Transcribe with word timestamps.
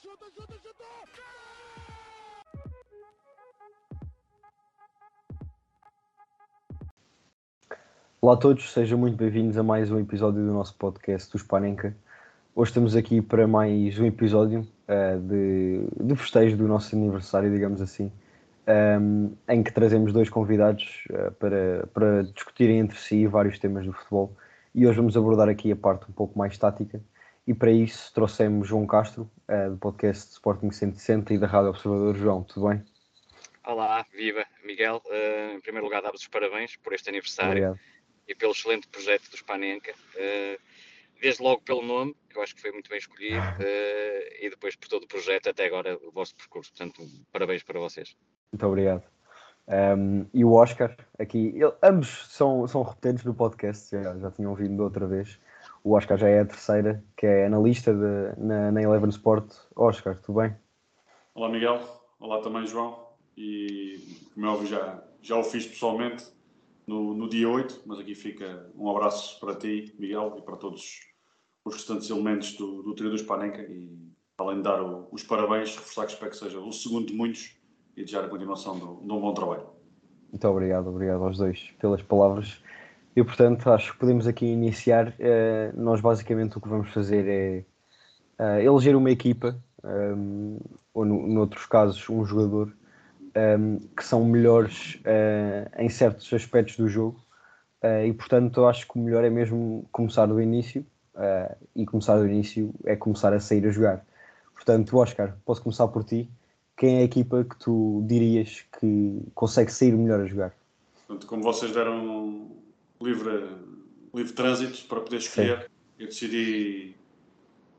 chuta, 0.00 0.26
chuta, 0.32 0.54
chuta! 0.62 0.84
Olá 8.20 8.34
a 8.34 8.36
todos, 8.36 8.72
sejam 8.72 8.96
muito 8.96 9.16
bem-vindos 9.16 9.58
a 9.58 9.62
mais 9.64 9.90
um 9.90 9.98
episódio 9.98 10.40
do 10.40 10.52
nosso 10.52 10.76
podcast 10.76 11.32
do 11.32 11.38
Spanenka. 11.38 11.96
Hoje 12.54 12.70
estamos 12.70 12.94
aqui 12.94 13.20
para 13.20 13.48
mais 13.48 13.98
um 13.98 14.06
episódio 14.06 14.60
uh, 14.60 15.18
de, 15.20 15.82
de 16.04 16.14
festejo 16.14 16.56
do 16.56 16.68
nosso 16.68 16.94
aniversário, 16.94 17.50
digamos 17.50 17.80
assim, 17.80 18.12
um, 19.00 19.32
em 19.48 19.64
que 19.64 19.72
trazemos 19.72 20.12
dois 20.12 20.30
convidados 20.30 21.04
uh, 21.10 21.32
para, 21.32 21.88
para 21.92 22.22
discutirem 22.22 22.78
entre 22.78 22.98
si 22.98 23.26
vários 23.26 23.58
temas 23.58 23.84
do 23.84 23.92
futebol. 23.92 24.32
E 24.72 24.86
hoje 24.86 24.98
vamos 24.98 25.16
abordar 25.16 25.48
aqui 25.48 25.72
a 25.72 25.76
parte 25.76 26.08
um 26.08 26.12
pouco 26.12 26.38
mais 26.38 26.56
tática. 26.56 27.00
E 27.48 27.54
para 27.54 27.70
isso 27.70 28.12
trouxemos 28.12 28.68
João 28.68 28.86
Castro, 28.86 29.22
uh, 29.48 29.70
do 29.70 29.78
podcast 29.78 30.32
Sporting 30.32 30.70
160 30.70 31.32
e 31.32 31.38
da 31.38 31.46
Rádio 31.46 31.70
Observador. 31.70 32.14
João, 32.14 32.44
tudo 32.44 32.68
bem? 32.68 32.84
Olá, 33.64 34.04
viva 34.12 34.44
Miguel. 34.62 35.00
Uh, 35.06 35.56
em 35.56 35.60
primeiro 35.62 35.86
lugar, 35.86 36.02
dá-vos 36.02 36.20
os 36.20 36.28
parabéns 36.28 36.76
por 36.76 36.92
este 36.92 37.08
aniversário 37.08 37.52
Obrigado. 37.52 37.80
e 38.28 38.34
pelo 38.34 38.52
excelente 38.52 38.86
projeto 38.88 39.30
do 39.30 39.36
Spanenka. 39.38 39.92
Uh, 39.92 40.60
desde 41.22 41.42
logo 41.42 41.62
pelo 41.62 41.80
nome, 41.80 42.14
que 42.28 42.36
eu 42.36 42.42
acho 42.42 42.54
que 42.54 42.60
foi 42.60 42.70
muito 42.70 42.90
bem 42.90 42.98
escolhido, 42.98 43.40
e 44.42 44.50
depois 44.50 44.76
por 44.76 44.88
todo 44.88 45.04
o 45.04 45.08
projeto 45.08 45.48
até 45.48 45.64
agora, 45.64 45.98
o 46.02 46.12
vosso 46.12 46.36
percurso. 46.36 46.70
Portanto, 46.70 47.02
parabéns 47.32 47.62
para 47.62 47.80
vocês. 47.80 48.14
Muito 48.52 48.66
obrigado. 48.66 49.04
Um, 49.66 50.26
e 50.34 50.44
o 50.44 50.52
Oscar, 50.52 50.94
aqui, 51.18 51.54
ele, 51.56 51.72
ambos 51.82 52.26
são, 52.28 52.68
são 52.68 52.82
repetentes 52.82 53.24
no 53.24 53.34
podcast, 53.34 53.90
já, 53.90 54.18
já 54.18 54.30
tinham 54.30 54.54
vindo 54.54 54.82
outra 54.82 55.06
vez. 55.06 55.40
O 55.88 55.96
Oscar 55.96 56.18
já 56.18 56.28
é 56.28 56.40
a 56.40 56.44
terceira, 56.44 57.02
que 57.16 57.24
é 57.24 57.46
analista 57.46 57.94
de, 57.94 58.38
na, 58.38 58.70
na 58.70 58.82
Eleven 58.82 59.08
Sport. 59.08 59.54
Oscar, 59.74 60.20
tudo 60.20 60.40
bem? 60.40 60.54
Olá 61.34 61.48
Miguel, 61.48 61.80
olá 62.20 62.42
também 62.42 62.66
João. 62.66 63.06
E 63.34 63.98
como 64.34 64.44
é 64.44 64.50
óbvio, 64.50 64.68
já, 64.68 65.02
já 65.22 65.38
o 65.38 65.42
fiz 65.42 65.66
pessoalmente 65.66 66.26
no, 66.86 67.14
no 67.14 67.26
dia 67.26 67.48
8, 67.48 67.84
mas 67.86 67.98
aqui 67.98 68.14
fica 68.14 68.70
um 68.76 68.90
abraço 68.90 69.40
para 69.40 69.54
ti, 69.54 69.94
Miguel, 69.98 70.34
e 70.36 70.42
para 70.42 70.58
todos 70.58 71.00
os 71.64 71.74
restantes 71.74 72.10
elementos 72.10 72.52
do, 72.52 72.82
do 72.82 72.94
trio 72.94 73.08
do 73.08 73.16
Spanenka. 73.16 73.62
E 73.62 74.12
além 74.36 74.58
de 74.58 74.64
dar 74.64 74.82
o, 74.82 75.08
os 75.10 75.22
parabéns, 75.22 75.74
reforçar 75.74 76.04
que 76.04 76.12
espero 76.12 76.30
que 76.30 76.36
seja 76.36 76.60
o 76.60 76.70
segundo 76.70 77.06
de 77.06 77.14
muitos 77.14 77.56
e 77.96 78.04
desejar 78.04 78.26
a 78.26 78.28
continuação 78.28 78.78
de 78.78 78.84
um 79.10 79.20
bom 79.22 79.32
trabalho. 79.32 79.70
Muito 80.30 80.46
obrigado, 80.48 80.88
obrigado 80.88 81.24
aos 81.24 81.38
dois 81.38 81.70
pelas 81.80 82.02
palavras. 82.02 82.62
E 83.16 83.24
portanto, 83.24 83.70
acho 83.70 83.92
que 83.92 83.98
podemos 83.98 84.26
aqui 84.26 84.46
iniciar. 84.46 85.08
Uh, 85.08 85.80
nós 85.80 86.00
basicamente 86.00 86.56
o 86.56 86.60
que 86.60 86.68
vamos 86.68 86.90
fazer 86.90 87.26
é 87.26 87.64
uh, 88.42 88.60
eleger 88.60 88.94
uma 88.94 89.10
equipa, 89.10 89.56
um, 89.84 90.58
ou 90.94 91.04
no, 91.04 91.26
noutros 91.26 91.66
casos, 91.66 92.08
um 92.08 92.24
jogador, 92.24 92.72
um, 93.58 93.78
que 93.96 94.04
são 94.04 94.24
melhores 94.24 95.00
uh, 95.04 95.82
em 95.82 95.88
certos 95.88 96.32
aspectos 96.32 96.76
do 96.76 96.88
jogo. 96.88 97.20
e 98.06 98.12
portanto, 98.12 98.66
acho 98.66 98.86
que 98.88 98.98
o 98.98 99.02
melhor 99.02 99.24
é 99.24 99.30
mesmo 99.30 99.86
começar 99.92 100.26
do 100.26 100.40
início. 100.40 100.84
e 101.74 101.86
começar 101.86 102.16
do 102.18 102.26
início 102.26 102.72
é 102.84 102.96
começar 102.96 103.32
a 103.32 103.40
sair 103.40 103.66
a 103.66 103.70
jogar. 103.70 104.04
Portanto, 104.54 104.96
Oscar, 104.96 105.36
posso 105.44 105.62
começar 105.62 105.88
por 105.88 106.04
ti. 106.04 106.28
Quem 106.76 106.98
é 106.98 107.00
a 107.00 107.04
equipa 107.04 107.44
que 107.44 107.56
tu 107.56 108.04
dirias 108.06 108.64
que 108.78 109.22
consegue 109.34 109.72
sair 109.72 109.92
melhor 109.92 110.20
a 110.20 110.26
jogar? 110.26 110.52
Portanto, 111.06 111.26
como 111.26 111.42
vocês 111.42 111.72
deram 111.72 112.50
livre, 113.00 113.48
livre 114.14 114.32
trânsito 114.32 114.86
para 114.86 115.00
poder 115.00 115.18
escolher. 115.18 115.62
Sim. 115.62 115.68
Eu 115.98 116.06
decidi 116.06 116.94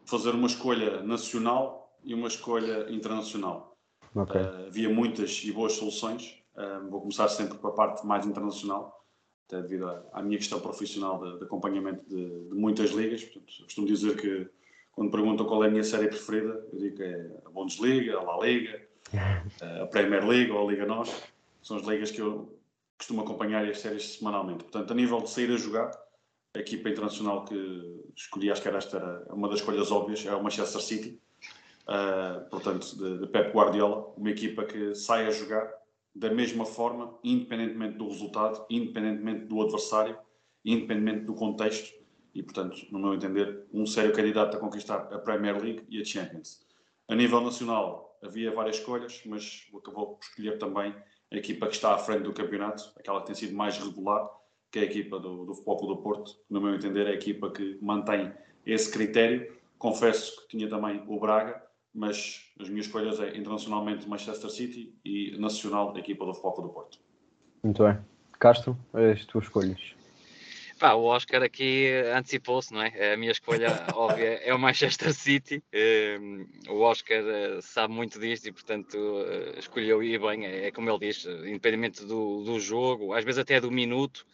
fazer 0.06 0.32
uma 0.32 0.48
escolha 0.48 1.02
nacional 1.04 1.98
e 2.04 2.14
uma 2.14 2.28
escolha 2.28 2.90
internacional. 2.90 3.78
Okay. 4.16 4.42
Uh, 4.42 4.68
havia 4.68 4.90
muitas 4.90 5.42
e 5.44 5.52
boas 5.52 5.74
soluções. 5.74 6.42
Uh, 6.56 6.90
vou 6.90 7.02
começar 7.02 7.28
sempre 7.28 7.58
com 7.58 7.68
a 7.68 7.72
parte 7.72 8.06
mais 8.06 8.26
internacional, 8.26 9.06
até 9.48 9.62
devido 9.62 9.88
à, 9.88 10.04
à 10.14 10.24
minha 10.24 10.38
questão 10.38 10.60
profissional 10.60 11.24
de, 11.24 11.38
de 11.38 11.44
acompanhamento 11.46 12.04
de, 12.10 12.50
de, 12.50 12.56
muitas 12.56 12.92
ligas. 12.92 13.24
Portanto, 13.24 13.64
costumo 13.64 13.88
dizer 13.88 14.20
que 14.20 14.50
quando 14.92 15.12
perguntam 15.12 15.46
qual 15.46 15.64
é 15.64 15.68
a 15.68 15.72
minha 15.72 15.84
série 15.84 16.08
preferida, 16.08 16.68
eu 16.74 16.80
digo 16.80 16.98
que 16.98 17.04
é 17.04 17.32
a 17.46 17.50
Bundesliga, 17.50 18.18
a 18.18 18.24
La 18.24 18.46
Liga, 18.46 18.82
a 19.82 19.86
Premier 19.88 20.28
League 20.28 20.52
ou 20.52 20.68
a 20.68 20.72
Liga 20.72 20.86
NOS. 20.86 21.24
São 21.62 21.78
as 21.78 21.86
ligas 21.86 22.12
que 22.12 22.20
eu 22.20 22.59
costumo 23.00 23.22
acompanhar 23.22 23.66
as 23.66 23.80
séries 23.80 24.18
semanalmente. 24.18 24.66
Portanto, 24.66 24.92
a 24.92 24.96
nível 24.96 25.22
de 25.22 25.30
sair 25.30 25.52
a 25.52 25.58
jogar, 25.58 25.90
a 26.54 26.60
equipa 26.60 26.90
internacional 26.90 27.46
que 27.46 28.04
escolhi, 28.16 28.52
acho 28.52 28.62
que 28.62 28.68
era 28.68 28.78
esta 28.78 28.98
era 28.98 29.34
uma 29.34 29.48
das 29.48 29.60
escolhas 29.60 29.90
óbvias, 29.90 30.26
é 30.26 30.36
o 30.36 30.44
Manchester 30.44 30.82
City. 30.82 31.20
Uh, 31.88 32.48
portanto, 32.50 32.96
de, 32.96 33.20
de 33.20 33.28
Pep 33.28 33.52
Guardiola, 33.52 34.14
uma 34.16 34.30
equipa 34.30 34.64
que 34.64 34.94
sai 34.94 35.26
a 35.26 35.32
jogar 35.32 35.72
da 36.14 36.30
mesma 36.30 36.66
forma, 36.66 37.18
independentemente 37.24 37.98
do 37.98 38.08
resultado, 38.08 38.66
independentemente 38.70 39.46
do 39.46 39.62
adversário, 39.62 40.18
independentemente 40.64 41.26
do 41.26 41.34
contexto, 41.34 41.98
e, 42.36 42.44
portanto, 42.44 42.86
no 42.92 43.00
meu 43.00 43.14
entender, 43.14 43.66
um 43.74 43.86
sério 43.88 44.14
candidato 44.14 44.56
a 44.56 44.60
conquistar 44.60 45.08
a 45.12 45.18
Premier 45.18 45.60
League 45.60 45.86
e 45.90 46.00
a 46.00 46.06
Champions. 46.06 46.68
A 47.08 47.16
nível 47.16 47.42
nacional, 47.42 48.18
havia 48.22 48.52
várias 48.52 48.78
escolhas, 48.78 49.22
mas 49.26 49.68
acabou 49.76 50.16
por 50.16 50.24
escolher 50.24 50.60
também 50.60 50.94
a 51.32 51.38
equipa 51.38 51.68
que 51.68 51.76
está 51.76 51.94
à 51.94 51.98
frente 51.98 52.24
do 52.24 52.34
campeonato, 52.34 52.92
aquela 52.98 53.22
que 53.22 53.28
tem 53.28 53.36
sido 53.36 53.56
mais 53.56 53.78
regular, 53.78 54.30
que 54.72 54.80
é 54.80 54.82
a 54.84 54.86
equipa 54.86 55.20
do, 55.20 55.46
do 55.46 55.54
Futebol 55.54 55.78
Clube 55.78 55.96
do 55.96 56.02
Porto. 56.02 56.36
No 56.50 56.62
meu 56.62 56.76
entender, 56.76 57.08
é 57.08 57.12
a 57.12 57.14
equipa 57.14 57.52
que 57.52 57.78
mantém 57.82 58.32
esse 58.66 58.92
critério. 58.92 59.52
Confesso 59.78 60.42
que 60.42 60.58
tinha 60.58 60.70
também 60.70 61.04
o 61.08 61.20
Braga, 61.20 61.62
mas 61.94 62.52
as 62.60 62.70
minhas 62.70 62.86
escolhas 62.86 63.20
é 63.20 63.36
internacionalmente 63.38 64.08
Manchester 64.08 64.50
City 64.50 64.94
e 65.04 65.36
nacional 65.38 65.94
a 65.96 66.00
equipa 66.00 66.26
do 66.26 66.34
Futebol 66.34 66.54
Clube 66.54 66.70
do 66.70 66.74
Porto. 66.74 67.00
Muito 67.64 67.84
bem. 67.84 67.98
Castro, 68.40 68.78
as 68.94 69.26
tuas 69.26 69.46
escolhas. 69.46 69.99
Pá, 70.80 70.94
o 70.94 71.04
Oscar 71.04 71.44
aqui 71.44 71.92
antecipou-se, 72.16 72.74
não 72.74 72.82
é? 72.82 73.12
A 73.12 73.18
minha 73.18 73.34
escolha 73.34 73.68
óbvia 73.94 74.40
é 74.42 74.54
o 74.54 74.58
Manchester 74.58 75.14
City. 75.14 75.62
Um, 75.74 76.48
o 76.70 76.80
Oscar 76.80 77.22
uh, 77.22 77.62
sabe 77.62 77.94
muito 77.94 78.18
disto 78.18 78.48
e, 78.48 78.52
portanto, 78.54 78.96
uh, 78.96 79.60
escolheu 79.60 80.02
e 80.02 80.18
bem. 80.18 80.46
É, 80.46 80.68
é, 80.68 80.72
como 80.72 80.90
ele 80.90 81.00
diz, 81.00 81.26
independente 81.26 82.06
do, 82.06 82.46
do 82.46 82.62
jogo, 82.62 83.14
às 83.14 83.26
vezes 83.26 83.40
até 83.40 83.60
do 83.60 83.70
minuto, 83.70 84.26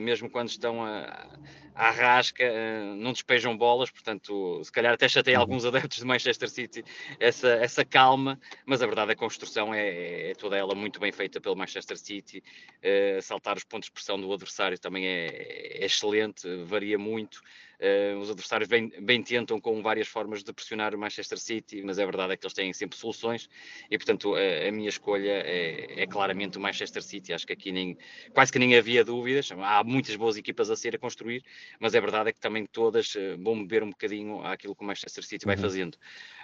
mesmo 0.00 0.30
quando 0.30 0.48
estão 0.48 0.84
a, 0.84 1.28
à 1.76 1.90
rasca, 1.90 2.42
uh, 2.42 2.96
não 2.96 3.12
despejam 3.12 3.56
bolas, 3.56 3.90
portanto, 3.90 4.62
se 4.64 4.72
calhar 4.72 4.94
até 4.94 5.08
chatei 5.08 5.34
uhum. 5.34 5.40
alguns 5.40 5.64
adeptos 5.64 5.98
de 5.98 6.04
Manchester 6.04 6.48
City 6.48 6.84
essa, 7.20 7.48
essa 7.48 7.84
calma, 7.84 8.40
mas 8.64 8.80
a 8.82 8.86
verdade 8.86 9.10
é 9.10 9.14
a 9.14 9.16
construção 9.16 9.74
é, 9.74 10.30
é 10.30 10.34
toda 10.34 10.56
ela 10.56 10.74
muito 10.74 10.98
bem 10.98 11.12
feita 11.12 11.40
pelo 11.40 11.54
Manchester 11.54 11.98
City. 11.98 12.42
Uh, 12.78 13.20
saltar 13.20 13.56
os 13.56 13.64
pontos 13.64 13.86
de 13.86 13.92
pressão 13.92 14.18
do 14.18 14.32
adversário 14.32 14.78
também 14.78 15.06
é, 15.06 15.82
é 15.82 15.84
excelente, 15.84 16.48
varia 16.64 16.98
muito. 16.98 17.42
Uh, 17.80 18.18
os 18.18 18.30
adversários 18.30 18.68
bem, 18.68 18.90
bem, 19.00 19.22
tentam 19.22 19.60
com 19.60 19.82
várias 19.82 20.08
formas 20.08 20.42
de 20.42 20.52
pressionar 20.52 20.94
o 20.94 20.98
Manchester 20.98 21.38
City, 21.38 21.82
mas 21.82 21.98
a 21.98 22.04
verdade 22.04 22.32
é 22.32 22.36
que 22.36 22.46
eles 22.46 22.54
têm 22.54 22.72
sempre 22.72 22.96
soluções 22.96 23.50
e, 23.90 23.98
portanto, 23.98 24.34
a, 24.34 24.68
a 24.68 24.72
minha 24.72 24.88
escolha 24.88 25.42
é, 25.44 26.02
é, 26.02 26.06
claramente 26.06 26.56
o 26.56 26.60
Manchester 26.60 27.02
City. 27.02 27.32
Acho 27.32 27.46
que 27.46 27.52
aqui 27.52 27.70
nem, 27.72 27.98
quase 28.32 28.50
que 28.50 28.58
nem 28.58 28.76
havia 28.76 29.04
dúvidas. 29.04 29.50
Há 29.52 29.84
muitas 29.84 30.16
boas 30.16 30.36
equipas 30.36 30.70
a 30.70 30.76
ser 30.76 30.94
a 30.94 30.98
construir, 30.98 31.44
mas 31.78 31.94
a 31.94 32.00
verdade 32.00 32.30
é 32.30 32.32
que 32.32 32.40
também 32.40 32.64
todas 32.66 33.14
uh, 33.14 33.36
vão 33.38 33.60
beber 33.62 33.82
um 33.82 33.90
bocadinho 33.90 34.42
àquilo 34.42 34.74
que 34.74 34.82
o 34.82 34.86
Manchester 34.86 35.24
City 35.24 35.44
vai 35.44 35.56
uhum. 35.56 35.62
fazendo. 35.62 35.94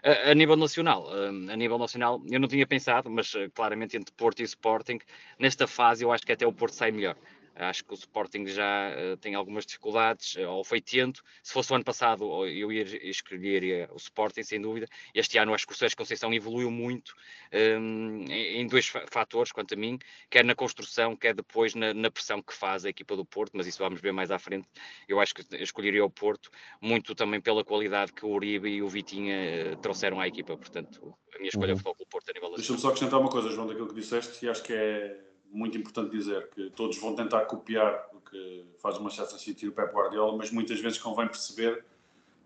Uh, 0.05 0.31
a 0.31 0.35
nível 0.35 0.57
nacional, 0.57 1.09
a 1.11 1.57
nível 1.57 1.79
nacional, 1.79 2.23
eu 2.31 2.39
não 2.39 2.49
tinha 2.49 2.67
pensado, 2.67 3.09
mas 3.11 3.33
claramente 3.55 3.97
entre 3.97 4.13
Porto 4.15 4.41
e 4.41 4.43
Sporting, 4.45 4.99
nesta 5.39 5.67
fase 5.67 6.05
eu 6.05 6.13
acho 6.13 6.27
que 6.27 6.33
até 6.33 6.47
o 6.47 6.53
Porto 6.53 6.75
sai 6.75 6.91
melhor. 6.91 7.17
Acho 7.55 7.85
que 7.85 7.93
o 7.93 7.95
Sporting 7.95 8.47
já 8.47 8.91
uh, 8.91 9.17
tem 9.19 9.35
algumas 9.35 9.67
dificuldades, 9.67 10.37
uh, 10.37 10.49
ou 10.49 10.65
foi 10.65 10.81
tento. 10.81 11.23
Se 11.43 11.53
fosse 11.53 11.71
o 11.73 11.75
ano 11.75 11.85
passado, 11.85 12.47
eu 12.47 12.73
ia 12.73 12.83
escolher 13.09 13.89
o 13.93 13.97
Sporting, 13.97 14.43
sem 14.43 14.61
dúvida. 14.61 14.87
Este 15.15 15.37
ano 15.39 15.53
acho 15.53 15.67
que 15.67 15.73
o 15.73 15.77
Sérgio 15.77 15.97
Conceição 15.97 16.33
evoluiu 16.33 16.71
muito 16.71 17.15
um, 17.53 18.25
em, 18.31 18.67
dois 18.67 18.87
fatores, 18.87 19.53
quanto 19.53 19.75
a 19.75 19.77
mim, 19.77 19.99
quer 20.31 20.45
na 20.45 20.55
construção, 20.55 21.15
quer 21.15 21.35
depois 21.35 21.75
na, 21.75 21.93
na, 21.93 22.11
pressão 22.11 22.41
que 22.41 22.55
faz 22.55 22.85
a 22.85 22.89
equipa 22.89 23.15
do 23.17 23.25
Porto, 23.25 23.53
mas 23.55 23.67
isso 23.67 23.79
vamos 23.79 24.01
ver 24.01 24.13
mais 24.13 24.31
à 24.31 24.39
frente. 24.39 24.67
Eu 25.07 25.21
acho 25.21 25.35
que 25.35 25.45
escolheria 25.57 26.05
o 26.05 26.11
Porto, 26.11 26.51
muito 26.81 27.15
também 27.15 27.41
pela 27.41 27.65
qualidade 27.65 28.13
que 28.13 28.25
o 28.25 28.31
Uribe 28.31 28.69
e 28.69 28.83
o 28.83 28.89
Vitinha 28.89 29.73
uh, 29.73 29.77
trouxeram 29.77 30.21
à 30.21 30.27
equipa. 30.27 30.57
Portanto, 30.57 31.15
a 31.35 31.39
minha 31.39 31.49
escolha 31.49 31.75
uhum. 31.75 31.79
foi 31.79 31.93
o 31.93 32.07
Porto 32.07 32.31
a 32.31 32.33
nível 32.33 32.55
Deixa-me 32.55 32.79
só 32.79 32.89
acrescentar 32.89 33.21
uma 33.21 33.31
coisa, 33.31 33.51
João, 33.51 33.67
daquilo 33.67 33.89
que 33.89 33.95
disseste, 33.95 34.45
e 34.45 34.49
acho 34.49 34.63
que 34.63 34.73
é 34.73 35.32
muito 35.53 35.77
importante 35.77 36.11
dizer 36.11 36.49
que 36.51 36.71
todos 36.71 36.99
vão 36.99 37.15
tentar 37.15 37.45
copiar 37.45 38.07
o 38.13 38.21
que 38.21 38.65
faz 38.81 38.97
o 38.97 39.03
Manchester 39.03 39.39
City 39.39 39.67
e 39.67 39.69
o 39.69 39.73
Pep 39.73 39.93
Guardiola, 39.95 40.37
mas 40.37 40.51
muitas 40.51 40.81
vezes 40.81 40.99
convém 40.99 41.27
perceber 41.29 41.85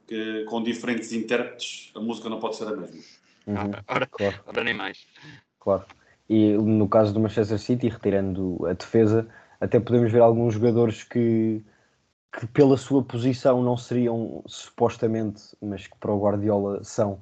que 0.07 0.45
com 0.45 0.63
diferentes 0.63 1.13
intérpretes 1.13 1.91
a 1.95 2.01
música 2.01 2.29
não 2.29 2.39
pode 2.39 2.57
ser 2.57 2.69
a 2.69 2.77
mesma. 2.77 3.01
Uhum. 3.47 3.57
Ah, 3.57 3.85
ora, 3.89 4.07
claro. 4.07 4.41
ora 4.47 4.65
nem 4.65 4.75
mais. 4.75 5.07
Claro. 5.61 5.85
E 6.29 6.53
no 6.55 6.89
caso 6.89 7.15
do 7.15 7.21
Manchester 7.21 7.59
City, 7.59 7.89
retirando 7.89 8.67
a 8.67 8.73
defesa, 8.73 9.29
até 9.61 9.79
podemos 9.79 10.11
ver 10.11 10.21
alguns 10.21 10.55
jogadores 10.55 11.05
que, 11.05 11.65
que 12.37 12.47
pela 12.49 12.77
sua 12.77 13.03
posição 13.03 13.63
não 13.63 13.77
seriam 13.77 14.43
supostamente, 14.47 15.43
mas 15.63 15.87
que 15.87 15.97
para 15.99 16.13
o 16.13 16.21
Guardiola 16.21 16.83
são 16.83 17.21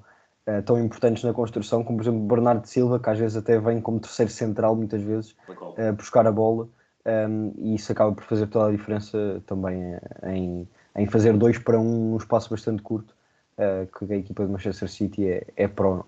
uh, 0.48 0.62
tão 0.62 0.82
importantes 0.82 1.22
na 1.24 1.32
construção, 1.32 1.82
como 1.82 1.98
por 1.98 2.04
exemplo 2.04 2.20
Bernardo 2.20 2.66
Silva, 2.66 2.98
que 2.98 3.10
às 3.10 3.18
vezes 3.18 3.36
até 3.36 3.58
vem 3.58 3.80
como 3.80 4.00
terceiro 4.00 4.30
central, 4.30 4.76
muitas 4.76 5.02
vezes, 5.02 5.34
uh, 5.48 5.92
buscar 5.96 6.26
a 6.26 6.32
bola, 6.32 6.68
um, 7.06 7.52
e 7.58 7.74
isso 7.74 7.92
acaba 7.92 8.12
por 8.12 8.24
fazer 8.24 8.46
toda 8.46 8.68
a 8.68 8.72
diferença 8.72 9.42
também 9.46 9.98
em, 10.22 10.68
em 10.96 11.06
fazer 11.06 11.36
dois 11.36 11.58
para 11.58 11.78
um 11.78 12.10
num 12.10 12.16
espaço 12.16 12.48
bastante 12.50 12.82
curto, 12.82 13.14
uh, 13.58 13.86
que 13.98 14.12
a 14.12 14.16
equipa 14.16 14.44
de 14.44 14.52
Manchester 14.52 14.88
City 14.88 15.28
é, 15.28 15.46
é 15.56 15.68
pró 15.68 16.06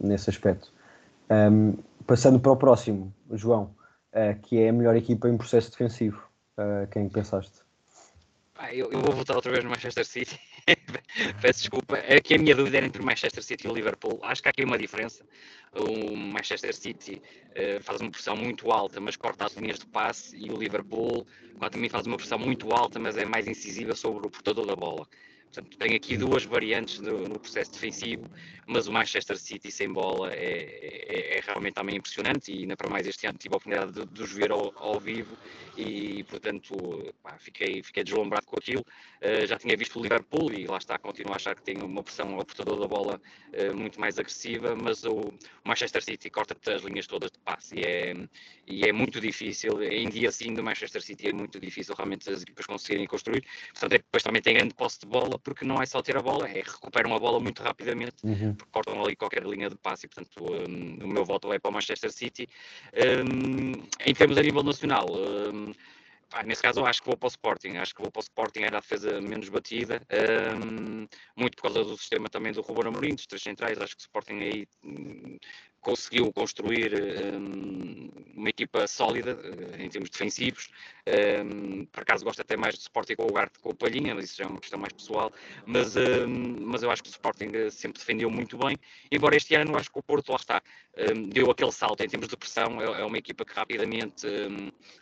nesse 0.00 0.28
aspecto. 0.28 0.72
Um, 1.30 1.76
passando 2.06 2.38
para 2.40 2.52
o 2.52 2.56
próximo, 2.56 3.12
João, 3.32 3.70
que 4.42 4.58
é 4.58 4.70
a 4.70 4.72
melhor 4.72 4.96
equipa 4.96 5.28
em 5.28 5.36
processo 5.36 5.70
defensivo. 5.70 6.22
quem 6.90 7.06
pensaste? 7.08 7.60
Ah, 8.56 8.74
eu, 8.74 8.90
eu, 8.90 9.00
vou 9.00 9.14
voltar 9.14 9.36
outra 9.36 9.52
vez 9.52 9.62
no 9.62 9.70
Manchester 9.70 10.04
City. 10.04 10.40
Peço 11.40 11.60
desculpa. 11.60 11.96
É 11.98 12.20
que 12.20 12.34
a 12.34 12.38
minha 12.38 12.54
dúvida 12.54 12.78
era 12.78 12.86
entre 12.86 13.02
o 13.02 13.04
Manchester 13.04 13.42
City 13.42 13.66
e 13.66 13.70
o 13.70 13.74
Liverpool. 13.74 14.18
Acho 14.22 14.42
que 14.42 14.48
há 14.48 14.50
aqui 14.50 14.64
uma 14.64 14.78
diferença. 14.78 15.24
O 15.74 16.16
Manchester 16.16 16.74
City 16.74 17.22
uh, 17.50 17.82
faz 17.82 18.00
uma 18.00 18.10
pressão 18.10 18.36
muito 18.36 18.70
alta, 18.70 19.00
mas 19.00 19.16
corta 19.16 19.46
as 19.46 19.54
linhas 19.54 19.78
de 19.78 19.86
passe, 19.86 20.36
e 20.36 20.50
o 20.50 20.56
Liverpool, 20.56 21.26
também 21.70 21.90
faz 21.90 22.06
uma 22.06 22.16
pressão 22.16 22.38
muito 22.38 22.72
alta, 22.72 22.98
mas 22.98 23.16
é 23.16 23.24
mais 23.24 23.46
incisiva 23.46 23.94
sobre 23.94 24.26
o 24.26 24.30
portador 24.30 24.66
da 24.66 24.74
bola. 24.74 25.06
Portanto, 25.52 25.78
tem 25.78 25.94
aqui 25.94 26.16
duas 26.16 26.44
variantes 26.44 27.00
no, 27.00 27.26
no, 27.26 27.38
processo 27.38 27.72
defensivo, 27.72 28.24
mas 28.66 28.86
o 28.86 28.92
Manchester 28.92 29.38
City 29.38 29.70
sem 29.70 29.90
bola 29.90 30.30
é, 30.32 30.98
é, 31.08 31.38
é 31.38 31.40
realmente 31.40 31.74
também 31.74 31.96
impressionante 31.96 32.52
e 32.52 32.60
ainda 32.60 32.76
para 32.76 32.90
mais 32.90 33.06
este 33.06 33.26
ano 33.26 33.38
tive 33.38 33.54
a 33.54 33.56
oportunidade 33.56 33.92
de, 33.92 34.06
de 34.06 34.22
os 34.22 34.32
ver 34.32 34.50
ao, 34.50 34.72
ao 34.76 35.00
vivo 35.00 35.36
e, 35.78 36.24
portanto, 36.24 36.74
pá, 37.22 37.38
fiquei, 37.38 37.82
fiquei 37.82 38.02
deslumbrado 38.04 38.46
com 38.46 38.56
aquilo. 38.58 38.84
Uh, 39.22 39.46
já 39.46 39.56
tinha 39.56 39.76
visto 39.76 39.98
o 39.98 40.02
Liverpool 40.02 40.52
e 40.52 40.66
lá 40.66 40.76
está, 40.76 40.98
continuo 40.98 41.32
a 41.32 41.36
achar 41.36 41.54
que 41.54 41.62
tem 41.62 41.78
uma 41.80 42.02
pressão 42.02 42.34
ao 42.34 42.44
portador 42.44 42.80
da 42.80 42.88
bola 42.88 43.20
uh, 43.54 43.76
muito 43.76 44.00
mais 44.00 44.18
agressiva, 44.18 44.76
mas 44.76 45.04
o, 45.04 45.12
o 45.12 45.38
Manchester 45.64 46.02
City 46.02 46.28
corta-te 46.28 46.70
as 46.70 46.82
linhas 46.82 47.06
todas 47.06 47.30
de 47.30 47.38
passe 47.38 47.76
e 47.76 47.84
é, 47.84 48.14
e 48.66 48.84
é 48.84 48.92
muito 48.92 49.20
difícil. 49.20 49.82
Em 49.82 50.08
dia 50.08 50.28
assim 50.28 50.52
do 50.52 50.62
Manchester 50.62 51.00
City 51.00 51.28
é 51.28 51.32
muito 51.32 51.60
difícil 51.60 51.94
realmente 51.94 52.28
as 52.28 52.42
equipas 52.42 52.66
conseguirem 52.66 53.06
construir. 53.06 53.44
Portanto, 53.72 53.92
é, 53.92 53.98
depois 53.98 54.22
também 54.22 54.42
tem 54.42 54.54
grande 54.54 54.74
posse 54.74 55.00
de 55.00 55.06
bola, 55.06 55.37
porque 55.38 55.64
não 55.64 55.80
é 55.82 55.86
só 55.86 56.02
ter 56.02 56.16
a 56.16 56.22
bola, 56.22 56.48
é 56.48 56.62
recuperam 56.62 57.14
a 57.14 57.18
bola 57.18 57.40
muito 57.40 57.62
rapidamente, 57.62 58.16
uhum. 58.24 58.54
porque 58.54 58.70
cortam 58.70 59.02
ali 59.02 59.16
qualquer 59.16 59.44
linha 59.44 59.68
de 59.68 59.76
passe 59.76 60.06
e, 60.06 60.08
portanto, 60.08 60.44
um, 60.44 61.04
o 61.04 61.08
meu 61.08 61.24
voto 61.24 61.52
é 61.52 61.58
para 61.58 61.70
o 61.70 61.72
Manchester 61.72 62.12
City. 62.12 62.48
Um, 62.94 63.72
em 64.04 64.14
termos 64.14 64.36
a 64.38 64.42
nível 64.42 64.62
nacional, 64.62 65.06
um, 65.10 65.72
nesse 66.44 66.62
caso, 66.62 66.80
eu 66.80 66.86
acho 66.86 67.00
que 67.00 67.06
vou 67.06 67.16
para 67.16 67.26
o 67.26 67.30
Sporting. 67.30 67.76
Acho 67.76 67.94
que 67.94 68.02
vou 68.02 68.10
para 68.10 68.20
o 68.20 68.22
Sporting, 68.22 68.60
era 68.60 68.78
a 68.78 68.80
defesa 68.80 69.20
menos 69.20 69.48
batida, 69.48 70.02
um, 70.64 71.06
muito 71.36 71.56
por 71.56 71.62
causa 71.62 71.84
do 71.84 71.96
sistema 71.96 72.28
também 72.28 72.52
do 72.52 72.60
Ruben 72.60 72.88
Amorim, 72.88 73.14
dos 73.14 73.26
três 73.26 73.42
centrais. 73.42 73.78
Acho 73.78 73.96
que 73.96 74.02
o 74.02 74.04
Sporting 74.04 74.40
aí 74.40 74.66
um, 74.84 75.38
conseguiu 75.80 76.32
construir 76.32 76.92
um, 77.34 78.10
uma 78.36 78.48
equipa 78.48 78.86
sólida 78.86 79.34
uh, 79.34 79.80
em 79.80 79.88
termos 79.88 80.10
defensivos. 80.10 80.68
Um, 81.06 81.86
por 81.86 82.02
acaso 82.02 82.24
gosto 82.24 82.40
até 82.40 82.56
mais 82.56 82.74
do 82.74 82.80
Sporting 82.80 83.14
com 83.14 83.24
o 83.24 83.32
Garte 83.32 83.58
com 83.58 83.70
o 83.70 83.74
Palhinha, 83.74 84.14
mas 84.14 84.26
isso 84.26 84.36
já 84.36 84.44
é 84.44 84.46
uma 84.46 84.60
questão 84.60 84.78
mais 84.78 84.92
pessoal. 84.92 85.32
Mas, 85.66 85.96
um, 85.96 86.56
mas 86.60 86.82
eu 86.82 86.90
acho 86.90 87.02
que 87.02 87.08
o 87.08 87.12
Sporting 87.12 87.50
eh, 87.54 87.70
sempre 87.70 87.98
defendeu 87.98 88.30
muito 88.30 88.58
bem. 88.58 88.76
Embora 89.10 89.36
este 89.36 89.54
ano, 89.54 89.76
acho 89.76 89.90
que 89.90 89.98
o 89.98 90.02
Porto, 90.02 90.30
lá 90.30 90.36
está, 90.36 90.62
deu 91.28 91.50
aquele 91.50 91.72
salto 91.72 92.02
em 92.02 92.08
termos 92.08 92.28
de 92.28 92.36
pressão. 92.36 92.80
É, 92.80 93.00
é 93.00 93.04
uma 93.04 93.16
equipa 93.16 93.44
que 93.44 93.54
rapidamente 93.54 94.26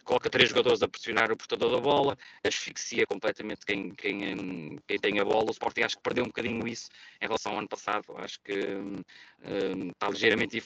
coloca 0.04 0.30
três 0.30 0.50
jogadores 0.50 0.82
a 0.82 0.88
pressionar 0.88 1.32
o 1.32 1.36
portador 1.36 1.72
da 1.72 1.80
bola, 1.80 2.16
asfixia 2.44 3.06
completamente 3.06 3.66
quem, 3.66 3.90
quem, 3.90 4.78
quem 4.86 4.98
tem 4.98 5.18
a 5.18 5.24
bola. 5.24 5.48
O 5.48 5.50
Sporting 5.50 5.82
acho 5.82 5.96
que 5.96 6.02
perdeu 6.02 6.24
um 6.24 6.28
bocadinho 6.28 6.66
isso 6.68 6.88
em 7.20 7.26
relação 7.26 7.52
ao 7.52 7.58
ano 7.58 7.68
passado. 7.68 8.04
Acho 8.18 8.38
que 8.42 8.52
está 9.92 10.08
ligeiramente 10.08 10.52
diferente. 10.52 10.65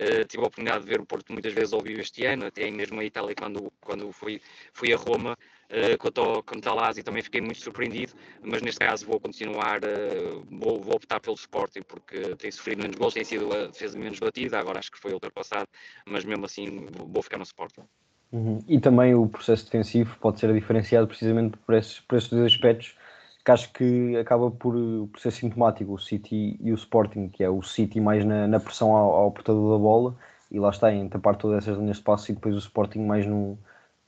Uh, 0.00 0.24
tive 0.26 0.42
a 0.42 0.46
oportunidade 0.46 0.82
de 0.82 0.88
ver 0.88 0.98
o 0.98 1.04
Porto 1.04 1.30
muitas 1.30 1.52
vezes 1.52 1.74
ao 1.74 1.80
vivo 1.82 2.00
este 2.00 2.24
ano, 2.24 2.46
até 2.46 2.70
mesmo 2.70 3.02
em 3.02 3.06
Itália, 3.06 3.34
quando, 3.34 3.70
quando 3.82 4.10
fui, 4.12 4.40
fui 4.72 4.94
a 4.94 4.96
Roma, 4.96 5.32
uh, 5.34 5.98
quanto, 5.98 6.42
quanto 6.42 6.66
ao 6.66 6.74
Lazio, 6.74 7.04
também 7.04 7.22
fiquei 7.22 7.42
muito 7.42 7.60
surpreendido, 7.60 8.14
mas 8.42 8.62
neste 8.62 8.78
caso 8.78 9.04
vou 9.04 9.20
continuar, 9.20 9.80
uh, 9.84 10.42
vou, 10.50 10.80
vou 10.80 10.94
optar 10.94 11.20
pelo 11.20 11.36
Sporting, 11.36 11.82
porque 11.82 12.34
tem 12.36 12.50
sofrido 12.50 12.80
menos 12.80 12.96
gols, 12.96 13.12
tem 13.12 13.24
sido 13.24 13.52
a 13.52 13.66
defesa 13.66 13.98
menos 13.98 14.18
batida, 14.18 14.58
agora 14.58 14.78
acho 14.78 14.90
que 14.90 14.98
foi 14.98 15.12
ultrapassado, 15.12 15.68
mas 16.06 16.24
mesmo 16.24 16.46
assim 16.46 16.86
vou 16.96 17.22
ficar 17.22 17.36
no 17.36 17.44
Sporting. 17.44 17.82
Uhum. 18.32 18.64
E 18.66 18.80
também 18.80 19.14
o 19.14 19.28
processo 19.28 19.66
defensivo 19.66 20.16
pode 20.18 20.40
ser 20.40 20.50
diferenciado 20.54 21.06
precisamente 21.06 21.58
por 21.58 21.74
esses, 21.74 22.00
por 22.00 22.16
esses 22.16 22.30
dois 22.30 22.52
aspectos 22.52 22.94
que 23.44 23.50
acho 23.50 23.72
que 23.72 24.16
acaba 24.16 24.50
por, 24.50 24.74
por 25.08 25.20
ser 25.20 25.30
sintomático, 25.30 25.94
o 25.94 25.98
City 25.98 26.58
e 26.60 26.72
o 26.72 26.74
Sporting, 26.74 27.28
que 27.28 27.42
é 27.42 27.48
o 27.48 27.62
City 27.62 28.00
mais 28.00 28.24
na, 28.24 28.46
na 28.46 28.60
pressão 28.60 28.94
ao, 28.94 29.12
ao, 29.12 29.32
portador 29.32 29.72
da 29.72 29.78
bola, 29.78 30.16
e 30.50 30.58
lá 30.58 30.70
está, 30.70 30.92
em 30.92 31.08
tapar 31.08 31.36
todas 31.36 31.58
essas 31.58 31.78
linhas 31.78 31.96
de 31.98 32.02
passo, 32.02 32.30
e 32.30 32.34
depois 32.34 32.54
o 32.54 32.58
Sporting 32.58 33.00
mais 33.00 33.26
num, 33.26 33.56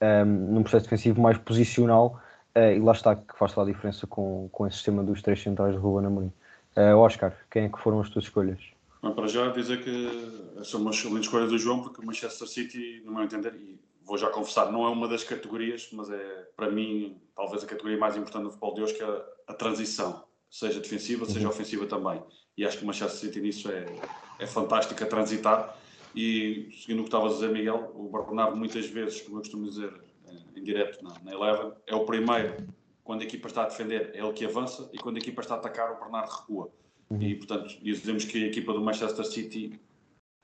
um, 0.00 0.24
num 0.24 0.62
processo 0.62 0.84
defensivo 0.84 1.20
mais 1.20 1.38
posicional, 1.38 2.20
uh, 2.56 2.72
e 2.76 2.80
lá 2.80 2.92
está, 2.92 3.16
que 3.16 3.36
faz 3.38 3.52
toda 3.52 3.70
a 3.70 3.72
diferença 3.72 4.06
com, 4.06 4.48
com 4.52 4.66
esse 4.66 4.76
sistema 4.76 5.02
dos 5.02 5.22
três 5.22 5.42
centrais 5.42 5.74
de 5.74 5.80
Ruben 5.80 6.06
Amorim. 6.06 6.32
Uh, 6.76 6.96
Oscar, 6.96 7.34
quem 7.50 7.64
é 7.64 7.68
que 7.68 7.78
foram 7.78 8.00
as 8.00 8.08
tuas 8.08 8.24
escolhas? 8.24 8.58
Bom, 9.02 9.12
para 9.12 9.26
já 9.26 9.48
dizer 9.48 9.82
que 9.82 10.62
são 10.64 10.80
uma 10.80 10.90
excelente 10.90 11.24
escolha 11.24 11.46
do 11.46 11.58
João, 11.58 11.82
porque 11.82 12.00
o 12.00 12.06
Manchester 12.06 12.46
City, 12.46 13.02
no 13.04 13.12
meu 13.12 13.24
entender, 13.24 13.54
e 13.54 13.78
vou 14.04 14.18
já 14.18 14.28
confessar, 14.28 14.70
não 14.70 14.84
é 14.84 14.88
uma 14.88 15.08
das 15.08 15.24
categorias, 15.24 15.88
mas 15.92 16.10
é 16.10 16.48
para 16.56 16.70
mim 16.70 17.20
talvez 17.34 17.62
a 17.64 17.66
categoria 17.66 17.98
mais 17.98 18.16
importante 18.16 18.44
do 18.44 18.50
futebol 18.50 18.74
de 18.74 18.82
hoje, 18.82 18.94
que 18.94 19.02
é 19.02 19.24
a 19.46 19.54
transição, 19.54 20.24
seja 20.50 20.80
defensiva, 20.80 21.24
seja 21.26 21.46
uhum. 21.46 21.52
ofensiva 21.52 21.86
também. 21.86 22.22
E 22.56 22.64
acho 22.64 22.78
que 22.78 22.84
o 22.84 22.86
Manchester 22.86 23.18
City 23.18 23.40
nisso 23.40 23.70
é, 23.70 23.86
é 24.38 24.46
fantástico 24.46 25.02
a 25.02 25.06
transitar. 25.06 25.76
E 26.14 26.68
seguindo 26.80 27.00
o 27.00 27.02
que 27.02 27.08
estavas 27.08 27.32
a 27.32 27.34
dizer, 27.36 27.50
Miguel, 27.50 27.90
o 27.94 28.08
Bernardo 28.10 28.56
muitas 28.56 28.86
vezes, 28.86 29.22
como 29.22 29.36
eu 29.36 29.40
costumo 29.40 29.64
dizer 29.64 29.92
eh, 30.26 30.58
em 30.58 30.62
direto 30.62 31.02
na, 31.02 31.18
na 31.24 31.32
Eleven, 31.32 31.72
é 31.86 31.94
o 31.94 32.04
primeiro, 32.04 32.66
quando 33.02 33.22
a 33.22 33.24
equipa 33.24 33.48
está 33.48 33.62
a 33.62 33.68
defender, 33.68 34.10
é 34.14 34.18
ele 34.18 34.32
que 34.32 34.44
avança, 34.44 34.90
e 34.92 34.98
quando 34.98 35.16
a 35.16 35.18
equipa 35.20 35.40
está 35.40 35.54
a 35.54 35.56
atacar, 35.56 35.90
o 35.92 35.98
Bernardo 35.98 36.30
recua. 36.30 36.70
Uhum. 37.08 37.22
E 37.22 37.34
portanto, 37.34 37.78
dizemos 37.82 38.26
que 38.26 38.44
a 38.44 38.46
equipa 38.46 38.74
do 38.74 38.82
Manchester 38.82 39.24
City 39.24 39.80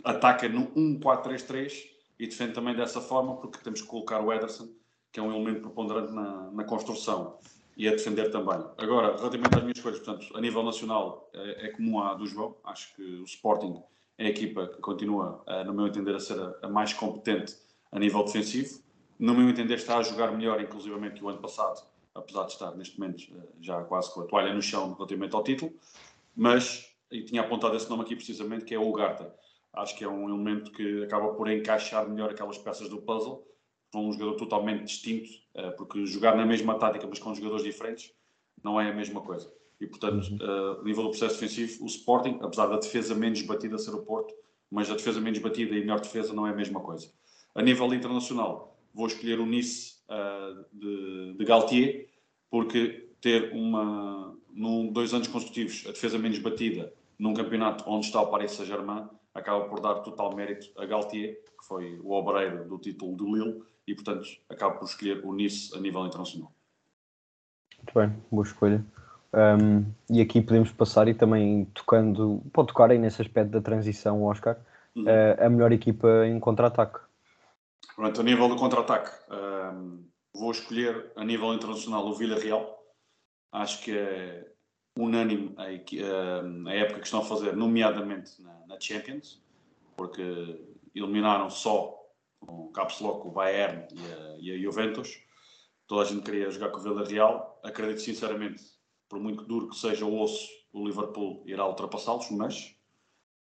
ataca 0.03 0.49
no 0.49 0.69
1-4-3-3 0.69 1.98
e 2.19 2.27
defende 2.27 2.53
também 2.53 2.75
dessa 2.75 3.01
forma, 3.01 3.37
porque 3.37 3.59
temos 3.59 3.81
que 3.81 3.87
colocar 3.87 4.21
o 4.21 4.33
Ederson, 4.33 4.69
que 5.13 5.21
é 5.21 5.23
um 5.23 5.33
elemento 5.33 5.61
preponderante 5.63 6.13
na, 6.13 6.51
na 6.51 6.65
construção, 6.65 7.39
e 7.77 7.87
a 7.87 7.93
defender 7.93 8.31
também. 8.31 8.59
Agora, 8.77 9.17
relativamente 9.17 9.57
às 9.57 9.63
minhas 9.63 9.79
escolhas, 9.79 10.01
portanto, 10.01 10.37
a 10.37 10.41
nível 10.41 10.65
nacional 10.65 11.31
é, 11.33 11.67
é 11.67 11.69
comum 11.69 12.01
à 12.01 12.15
do 12.15 12.27
João, 12.27 12.57
acho 12.65 12.95
que 12.97 13.03
o 13.03 13.25
Sporting 13.25 13.81
é 14.19 14.27
a 14.27 14.29
equipa 14.29 14.67
que 14.67 14.81
continua, 14.81 15.45
no 15.65 15.73
meu 15.73 15.87
entender, 15.87 16.15
a 16.17 16.19
ser 16.19 16.41
a, 16.41 16.55
a, 16.63 16.69
mais 16.69 16.93
competente 16.93 17.57
a 17.93 17.99
nível 18.01 18.25
defensivo. 18.25 18.81
No 19.17 19.33
meu 19.33 19.49
entender, 19.49 19.75
está 19.75 19.99
a 19.99 20.03
jogar 20.03 20.33
melhor, 20.33 20.61
inclusivamente, 20.61 21.15
que 21.15 21.25
o 21.25 21.29
ano 21.29 21.39
passado, 21.39 21.81
apesar 22.15 22.45
de 22.47 22.53
estar 22.53 22.75
neste 22.75 22.99
momento 22.99 23.23
eh, 23.33 23.49
já 23.61 23.83
quase 23.85 24.13
com 24.13 24.23
a 24.23 24.25
toalha 24.27 24.53
no 24.53 24.61
chão 24.61 24.95
relativamente 24.95 25.35
ao 25.35 25.43
título. 25.45 25.73
Mas, 26.37 26.93
e 27.11 27.23
tinha 27.23 27.43
apontado 27.43 27.77
esse 27.77 27.89
nome 27.89 28.03
aqui 28.03 28.17
precisamente, 28.17 28.65
que 28.65 28.75
é 28.75 28.79
o 28.79 28.89
Ugarte 28.89 29.25
acho 29.75 29.97
que 29.97 30.05
é 30.05 30.09
um 30.09 30.29
elemento 30.29 30.73
que 30.73 31.05
acaba 31.05 31.35
por 31.35 31.51
encaixar 31.51 32.09
melhor 32.09 32.31
aquelas 32.31 32.59
peças 32.59 32.89
do 32.89 33.03
puzzle 33.03 33.47
para 33.91 34.01
um 34.01 34.13
jogador 34.13 34.37
totalmente 34.37 34.85
distinto, 34.85 35.31
eh, 35.55 35.71
porque 35.71 36.05
jogar 36.05 36.37
na 36.37 36.45
mesma 36.45 36.79
tática, 36.79 37.07
mas 37.07 37.19
com 37.19 37.35
jogadores 37.35 37.65
diferentes, 37.65 38.13
não 38.63 38.81
é 38.81 38.91
a 38.91 38.95
mesma 38.95 39.21
coisa. 39.21 39.51
E, 39.81 39.87
portanto, 39.87 40.29
uhum. 40.31 40.81
a 40.81 40.85
nível 40.85 41.05
do 41.05 41.11
processo 41.11 41.41
defensivo, 41.41 41.85
o 41.85 41.87
Sporting, 41.87 42.39
apesar 42.43 42.67
da 42.67 42.77
defesa 42.77 43.15
menos 43.15 43.41
batida 43.43 43.79
ser 43.79 43.95
o 43.95 44.03
Porto, 44.03 44.35
mas 44.71 44.91
a 44.91 44.95
defesa 44.95 45.21
menos 45.21 45.39
batida 45.39 45.75
e 45.75 45.81
melhor 45.81 46.01
defesa 46.01 46.35
não 46.35 46.47
é 46.47 46.51
a 46.51 46.55
mesma 46.55 46.81
coisa. 46.81 47.11
A 47.55 47.63
nível 47.63 47.93
internacional, 47.95 48.77
vou 48.93 49.07
escolher 49.07 49.39
o 49.39 49.47
Nice 49.47 49.95
uh, 50.09 50.65
de, 50.73 51.35
de 51.39 51.45
Galtier, 51.45 52.09
porque 52.51 53.09
ter 53.21 53.53
uma, 53.53 54.37
num, 54.53 54.93
dois 54.93 55.13
anos 55.15 55.29
consecutivos 55.29 55.85
a 55.87 55.93
defesa 55.93 56.19
menos 56.19 56.39
batida 56.39 56.93
num 57.19 57.35
campeonato 57.35 57.85
onde 57.87 58.07
está 58.07 58.21
o 58.21 58.29
Paris 58.29 58.53
Saint-Germain 58.53 59.09
acaba 59.39 59.65
por 59.67 59.81
dar 59.81 59.97
total 60.01 60.35
mérito 60.35 60.69
a 60.77 60.85
Galtier, 60.85 61.35
que 61.59 61.67
foi 61.67 61.99
o 62.03 62.13
obreiro 62.13 62.65
do 62.65 62.79
título 62.79 63.17
do 63.17 63.35
Lille, 63.35 63.63
e 63.87 63.95
portanto 63.95 64.29
acaba 64.49 64.75
por 64.75 64.85
escolher 64.85 65.25
o 65.25 65.33
Nice 65.33 65.75
a 65.77 65.81
nível 65.81 66.07
internacional. 66.07 66.53
Muito 67.79 67.95
bem, 67.95 68.23
boa 68.31 68.45
escolha. 68.45 68.85
Um, 69.33 69.85
e 70.11 70.21
aqui 70.21 70.41
podemos 70.41 70.73
passar 70.73 71.07
e 71.07 71.15
também 71.15 71.67
tocando, 71.67 72.43
pode 72.53 72.69
tocar 72.69 72.91
aí 72.91 72.99
nesse 72.99 73.21
aspecto 73.23 73.51
da 73.51 73.61
transição, 73.61 74.23
Oscar, 74.25 74.59
uhum. 74.97 75.05
uh, 75.05 75.45
a 75.45 75.49
melhor 75.49 75.73
equipa 75.73 76.27
em 76.27 76.41
contra-ataque. 76.41 76.99
Pronto, 77.95 78.21
a 78.21 78.25
nível 78.25 78.49
do 78.49 78.57
contra-ataque, 78.57 79.11
um, 79.31 80.05
vou 80.35 80.51
escolher 80.51 81.13
a 81.17 81.25
nível 81.25 81.53
internacional 81.53 82.07
o 82.07 82.15
Villarreal. 82.15 82.79
Acho 83.53 83.83
que 83.83 83.97
é 83.97 84.47
unânime 85.05 85.55
a, 85.57 85.65
a, 85.65 86.75
época 86.75 87.01
que 87.01 87.07
estão 87.07 87.21
a 87.21 87.25
fazer, 87.25 87.57
nomeadamente 87.57 88.43
na, 88.43 88.67
na 88.67 88.81
Champions, 88.81 89.41
porque 89.97 90.61
eliminaram 90.95 91.49
só 91.51 91.99
o 92.41 92.69
Caps 92.69 93.01
Lock 93.01 93.27
o 93.27 93.31
Bayern 93.31 93.87
e 93.93 94.13
a, 94.13 94.37
e 94.39 94.55
a, 94.55 94.59
Juventus. 94.63 95.21
Toda 95.87 96.03
a 96.03 96.05
gente 96.05 96.23
queria 96.23 96.51
jogar 96.51 96.71
com 96.71 96.79
o 96.79 96.83
Villarreal. 96.83 97.61
Acredito 97.63 98.01
sinceramente, 98.01 98.63
por 99.09 99.19
muito 99.19 99.45
duro 99.45 99.69
que 99.69 99.77
seja 99.77 100.05
o 100.05 100.21
osso, 100.21 100.49
o 100.73 100.87
Liverpool 100.87 101.43
irá 101.47 101.67
ultrapassá-los, 101.67 102.31
mas 102.31 102.75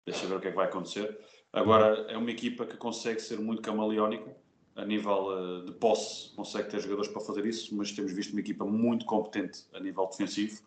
deixa 0.04 0.26
ver 0.26 0.37
o 0.37 0.40
que 0.40 0.49
é 0.49 0.50
que 0.50 0.56
vai 0.56 0.66
acontecer. 0.66 1.18
Agora, 1.52 2.06
é 2.11 2.18
uma 2.18 2.30
equipa 2.30 2.66
que 2.66 2.76
consegue 2.76 3.20
ser 3.20 3.38
muito 3.38 3.62
camaleónica, 3.62 4.37
a 4.76 4.84
nível 4.84 5.28
uh, 5.28 5.64
de 5.64 5.73
posse, 5.73 6.34
consegue 6.34 6.68
ter 6.68 6.80
jogadores 6.80 7.11
para 7.11 7.20
fazer 7.20 7.46
isso, 7.46 7.75
mas 7.76 7.92
temos 7.92 8.12
visto 8.12 8.32
uma 8.32 8.40
equipa 8.40 8.64
muito 8.64 9.06
competente 9.06 9.64
a 9.73 9.78
nível 9.78 10.06
defensivo, 10.06 10.62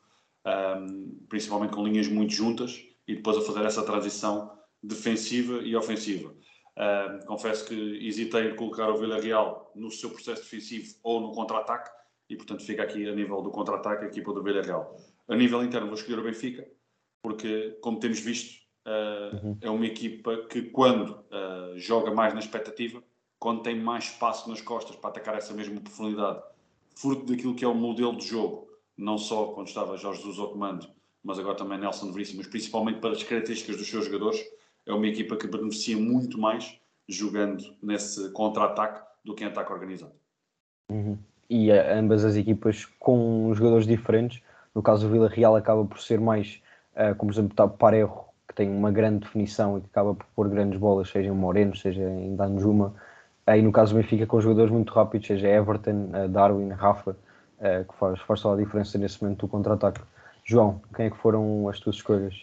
um, 0.48 1.26
principalmente 1.28 1.74
com 1.74 1.86
linhas 1.86 2.08
muito 2.08 2.34
juntas 2.34 2.82
e 3.08 3.16
depois 3.16 3.38
a 3.38 3.42
fazer 3.42 3.66
essa 3.66 3.84
transição 3.84 4.58
defensiva 4.82 5.60
e 5.62 5.76
ofensiva. 5.76 6.34
Um, 6.78 7.26
confesso 7.26 7.66
que 7.68 8.08
hesitei 8.08 8.52
em 8.52 8.56
colocar 8.56 8.90
o 8.90 8.98
Villarreal 8.98 9.72
no 9.76 9.92
seu 9.92 10.12
processo 10.12 10.44
defensivo 10.44 10.96
ou 11.04 11.20
no 11.20 11.32
contra-ataque 11.32 11.90
e, 12.30 12.36
portanto, 12.36 12.64
fica 12.64 12.84
aqui 12.84 13.08
a 13.08 13.16
nível 13.16 13.42
do 13.42 13.50
contra-ataque 13.50 14.06
a 14.06 14.08
equipa 14.08 14.32
do 14.34 14.44
Villarreal. 14.44 14.96
A 15.28 15.36
nível 15.36 15.64
interno, 15.64 15.88
vou 15.88 15.96
escolher 15.96 16.20
o 16.20 16.24
Benfica, 16.24 16.68
porque, 17.22 17.78
como 17.82 18.00
temos 18.00 18.20
visto, 18.20 18.62
uh, 18.86 19.36
uhum. 19.36 19.58
é 19.62 19.70
uma 19.70 19.86
equipa 19.86 20.46
que, 20.50 20.64
quando 20.64 21.12
uh, 21.12 21.78
joga 21.78 22.12
mais 22.12 22.34
na 22.34 22.40
expectativa, 22.40 23.04
quando 23.40 23.64
tem 23.64 23.76
mais 23.76 24.06
espaço 24.06 24.50
nas 24.50 24.62
costas 24.62 24.96
para 24.96 25.10
atacar 25.10 25.36
essa 25.36 25.54
mesma 25.54 25.82
profundidade, 25.82 26.42
fruto 26.96 27.26
daquilo 27.26 27.56
que 27.56 27.66
é 27.66 27.68
o 27.68 27.76
modelo 27.76 28.16
de 28.18 28.28
jogo, 28.28 28.68
não 28.98 29.18
só 29.18 29.48
quando 29.48 29.68
estava 29.68 29.98
Jorge 29.98 30.22
Jesus 30.22 30.40
ao 30.40 30.50
comando, 30.50 30.88
mas 31.24 31.38
agora 31.40 31.56
também 31.56 31.78
Nelson 31.78 32.12
Veríssimo, 32.12 32.40
mas 32.40 32.48
principalmente 32.48 33.00
para 33.00 33.12
as 33.12 33.24
características 33.24 33.78
dos 33.78 33.88
seus 33.88 34.06
jogadores, 34.06 34.44
é 34.86 34.94
uma 34.94 35.08
equipa 35.08 35.36
que 35.36 35.48
beneficia 35.48 35.98
muito 35.98 36.40
mais 36.40 36.80
jogando 37.08 37.64
nesse 37.82 38.32
contra-ataque 38.32 39.06
do 39.24 39.36
que 39.36 39.44
em 39.44 39.48
ataque 39.48 39.72
organizado. 39.72 40.14
Uhum. 40.90 41.18
E 41.50 41.72
uh, 41.72 41.94
ambas 41.94 42.26
as 42.26 42.36
equipas 42.36 42.86
com 43.00 43.54
jogadores 43.54 43.86
diferentes, 43.86 44.42
no 44.74 44.82
caso 44.82 45.08
o 45.08 45.12
Vila 45.12 45.28
Real 45.28 45.56
acaba 45.56 45.86
por 45.86 46.00
ser 46.00 46.20
mais, 46.20 46.62
uh, 46.94 47.16
como 47.16 47.32
exemplo, 47.32 47.54
o 47.66 47.70
Parejo, 47.70 48.26
que 48.48 48.56
tem 48.56 48.70
uma 48.70 48.92
grande 48.92 49.20
definição 49.20 49.78
e 49.78 49.82
que 49.82 49.88
acaba 49.88 50.16
por 50.16 50.26
pôr 50.36 50.50
grandes 50.50 50.80
bolas, 50.80 51.10
seja 51.10 51.30
em 51.30 51.34
Moreno, 51.34 51.76
seja 51.76 52.02
em 52.02 52.36
Danjuma, 52.36 52.96
Aí 53.48 53.62
no 53.62 53.72
caso 53.72 53.94
do 53.94 54.02
Benfica 54.02 54.28
com 54.28 54.42
jogadores 54.42 54.70
muito 54.70 54.92
rápidos, 54.92 55.26
seja 55.26 55.48
Everton, 55.48 56.10
eh, 56.14 56.28
Darwin, 56.28 56.68
Rafa, 56.72 57.16
eh, 57.60 57.84
que 57.84 57.96
faz, 57.98 58.20
faz 58.22 58.40
só 58.40 58.54
a 58.54 58.58
diferença 58.58 58.98
nesse 58.98 59.22
momento 59.22 59.42
do 59.42 59.48
contra-ataque. 59.48 60.02
João, 60.46 60.82
quem 60.96 61.08
é 61.08 61.10
que 61.10 61.18
foram 61.18 61.68
as 61.68 61.80
tuas 61.80 61.98
escolhas? 61.98 62.36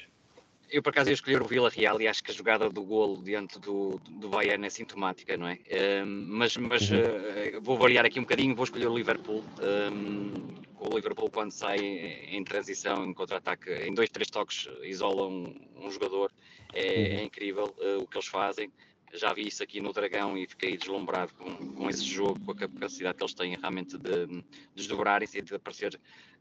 Eu, 0.70 0.82
por 0.82 0.90
acaso, 0.90 1.10
ia 1.10 1.14
escolher 1.14 1.40
o 1.40 1.44
Vila 1.46 1.70
Real 1.70 2.00
e 2.00 2.08
acho 2.08 2.22
que 2.24 2.32
a 2.32 2.34
jogada 2.34 2.68
do 2.68 2.82
golo 2.82 3.22
diante 3.22 3.60
do, 3.60 4.00
do 4.10 4.28
Bayern 4.28 4.66
é 4.66 4.70
sintomática, 4.70 5.36
não 5.36 5.46
é? 5.46 5.58
Um, 6.02 6.26
mas 6.28 6.56
mas 6.56 6.90
uhum. 6.90 6.98
uh, 6.98 7.60
vou 7.60 7.78
variar 7.78 8.04
aqui 8.04 8.18
um 8.18 8.24
bocadinho, 8.24 8.56
vou 8.56 8.64
escolher 8.64 8.88
o 8.88 8.96
Liverpool. 8.96 9.44
Um, 9.62 10.32
o 10.80 10.94
Liverpool, 10.94 11.30
quando 11.30 11.52
sai 11.52 11.78
em 11.78 12.42
transição, 12.42 13.04
em 13.04 13.14
contra-ataque, 13.14 13.70
em 13.70 13.94
dois, 13.94 14.10
três 14.10 14.28
toques, 14.28 14.68
isola 14.82 15.28
um, 15.28 15.54
um 15.76 15.90
jogador. 15.90 16.32
É, 16.72 16.80
uhum. 16.80 17.18
é 17.20 17.22
incrível 17.22 17.74
uh, 17.78 18.02
o 18.02 18.06
que 18.08 18.16
eles 18.16 18.26
fazem 18.26 18.72
já 19.14 19.32
vi 19.32 19.46
isso 19.46 19.62
aqui 19.62 19.80
no 19.80 19.92
Dragão 19.92 20.36
e 20.36 20.46
fiquei 20.46 20.76
deslumbrado 20.76 21.32
com, 21.34 21.74
com 21.74 21.88
esse 21.88 22.04
jogo, 22.04 22.38
com 22.44 22.52
a 22.52 22.56
capacidade 22.56 23.16
que 23.16 23.22
eles 23.22 23.34
têm 23.34 23.56
realmente 23.56 23.96
de, 23.96 24.44
desdobrarem-se 24.74 25.38
e 25.38 25.42
de 25.42 25.54
aparecer 25.54 25.98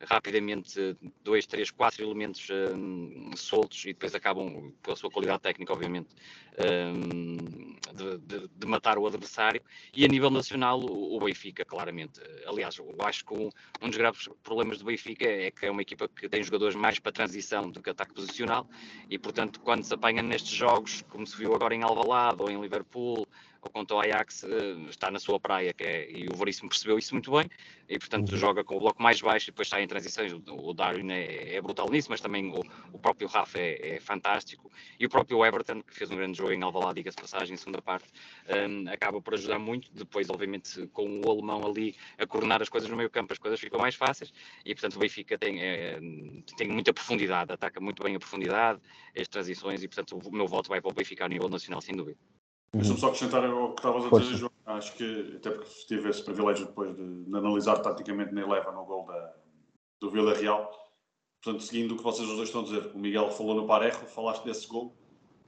rapidamente 0.10 0.98
dois, 1.24 1.46
três, 1.46 1.72
quatro 1.72 2.04
elementos 2.04 2.48
um, 2.50 3.32
soltos 3.36 3.84
e 3.86 3.88
depois 3.88 4.14
acabam, 4.16 4.74
pela 4.82 4.96
sua 4.96 5.10
qualidade 5.10 5.42
técnica, 5.42 5.74
obviamente, 5.74 6.10
um, 6.60 7.76
de, 7.94 8.18
de, 8.20 8.48
de, 8.48 8.68
matar 8.68 8.98
o 8.98 9.08
adversário. 9.08 9.62
E 9.96 10.06
a 10.06 10.08
nível 10.08 10.30
nacional, 10.30 10.80
o, 10.80 11.16
o, 11.16 11.20
Benfica, 11.20 11.66
claramente. 11.66 12.20
Aliás, 12.46 12.78
eu 12.78 12.96
acho 13.00 13.26
que 13.26 13.34
um, 13.34 13.50
um 13.82 13.90
dos 13.90 13.98
graves 13.98 14.30
problemas 14.44 14.78
do 14.80 14.86
Benfica 14.86 15.26
é 15.26 15.52
que 15.52 15.66
é 15.66 15.72
uma 15.72 15.82
equipa 15.82 16.08
que 16.08 16.28
tem 16.30 16.44
jogadores 16.44 16.76
mais 16.76 17.00
para 17.00 17.12
transição 17.12 17.70
do 17.70 17.82
que 17.82 17.90
ataque 17.90 18.14
posicional 18.14 18.68
e, 19.10 19.18
portanto, 19.18 19.60
quando 19.60 19.84
se 19.84 19.94
apanha 19.94 20.22
nestes 20.22 20.54
jogos, 20.54 21.04
como 21.10 21.26
se 21.26 21.38
viu 21.38 21.54
agora 21.54 21.76
em 21.76 21.84
Alvalade 21.84 22.42
ou 22.42 22.50
em 22.50 22.60
Liverpool, 22.60 23.28
contra 23.70 23.96
o 23.96 24.00
Ajax, 24.00 24.44
eh, 24.44 24.90
está 24.90 25.10
na 25.12 25.20
sua 25.20 25.40
praia, 25.40 25.74
que 25.74 25.84
é, 25.84 26.12
e 26.12 26.28
o 26.28 26.36
Veríssimo 26.36 26.70
percebeu 26.70 26.98
isso 26.98 27.14
muito 27.14 27.32
bem, 27.32 27.50
e 27.88 27.98
portanto 28.00 28.32
uhum. 28.32 28.38
joga 28.38 28.64
com 28.64 28.78
o 28.78 28.80
bloco 28.80 29.02
mais 29.02 29.22
baixo 29.22 29.50
e 29.50 29.52
depois 29.52 29.68
sai 29.68 29.84
em 29.84 29.88
transições. 29.88 30.34
O, 30.34 30.42
o 30.48 30.74
Darwin 30.74 31.12
é, 31.12 31.56
é, 31.56 31.62
brutal 31.62 31.90
nisso, 31.90 32.10
mas 32.10 32.22
também 32.22 32.52
o, 32.52 32.62
o 32.92 33.00
próprio 33.00 33.28
Rafa 33.28 33.60
é, 33.60 33.96
é, 33.96 34.00
fantástico, 34.00 34.72
e 35.00 35.06
o 35.06 35.10
próprio 35.10 35.46
Everton, 35.46 35.82
que 35.82 35.94
fez 35.94 36.10
um 36.12 36.16
grande 36.16 36.38
jogo 36.38 36.52
em 36.52 36.62
Alvalade, 36.62 36.96
diga-se 36.96 37.18
passagem, 37.18 37.54
em 37.54 37.58
segunda 37.58 37.82
parte, 37.82 38.08
um, 38.70 38.90
acaba 38.90 39.22
por 39.22 39.34
ajudar 39.34 39.60
muito. 39.60 39.92
Depois, 39.94 40.30
obviamente, 40.30 40.88
com 40.88 41.22
o 41.22 41.32
alemão 41.32 41.66
ali 41.66 41.96
a 42.18 42.26
coordenar 42.26 42.62
as 42.62 42.70
coisas 42.70 42.90
no 42.90 42.96
meio 42.96 43.10
campo, 43.10 43.34
as 43.34 43.40
coisas 43.40 43.60
ficam 43.60 43.80
mais 43.80 43.96
fáceis, 43.96 44.34
e 44.66 44.74
portanto 44.74 44.96
o 44.96 45.00
Benfica 45.00 45.38
tem, 45.38 45.62
é, 45.62 46.00
tem 46.58 46.68
muita 46.68 46.94
profundidade, 46.94 47.52
ataca 47.52 47.80
muito 47.80 48.04
bem 48.04 48.16
a 48.16 48.20
profundidade, 48.20 48.80
as 49.18 49.28
transições, 49.28 49.84
e 49.84 49.88
portanto 49.88 50.18
o 50.18 50.32
meu 50.32 50.48
voto 50.48 50.70
vai 50.70 50.82
para 50.82 50.92
o 50.92 50.94
Benfica 50.94 51.26
a 51.26 51.30
nível 51.30 51.50
nacional, 51.50 51.82
sem 51.82 51.96
dúvida. 51.96 52.18
Deixa-me 52.74 53.00
só 53.00 53.08
acrescentar 53.08 53.44
o 53.54 53.74
que 53.74 53.80
estavas 53.82 54.06
a 54.06 54.20
dizer, 54.20 54.38
João. 54.38 54.52
Acho 54.66 54.96
que, 54.96 55.36
até 55.38 55.52
porque 55.52 55.70
tive 55.88 56.10
esse 56.10 56.24
privilégio 56.24 56.66
depois 56.66 56.96
de, 56.96 57.26
de 57.26 57.38
analisar 57.38 57.78
taticamente 57.80 58.34
na 58.34 58.42
Eleva 58.42 58.72
no 58.72 58.86
gol 58.86 59.06
da, 59.06 59.34
do 60.00 60.10
Vila 60.10 60.34
Real. 60.34 60.72
Portanto, 61.42 61.64
seguindo 61.64 61.94
o 61.94 61.98
que 61.98 62.04
vocês 62.04 62.28
os 62.28 62.36
dois 62.36 62.48
estão 62.48 62.62
a 62.62 62.64
dizer, 62.64 62.92
o 62.96 62.98
Miguel 62.98 63.30
falou 63.30 63.56
no 63.56 63.68
Parejo, 63.68 64.00
falaste 64.08 64.44
desse 64.46 64.66
gol, 64.68 64.96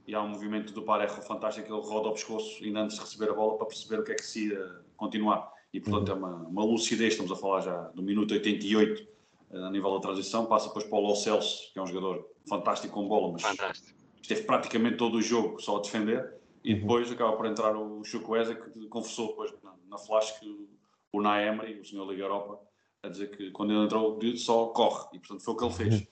e 0.06 0.14
há 0.14 0.22
um 0.22 0.28
movimento 0.28 0.72
do 0.72 0.82
Parejo 0.82 1.20
fantástico, 1.22 1.72
ele 1.72 1.80
roda 1.80 2.08
ao 2.08 2.12
pescoço 2.12 2.62
ainda 2.62 2.80
antes 2.80 2.96
de 2.96 3.02
receber 3.02 3.30
a 3.30 3.34
bola 3.34 3.56
para 3.56 3.66
perceber 3.66 4.00
o 4.00 4.04
que 4.04 4.12
é 4.12 4.14
que 4.14 4.24
se 4.24 4.48
ia 4.48 4.84
continuar. 4.96 5.50
E, 5.72 5.80
portanto, 5.80 6.10
uhum. 6.10 6.14
é 6.14 6.18
uma, 6.18 6.48
uma 6.48 6.64
lucidez, 6.64 7.14
estamos 7.14 7.32
a 7.32 7.36
falar 7.36 7.62
já 7.62 7.88
do 7.88 8.02
minuto 8.02 8.32
88 8.32 9.08
eh, 9.50 9.58
a 9.58 9.70
nível 9.70 9.94
da 9.94 10.00
transição, 10.00 10.46
passa 10.46 10.68
depois 10.68 10.84
para 10.84 10.98
o 10.98 11.00
Lo 11.00 11.16
Celso, 11.16 11.72
que 11.72 11.78
é 11.78 11.82
um 11.82 11.86
jogador 11.86 12.28
fantástico 12.48 12.94
com 12.94 13.08
bola, 13.08 13.32
mas 13.32 13.42
fantástico. 13.42 13.98
esteve 14.22 14.42
praticamente 14.42 14.98
todo 14.98 15.16
o 15.16 15.22
jogo 15.22 15.60
só 15.60 15.78
a 15.78 15.80
defender 15.80 16.35
e 16.66 16.74
uhum. 16.74 16.80
depois 16.80 17.12
acaba 17.12 17.36
por 17.36 17.46
entrar 17.46 17.76
o 17.76 18.02
Chukwueze, 18.02 18.56
que 18.56 18.88
confessou 18.88 19.28
depois 19.28 19.54
na, 19.88 19.96
flash 19.96 20.32
que 20.32 20.68
o 21.12 21.22
Naemri, 21.22 21.80
o 21.80 21.84
senhor 21.84 22.10
Liga 22.10 22.24
Europa, 22.24 22.58
a 23.04 23.08
dizer 23.08 23.30
que 23.30 23.52
quando 23.52 23.72
ele 23.72 23.84
entrou 23.84 24.18
só 24.36 24.66
corre, 24.66 25.06
e 25.12 25.18
portanto 25.20 25.44
foi 25.44 25.54
o 25.54 25.56
que 25.56 25.64
ele 25.64 25.72
fez. 25.74 25.94
Uhum. 25.94 26.06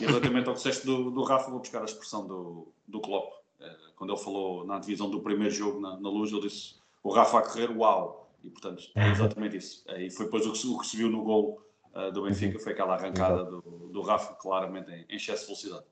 E 0.00 0.06
relativamente 0.06 0.48
ao 0.48 0.54
que 0.54 0.58
disseste 0.58 0.84
do, 0.84 1.10
do 1.10 1.22
Rafa, 1.22 1.50
vou 1.50 1.60
buscar 1.60 1.80
a 1.80 1.86
expressão 1.86 2.26
do, 2.26 2.68
do 2.86 3.00
Klopp. 3.00 3.32
Eh, 3.60 3.76
quando 3.96 4.12
ele 4.12 4.20
falou 4.20 4.66
na 4.66 4.78
divisão 4.78 5.08
do 5.08 5.20
primeiro 5.20 5.54
jogo 5.54 5.80
na, 5.80 5.98
na 5.98 6.10
luz, 6.10 6.30
ele 6.30 6.42
disse 6.42 6.74
o 7.02 7.10
Rafa 7.10 7.38
a 7.38 7.42
correr, 7.42 7.70
uau! 7.70 8.28
E 8.42 8.50
portanto 8.50 8.82
é 8.94 9.10
exatamente 9.10 9.56
isso. 9.56 9.84
E 9.96 10.10
foi 10.10 10.26
depois 10.26 10.46
o 10.46 10.52
que, 10.52 10.66
o 10.66 10.78
que 10.80 10.86
se 10.86 10.98
viu 10.98 11.08
no 11.08 11.22
gol 11.22 11.62
uh, 11.94 12.12
do 12.12 12.24
Benfica, 12.24 12.58
uhum. 12.58 12.62
foi 12.62 12.72
aquela 12.72 12.94
arrancada 12.94 13.44
do, 13.44 13.88
do 13.90 14.02
Rafa, 14.02 14.34
claramente 14.34 14.90
em, 14.90 15.06
em 15.08 15.16
excesso 15.16 15.42
de 15.42 15.46
velocidade. 15.46 15.84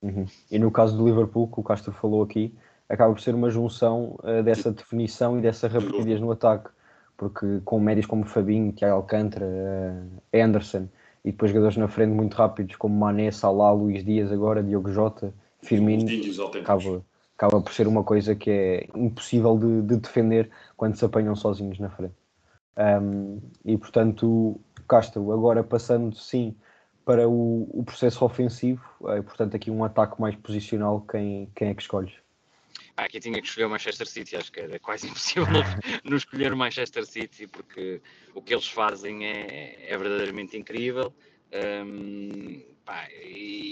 Uhum. 0.00 0.26
E 0.50 0.58
no 0.58 0.70
caso 0.70 0.96
do 0.96 1.04
Liverpool, 1.04 1.48
que 1.48 1.60
o 1.60 1.62
Castro 1.62 1.92
falou 1.92 2.22
aqui, 2.22 2.54
acaba 2.88 3.12
por 3.12 3.20
ser 3.20 3.34
uma 3.34 3.50
junção 3.50 4.18
uh, 4.22 4.42
dessa 4.42 4.70
definição 4.72 5.38
e 5.38 5.42
dessa 5.42 5.68
rapidez 5.68 6.20
no 6.20 6.32
ataque, 6.32 6.70
porque 7.16 7.60
com 7.64 7.78
médios 7.78 8.06
como 8.06 8.24
Fabinho, 8.24 8.72
Tiago 8.72 8.96
Alcântara, 8.96 9.46
uh, 9.46 10.20
Anderson 10.36 10.88
e 11.24 11.30
depois 11.30 11.50
jogadores 11.50 11.76
na 11.76 11.88
frente 11.88 12.12
muito 12.12 12.34
rápidos 12.34 12.76
como 12.76 12.96
Mané, 12.96 13.30
Salah, 13.30 13.72
Luís 13.72 14.04
Dias 14.04 14.32
agora, 14.32 14.62
Diogo 14.62 14.90
Jota, 14.92 15.34
Firmino, 15.60 16.08
acaba, 16.60 17.04
acaba 17.36 17.60
por 17.60 17.72
ser 17.72 17.86
uma 17.86 18.04
coisa 18.04 18.34
que 18.34 18.50
é 18.50 18.88
impossível 18.94 19.58
de, 19.58 19.82
de 19.82 19.96
defender 19.96 20.50
quando 20.76 20.96
se 20.96 21.04
apanham 21.04 21.34
sozinhos 21.34 21.78
na 21.78 21.90
frente. 21.90 22.14
Um, 22.78 23.40
e 23.64 23.76
portanto, 23.76 24.60
Castro, 24.86 25.32
agora 25.32 25.64
passando 25.64 26.14
sim 26.14 26.56
para 27.04 27.28
o, 27.28 27.68
o 27.72 27.82
processo 27.84 28.24
ofensivo, 28.24 28.84
é, 29.08 29.20
portanto 29.20 29.56
aqui 29.56 29.70
um 29.70 29.82
ataque 29.82 30.20
mais 30.20 30.36
posicional, 30.36 31.00
quem, 31.00 31.50
quem 31.54 31.68
é 31.68 31.74
que 31.74 31.82
escolhes? 31.82 32.14
Ah, 32.98 33.04
aqui 33.04 33.20
tinha 33.20 33.40
que 33.40 33.46
escolher 33.46 33.66
o 33.66 33.70
Manchester 33.70 34.08
City, 34.08 34.34
acho 34.34 34.50
que 34.50 34.58
era 34.58 34.76
quase 34.80 35.06
impossível 35.06 35.46
não 36.02 36.16
escolher 36.16 36.52
o 36.52 36.56
Manchester 36.56 37.06
City, 37.06 37.46
porque 37.46 38.02
o 38.34 38.42
que 38.42 38.52
eles 38.52 38.66
fazem 38.66 39.24
é, 39.24 39.86
é 39.88 39.96
verdadeiramente 39.96 40.56
incrível. 40.56 41.14
Um, 41.86 42.60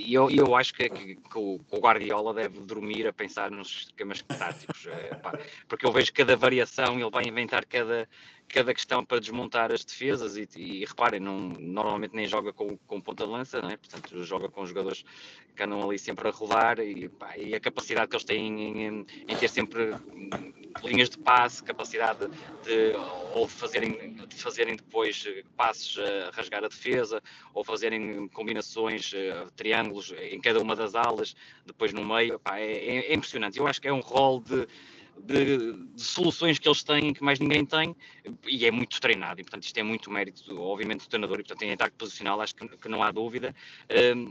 e 0.06 0.12
eu, 0.14 0.30
eu 0.30 0.54
acho 0.54 0.72
que, 0.74 0.88
que, 0.88 1.16
que, 1.16 1.38
o, 1.38 1.58
Guardiola 1.74 2.32
deve 2.32 2.60
dormir 2.60 3.06
a 3.06 3.12
pensar 3.12 3.50
nos 3.50 3.86
esquemas 3.88 4.22
táticos, 4.22 4.86
é, 4.86 5.14
pá, 5.14 5.38
porque 5.66 5.84
eu 5.86 5.92
vejo 5.92 6.12
cada 6.12 6.36
variação, 6.36 6.98
ele 6.98 7.10
vai 7.10 7.24
inventar 7.24 7.64
cada, 7.66 8.08
cada 8.48 8.72
questão 8.72 9.04
para 9.04 9.18
desmontar 9.18 9.72
as 9.72 9.84
defesas 9.84 10.36
e, 10.36 10.48
e 10.56 10.84
reparem, 10.84 11.20
não, 11.20 11.38
normalmente 11.38 12.14
nem 12.14 12.26
joga 12.26 12.52
com, 12.52 12.76
com 12.86 13.00
ponta 13.00 13.24
de 13.24 13.30
lança, 13.30 13.60
não 13.60 13.70
é? 13.70 13.76
portanto 13.76 14.22
joga 14.24 14.48
com 14.48 14.64
jogadores 14.64 15.04
que 15.54 15.62
andam 15.62 15.82
ali 15.82 15.98
sempre 15.98 16.28
a 16.28 16.30
rodar 16.30 16.78
e, 16.78 17.08
pá, 17.08 17.36
e 17.36 17.54
a 17.54 17.60
capacidade 17.60 18.08
que 18.08 18.16
eles 18.16 18.24
têm 18.24 18.62
em, 18.62 19.06
em, 19.28 19.36
ter 19.36 19.48
sempre 19.48 19.94
linhas 20.82 21.10
de 21.10 21.18
passe, 21.18 21.62
capacidade 21.62 22.28
de 22.64 22.92
ou 23.34 23.46
fazerem, 23.46 24.14
de 24.14 24.36
fazerem 24.36 24.76
depois 24.76 25.26
passes 25.56 25.98
a 25.98 26.30
rasgar 26.30 26.64
a 26.64 26.68
defesa 26.68 27.22
ou 27.52 27.64
fazerem 27.64 28.28
combinações, 28.28 29.12
uh, 29.12 29.50
triângulos 29.54 30.12
em 30.30 30.40
cada 30.40 30.60
uma 30.60 30.74
das 30.74 30.94
alas, 30.94 31.34
depois 31.64 31.92
no 31.92 32.04
meio, 32.04 32.38
pá, 32.38 32.58
é, 32.58 33.10
é, 33.10 33.14
impressionante. 33.14 33.58
Eu 33.58 33.66
acho 33.66 33.80
que 33.80 33.88
é 33.88 33.92
um 33.92 34.00
rol 34.00 34.40
de 34.40 34.66
de, 35.18 35.72
de, 35.72 36.02
soluções 36.02 36.58
que 36.58 36.68
eles 36.68 36.84
têm 36.84 37.14
que 37.14 37.24
mais 37.24 37.38
ninguém 37.38 37.64
tem 37.64 37.96
e 38.46 38.66
é 38.66 38.70
muito 38.70 39.00
treinado. 39.00 39.40
E, 39.40 39.44
portanto, 39.44 39.62
isto 39.62 39.78
é 39.78 39.82
muito 39.82 40.10
mérito, 40.10 40.60
obviamente, 40.60 41.04
do 41.04 41.08
treinador. 41.08 41.40
E, 41.40 41.42
portanto, 41.42 41.62
em 41.62 41.72
ataque 41.72 41.96
posicional, 41.96 42.38
acho 42.42 42.54
que, 42.54 42.68
que 42.68 42.88
não 42.88 43.02
há 43.02 43.10
dúvida. 43.10 43.54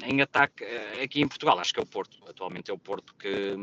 em 0.06 0.22
ataque, 0.22 0.64
aqui 1.04 1.22
em 1.22 1.28
Portugal, 1.28 1.58
acho 1.58 1.74
que 1.74 1.80
é 1.80 1.84
o 1.84 1.88
Porto. 1.88 2.20
Atualmente 2.28 2.70
é 2.70 2.74
o 2.74 2.78
Porto 2.78 3.16
que 3.16 3.56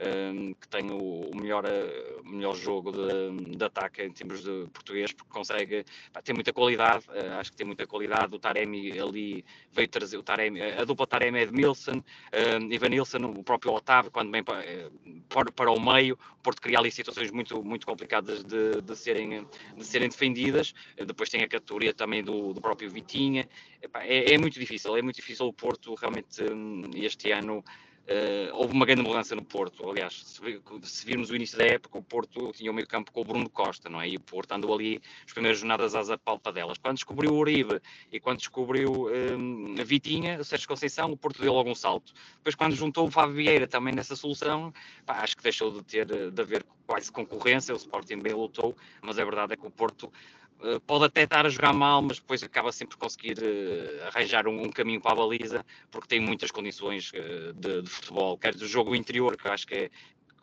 um, 0.00 0.54
que 0.54 0.68
tem 0.68 0.90
o, 0.90 1.30
melhor, 1.34 1.64
uh, 1.64 2.28
melhor 2.28 2.56
jogo 2.56 2.90
de, 2.92 3.56
de, 3.56 3.64
ataque 3.64 4.02
em 4.02 4.10
termos 4.10 4.42
de 4.42 4.66
português, 4.72 5.12
porque 5.12 5.30
consegue, 5.30 5.84
pá, 6.12 6.22
tem 6.22 6.34
muita 6.34 6.52
qualidade, 6.52 7.04
uh, 7.10 7.38
acho 7.38 7.50
que 7.50 7.56
tem 7.56 7.66
muita 7.66 7.86
qualidade. 7.86 8.34
O 8.34 8.38
Taremi 8.38 8.98
ali 8.98 9.44
veio 9.72 9.88
trazer 9.88 10.16
o 10.16 10.22
Taremi, 10.22 10.62
a 10.62 10.84
dupla 10.84 11.06
Taremi 11.06 11.40
Edmilson, 11.40 11.98
uh, 11.98 12.72
Ivan 12.72 12.88
Nilsson, 12.88 13.18
o 13.18 13.42
próprio 13.42 13.72
Otávio, 13.72 14.10
quando 14.10 14.30
vem 14.30 14.42
para, 14.42 14.64
eh, 14.64 14.90
para, 15.28 15.52
para, 15.52 15.70
o 15.70 15.80
meio, 15.80 16.18
o 16.38 16.42
Porto 16.42 16.62
cria 16.62 16.78
ali 16.78 16.90
situações 16.90 17.30
muito, 17.30 17.62
muito 17.62 17.86
complicadas 17.86 18.42
de, 18.42 18.80
de, 18.80 18.96
serem, 18.96 19.46
de 19.76 19.84
serem 19.84 20.08
defendidas. 20.08 20.74
depois 20.96 21.28
tem 21.28 21.42
a 21.42 21.48
categoria 21.48 21.92
também 21.92 22.22
do, 22.22 22.52
do 22.52 22.60
próprio 22.60 22.90
Vitinha. 22.90 23.48
é, 23.94 24.34
é, 24.34 24.38
muito 24.38 24.58
difícil, 24.58 24.96
é 24.96 25.02
muito 25.02 25.16
difícil 25.16 25.46
o 25.46 25.52
Porto 25.52 25.94
realmente 25.94 26.42
um, 26.42 26.90
este 26.94 27.30
ano. 27.30 27.62
Uh, 28.10 28.50
houve 28.54 28.74
uma 28.74 28.84
grande 28.84 29.02
mudança 29.02 29.36
no 29.36 29.44
Porto. 29.44 29.88
Aliás, 29.88 30.20
se, 30.24 30.60
se, 30.82 31.06
virmos 31.06 31.30
o 31.30 31.36
início 31.36 31.56
da 31.56 31.64
época, 31.64 31.96
o 31.96 32.02
Porto 32.02 32.50
tinha 32.52 32.68
o 32.68 32.74
meio 32.74 32.86
campo 32.88 33.12
com 33.12 33.20
o 33.20 33.24
Bruno 33.24 33.48
Costa, 33.48 33.88
não 33.88 34.00
é? 34.00 34.08
E 34.08 34.16
o 34.16 34.20
Porto 34.20 34.50
andou 34.50 34.74
ali 34.74 35.00
as 35.24 35.32
primeiras 35.32 35.60
jornadas 35.60 35.94
às 35.94 36.08
delas. 36.52 36.76
Quando 36.78 36.96
descobriu 36.96 37.32
o 37.32 37.38
Uribe 37.38 37.80
e 38.10 38.18
quando 38.18 38.38
descobriu 38.38 39.08
um, 39.08 39.76
a 39.78 39.84
Vitinha, 39.84 40.40
o 40.40 40.44
Sérgio 40.44 40.66
Conceição, 40.66 41.12
o 41.12 41.16
Porto 41.16 41.40
deu 41.40 41.52
logo 41.52 41.70
um 41.70 41.74
salto. 41.74 42.12
Depois, 42.38 42.56
quando 42.56 42.74
juntou 42.74 43.06
o 43.06 43.10
Fábio 43.12 43.36
Vieira 43.36 43.68
também 43.68 43.94
nessa 43.94 44.16
solução, 44.16 44.74
pá, 45.06 45.20
acho 45.20 45.36
que 45.36 45.44
deixou 45.44 45.70
de 45.70 45.84
ter 45.84 46.06
de 46.32 46.42
haver 46.42 46.66
quase 46.88 47.12
concorrência. 47.12 47.72
O 47.72 47.76
Sporting 47.76 48.18
bem 48.18 48.32
lutou, 48.32 48.76
mas 49.02 49.20
a 49.20 49.24
verdade 49.24 49.52
é 49.52 49.56
que 49.56 49.64
o 49.64 49.70
Porto 49.70 50.12
eh, 50.39 50.39
pode 50.86 51.04
até 51.04 51.22
estar 51.22 51.46
a 51.46 51.48
jogar 51.48 51.72
mal, 51.72 52.02
mas 52.02 52.18
depois 52.18 52.42
acaba 52.42 52.72
sempre 52.72 52.96
por 52.96 53.04
conseguir 53.04 53.38
uh, 53.38 54.06
arranjar 54.08 54.46
um, 54.46 54.64
um, 54.64 54.70
caminho 54.70 55.00
para 55.00 55.12
a 55.12 55.14
baliza, 55.14 55.64
porque 55.90 56.08
tem 56.08 56.20
muitas 56.20 56.50
condições 56.50 57.12
uh, 57.12 57.52
de, 57.54 57.82
de, 57.82 57.88
futebol, 57.88 58.36
quer 58.36 58.54
do 58.54 58.66
jogo 58.66 58.94
interior, 58.94 59.36
que 59.36 59.46
eu 59.46 59.52
acho 59.52 59.66
que 59.66 59.74
é, 59.74 59.90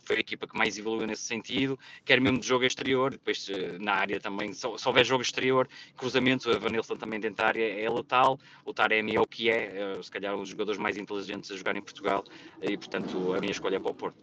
foi 0.04 0.18
a 0.18 0.20
equipa 0.20 0.48
que 0.48 0.58
mais 0.58 0.78
evoluiu 0.78 1.06
nesse 1.06 1.24
sentido, 1.24 1.78
quer 2.06 2.22
mesmo 2.22 2.40
de 2.40 2.48
jogo 2.48 2.64
exterior, 2.64 3.12
depois 3.12 3.46
na 3.82 3.94
área 3.94 4.20
também, 4.22 4.54
se, 4.54 4.66
houver 4.66 5.06
jogo 5.06 5.22
exterior, 5.22 5.68
cruzamento, 5.98 6.50
a 6.50 6.58
Vanilson 6.58 6.96
também 6.96 7.20
dentro 7.20 7.38
da 7.38 7.48
área 7.48 7.82
é 7.82 7.90
letal, 7.90 8.40
o 8.64 8.74
Taremi 8.74 9.16
é 9.16 9.20
o 9.20 9.28
que 9.28 9.50
é, 9.50 10.02
se 10.02 10.10
calhar 10.10 10.34
um 10.34 10.40
dos 10.40 10.50
jogadores 10.50 10.80
mais 10.80 10.96
inteligentes 10.96 11.52
a 11.52 11.58
jogar 11.58 11.76
em 11.76 11.82
Portugal, 11.82 12.24
e 12.62 12.78
portanto 12.78 13.34
a 13.34 13.40
minha 13.42 13.52
escolha 13.52 13.76
é 13.76 13.80
para 13.80 13.92
o 13.92 13.94
Porto. 13.94 14.18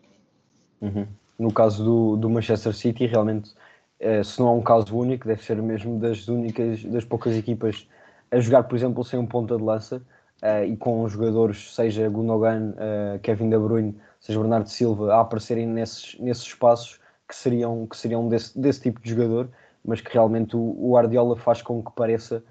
Uhum. 0.80 1.06
No 1.38 1.52
caso 1.52 1.84
do, 1.84 2.16
do 2.16 2.30
Manchester 2.30 2.72
City, 2.72 3.06
realmente 3.06 3.52
eh, 3.52 3.73
se 4.24 4.40
não 4.40 4.48
há 4.48 4.52
um 4.52 4.62
caso 4.62 4.96
único, 4.96 5.26
deve 5.26 5.42
ser 5.42 5.60
mesmo 5.62 5.98
das 5.98 6.28
únicas, 6.28 6.84
das 6.84 7.04
poucas 7.04 7.34
equipas 7.36 7.88
a 8.30 8.40
jogar, 8.40 8.64
por 8.64 8.76
exemplo, 8.76 9.04
sem 9.04 9.18
um 9.18 9.26
ponta 9.26 9.56
de 9.56 9.62
lança 9.62 10.02
uh, 10.42 10.64
e 10.64 10.76
com 10.76 11.06
jogadores, 11.08 11.74
seja 11.74 12.08
Gundogan, 12.08 12.72
uh, 12.72 13.18
Kevin 13.20 13.48
De 13.48 13.58
Bruyne, 13.58 13.96
seja 14.20 14.38
Bernardo 14.38 14.68
Silva, 14.68 15.14
a 15.14 15.20
aparecerem 15.20 15.66
nesses, 15.66 16.18
nesses 16.18 16.44
espaços 16.44 17.00
que 17.28 17.34
seriam, 17.34 17.86
que 17.86 17.96
seriam 17.96 18.28
desse, 18.28 18.58
desse 18.58 18.80
tipo 18.80 19.00
de 19.00 19.10
jogador, 19.10 19.48
mas 19.84 20.00
que 20.00 20.12
realmente 20.12 20.56
o, 20.56 20.76
o 20.78 20.96
Ardiola 20.96 21.36
faz 21.36 21.62
com 21.62 21.82
que 21.82 21.92
pareça 21.92 22.42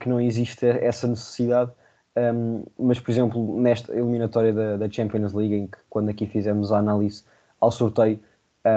que 0.00 0.08
não 0.08 0.20
existe 0.20 0.66
essa 0.66 1.06
necessidade. 1.06 1.70
Um, 2.16 2.64
mas, 2.76 2.98
por 2.98 3.12
exemplo, 3.12 3.60
nesta 3.60 3.92
eliminatória 3.92 4.52
da, 4.52 4.76
da 4.76 4.90
Champions 4.90 5.32
League, 5.32 5.54
em 5.54 5.66
que 5.68 5.78
quando 5.88 6.08
aqui 6.08 6.26
fizemos 6.26 6.72
a 6.72 6.78
análise 6.78 7.22
ao 7.60 7.70
sorteio, 7.70 8.18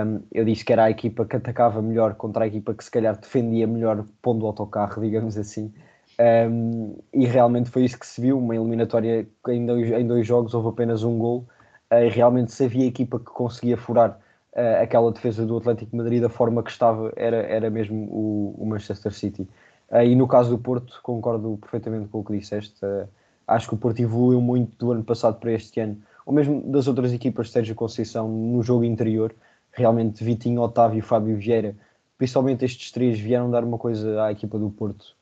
um, 0.05 0.21
eu 0.31 0.45
disse 0.45 0.63
que 0.63 0.73
era 0.73 0.85
a 0.85 0.91
equipa 0.91 1.25
que 1.25 1.35
atacava 1.35 1.81
melhor 1.81 2.15
contra 2.15 2.43
a 2.43 2.47
equipa 2.47 2.73
que 2.73 2.83
se 2.83 2.91
calhar 2.91 3.17
defendia 3.17 3.67
melhor 3.67 4.05
pondo 4.21 4.43
o 4.43 4.47
autocarro, 4.47 5.01
digamos 5.03 5.37
assim. 5.37 5.73
Um, 6.19 6.97
e 7.13 7.25
realmente 7.25 7.69
foi 7.69 7.83
isso 7.85 7.97
que 7.97 8.05
se 8.05 8.21
viu, 8.21 8.37
uma 8.37 8.55
eliminatória 8.55 9.27
em 9.47 9.65
dois, 9.65 9.91
em 9.91 10.05
dois 10.05 10.27
jogos 10.27 10.53
houve 10.53 10.69
apenas 10.69 11.03
um 11.03 11.17
gol 11.17 11.47
uh, 11.91 11.95
e 11.95 12.09
realmente 12.09 12.51
se 12.51 12.65
havia 12.65 12.85
equipa 12.85 13.17
que 13.17 13.25
conseguia 13.25 13.75
furar 13.75 14.19
uh, 14.53 14.83
aquela 14.83 15.11
defesa 15.11 15.45
do 15.45 15.57
Atlético 15.57 15.95
Madrid 15.95 16.21
da 16.21 16.29
forma 16.29 16.61
que 16.61 16.69
estava, 16.69 17.11
era, 17.15 17.37
era 17.37 17.69
mesmo 17.69 18.07
o, 18.11 18.55
o 18.59 18.65
Manchester 18.65 19.11
City. 19.13 19.47
Uh, 19.89 20.03
e 20.03 20.15
no 20.15 20.27
caso 20.27 20.51
do 20.51 20.57
Porto, 20.59 20.99
concordo 21.01 21.57
perfeitamente 21.59 22.07
com 22.09 22.19
o 22.19 22.23
que 22.23 22.37
disseste, 22.37 22.79
acho 23.47 23.67
que 23.67 23.73
o 23.73 23.77
Porto 23.77 23.99
evoluiu 23.99 24.41
muito 24.41 24.73
do 24.77 24.91
ano 24.91 25.03
passado 25.03 25.39
para 25.39 25.51
este 25.53 25.79
ano, 25.79 25.97
ou 26.25 26.33
mesmo 26.33 26.61
das 26.71 26.87
outras 26.87 27.11
equipas 27.11 27.47
de 27.47 27.53
Sérgio 27.53 27.75
Conceição 27.75 28.27
no 28.29 28.61
jogo 28.61 28.83
interior, 28.83 29.33
realmente 29.71 30.23
Vitinho, 30.23 30.61
Otávio 30.61 30.99
e 30.99 31.01
Fábio 31.01 31.37
Vieira, 31.37 31.75
principalmente 32.17 32.65
estes 32.65 32.91
três, 32.91 33.19
vieram 33.19 33.49
dar 33.49 33.63
uma 33.63 33.77
coisa 33.77 34.23
à 34.23 34.31
equipa 34.31 34.59
do 34.59 34.69
Porto 34.69 35.15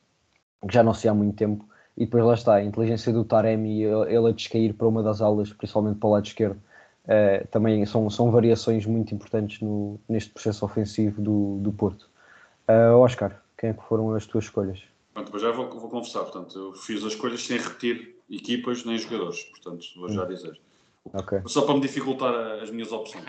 que 0.67 0.73
já 0.73 0.83
não 0.83 0.93
se 0.93 1.07
há 1.07 1.13
muito 1.13 1.35
tempo. 1.35 1.65
E 1.95 2.05
depois 2.05 2.23
lá 2.23 2.33
está, 2.33 2.55
a 2.55 2.63
inteligência 2.63 3.11
do 3.11 3.25
Taremi, 3.25 3.81
ele 3.81 4.29
a 4.29 4.31
descair 4.31 4.73
para 4.73 4.87
uma 4.87 5.03
das 5.03 5.21
aulas, 5.21 5.51
principalmente 5.51 5.99
para 5.99 6.07
o 6.07 6.11
lado 6.13 6.25
esquerdo, 6.25 6.61
uh, 7.05 7.47
também 7.49 7.85
são, 7.85 8.09
são 8.09 8.31
variações 8.31 8.85
muito 8.85 9.13
importantes 9.13 9.59
no, 9.61 9.99
neste 10.07 10.31
processo 10.31 10.63
ofensivo 10.63 11.21
do, 11.21 11.59
do 11.59 11.73
Porto. 11.73 12.09
Uh, 12.69 12.95
Oscar, 12.97 13.41
quem 13.57 13.71
é 13.71 13.73
que 13.73 13.83
foram 13.83 14.13
as 14.13 14.25
tuas 14.25 14.45
escolhas? 14.45 14.81
Pronto, 15.13 15.37
já 15.39 15.51
vou, 15.51 15.69
vou 15.69 15.89
confessar, 15.89 16.21
portanto, 16.21 16.57
eu 16.57 16.73
fiz 16.73 17.03
as 17.03 17.13
escolhas 17.13 17.45
sem 17.45 17.57
repetir 17.57 18.15
equipas 18.29 18.85
nem 18.85 18.97
jogadores, 18.97 19.43
portanto, 19.43 19.85
vou 19.97 20.09
já 20.09 20.23
hum. 20.23 20.27
dizer. 20.27 20.59
Okay. 21.13 21.41
Só 21.47 21.63
para 21.63 21.73
me 21.73 21.81
dificultar 21.81 22.33
as 22.61 22.69
minhas 22.69 22.91
opções. 22.91 23.25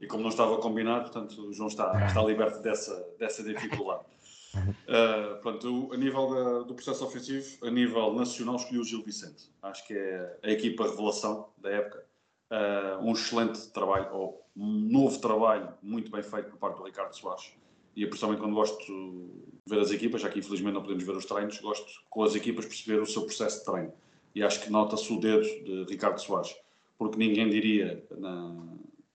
E 0.00 0.06
como 0.06 0.22
não 0.22 0.30
estava 0.30 0.58
combinado, 0.58 1.10
portanto, 1.10 1.48
o 1.48 1.52
João 1.52 1.68
está, 1.68 2.06
está 2.06 2.22
liberto 2.22 2.60
dessa, 2.60 3.06
dessa 3.18 3.42
dificuldade. 3.42 4.04
Uh, 4.56 5.38
pronto, 5.42 5.92
a 5.92 5.98
nível 5.98 6.30
da, 6.30 6.58
do 6.60 6.74
processo 6.74 7.04
ofensivo, 7.04 7.66
a 7.66 7.70
nível 7.70 8.14
nacional, 8.14 8.56
escolhi 8.56 8.78
o 8.78 8.84
Gil 8.84 9.02
Vicente. 9.02 9.50
Acho 9.62 9.86
que 9.86 9.92
é 9.92 10.38
a 10.42 10.50
equipa 10.50 10.84
revelação 10.84 11.50
da 11.58 11.70
época. 11.70 12.02
Uh, 12.50 13.04
um 13.04 13.12
excelente 13.12 13.68
trabalho, 13.68 14.08
ou 14.14 14.46
um 14.56 14.66
novo 14.66 15.18
trabalho 15.18 15.74
muito 15.82 16.10
bem 16.10 16.22
feito 16.22 16.48
por 16.48 16.56
parte 16.56 16.78
do 16.78 16.84
Ricardo 16.84 17.12
Soares. 17.12 17.52
E 17.94 18.02
eu, 18.02 18.08
pessoalmente, 18.08 18.42
quando 18.42 18.54
gosto 18.54 18.78
de 18.78 19.28
ver 19.66 19.80
as 19.80 19.90
equipas, 19.90 20.22
já 20.22 20.28
que 20.30 20.38
infelizmente 20.38 20.74
não 20.74 20.82
podemos 20.82 21.04
ver 21.04 21.16
os 21.16 21.26
treinos, 21.26 21.58
gosto 21.60 22.02
com 22.08 22.22
as 22.22 22.34
equipas 22.34 22.64
perceber 22.64 23.00
o 23.00 23.06
seu 23.06 23.22
processo 23.22 23.58
de 23.58 23.64
treino. 23.64 23.92
E 24.34 24.42
acho 24.42 24.62
que 24.62 24.70
nota-se 24.70 25.12
o 25.12 25.20
dedo 25.20 25.42
de 25.42 25.84
Ricardo 25.88 26.18
Soares, 26.18 26.54
porque 26.98 27.18
ninguém 27.18 27.48
diria 27.48 28.02
na, 28.10 28.54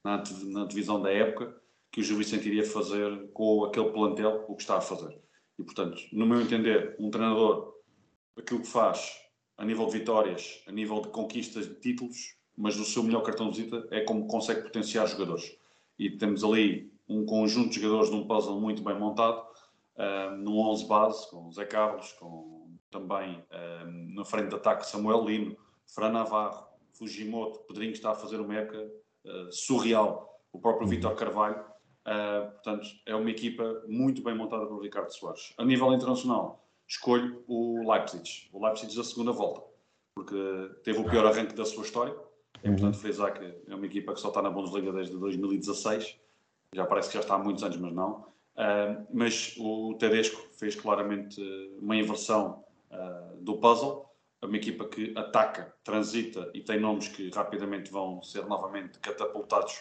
na, 0.07 0.23
na 0.45 0.65
divisão 0.67 1.03
da 1.03 1.11
época 1.11 1.61
que 1.91 2.01
o 2.01 2.05
Gil 2.05 2.17
Vicente 2.17 2.47
iria 2.47 2.65
fazer 2.65 3.29
com 3.33 3.65
aquele 3.65 3.91
plantel 3.91 4.45
o 4.49 4.55
que 4.55 4.63
está 4.63 4.77
a 4.77 4.81
fazer. 4.81 5.19
E, 5.59 5.65
portanto, 5.65 6.01
no 6.13 6.27
meu 6.27 6.41
entender, 6.41 6.95
um 7.01 7.11
treinador, 7.11 7.75
aquilo 8.39 8.61
que 8.61 8.69
faz 8.69 9.19
a 9.57 9.65
nível 9.65 9.87
de 9.87 9.99
vitórias, 9.99 10.63
a 10.69 10.73
nível 10.73 11.01
de 11.01 11.09
conquistas 11.09 11.67
de 11.67 11.75
títulos, 11.81 12.37
mas 12.57 12.79
o 12.79 12.85
seu 12.85 13.03
melhor 13.03 13.23
cartão 13.23 13.51
de 13.51 13.63
visita 13.63 13.89
é 13.91 14.03
como 14.03 14.29
consegue 14.29 14.63
potenciar 14.63 15.07
jogadores. 15.09 15.57
E 15.99 16.11
temos 16.11 16.45
ali 16.45 16.93
um 17.09 17.25
conjunto 17.25 17.71
de 17.71 17.81
jogadores 17.81 18.11
num 18.11 18.27
puzzle 18.27 18.61
muito 18.61 18.83
bem 18.83 18.99
montado, 18.99 19.41
uh, 19.97 20.37
num 20.37 20.59
11 20.59 20.87
base, 20.87 21.31
com 21.31 21.51
Zé 21.51 21.65
Carlos, 21.65 22.13
com 22.13 22.77
também 22.91 23.39
uh, 23.39 24.15
na 24.15 24.25
frente 24.25 24.51
de 24.51 24.55
ataque 24.55 24.87
Samuel 24.87 25.25
Lino, 25.25 25.57
Fran 25.87 26.13
Navarro, 26.13 26.67
Fujimoto, 26.93 27.61
Pedrinho 27.61 27.93
que 27.93 27.99
está 27.99 28.11
a 28.11 28.15
fazer 28.15 28.41
uma 28.41 28.55
época 28.55 28.91
uh, 29.27 29.53
surreal, 29.53 30.41
o 30.53 30.59
próprio 30.59 30.87
Vitor 30.87 31.15
Carvalho. 31.15 31.61
Uh, 32.07 32.51
portanto, 32.53 32.87
é 33.05 33.15
uma 33.15 33.31
equipa 33.31 33.83
muito 33.89 34.23
bem 34.23 34.35
montada 34.35 34.67
pelo 34.67 34.81
Ricardo 34.81 35.11
Soares. 35.11 35.53
A 35.59 35.65
nível 35.65 35.93
internacional, 35.93 36.65
escolho 36.87 37.43
o 37.49 37.91
Leipzig, 37.91 38.49
o 38.53 38.65
Leipzig 38.65 38.95
da 38.97 39.03
segunda 39.03 39.33
volta, 39.33 39.63
porque 40.15 40.71
teve 40.85 41.01
o 41.01 41.05
pior 41.05 41.27
arranque 41.27 41.55
da 41.55 41.65
sua 41.65 41.83
história. 41.83 42.15
É 42.63 42.69
importante 42.69 42.99
frisar 42.99 43.35
que 43.35 43.45
é 43.69 43.75
uma 43.75 43.87
equipa 43.87 44.15
que 44.15 44.21
só 44.21 44.29
está 44.29 44.41
na 44.41 44.51
Bundesliga 44.51 44.93
desde 44.93 45.17
2016, 45.19 46.17
já 46.73 46.87
parece 46.87 47.09
que 47.09 47.15
já 47.15 47.21
está 47.21 47.35
há 47.35 47.39
muitos 47.39 47.63
anos, 47.65 47.77
mas 47.77 47.93
não. 47.93 48.27
Uh, 48.57 49.07
mas 49.13 49.55
o 49.59 49.95
Tedesco 49.99 50.41
fez 50.53 50.75
claramente 50.75 51.41
uma 51.79 51.97
inversão 51.97 52.65
uh, 52.91 53.37
do 53.43 53.59
puzzle 53.59 54.07
uma 54.43 54.57
equipa 54.57 54.87
que 54.87 55.13
ataca, 55.17 55.75
transita 55.83 56.51
e 56.53 56.61
tem 56.61 56.79
nomes 56.79 57.09
que 57.09 57.31
rapidamente 57.31 57.91
vão 57.91 58.23
ser 58.23 58.47
novamente 58.47 58.99
catapultados 58.99 59.81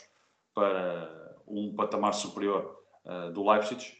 para 0.53 1.35
um 1.47 1.75
patamar 1.75 2.13
superior 2.13 2.81
uh, 3.05 3.31
do 3.31 3.47
Leipzig. 3.47 3.97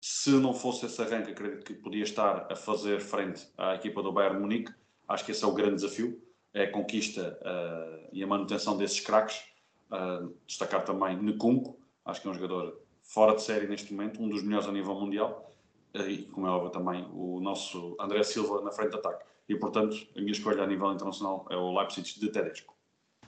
Se 0.00 0.30
não 0.30 0.54
fosse 0.54 0.86
esse 0.86 1.00
arranque, 1.02 1.32
acredito 1.32 1.64
que 1.64 1.74
podia 1.74 2.04
estar 2.04 2.46
a 2.50 2.54
fazer 2.54 3.00
frente 3.00 3.46
à 3.56 3.74
equipa 3.74 4.02
do 4.02 4.12
Bayern 4.12 4.40
Munique. 4.40 4.72
Acho 5.08 5.24
que 5.24 5.32
esse 5.32 5.44
é 5.44 5.46
o 5.46 5.52
grande 5.52 5.76
desafio, 5.76 6.22
é 6.54 6.64
a 6.64 6.70
conquista 6.70 7.38
uh, 7.42 8.08
e 8.12 8.22
a 8.22 8.26
manutenção 8.26 8.76
desses 8.76 9.00
craques. 9.00 9.42
Uh, 9.90 10.34
destacar 10.46 10.84
também 10.84 11.16
Nkunku, 11.16 11.78
acho 12.04 12.20
que 12.20 12.28
é 12.28 12.30
um 12.30 12.34
jogador 12.34 12.80
fora 13.02 13.34
de 13.34 13.42
série 13.42 13.66
neste 13.66 13.92
momento, 13.92 14.22
um 14.22 14.28
dos 14.28 14.42
melhores 14.42 14.68
a 14.68 14.72
nível 14.72 14.94
mundial. 14.94 15.52
E, 15.94 16.24
como 16.24 16.46
é 16.46 16.50
óbvio, 16.50 16.70
também 16.70 17.08
o 17.12 17.40
nosso 17.40 17.96
André 17.98 18.22
Silva 18.22 18.60
na 18.60 18.70
frente 18.70 18.90
de 18.90 18.96
ataque 18.96 19.24
e, 19.48 19.56
portanto, 19.56 19.96
a 20.16 20.20
minha 20.20 20.32
escolha 20.32 20.62
a 20.62 20.66
nível 20.66 20.92
internacional 20.92 21.46
é 21.50 21.56
o 21.56 21.76
Leipzig 21.76 22.20
de 22.20 22.28
Tedesco. 22.28 22.74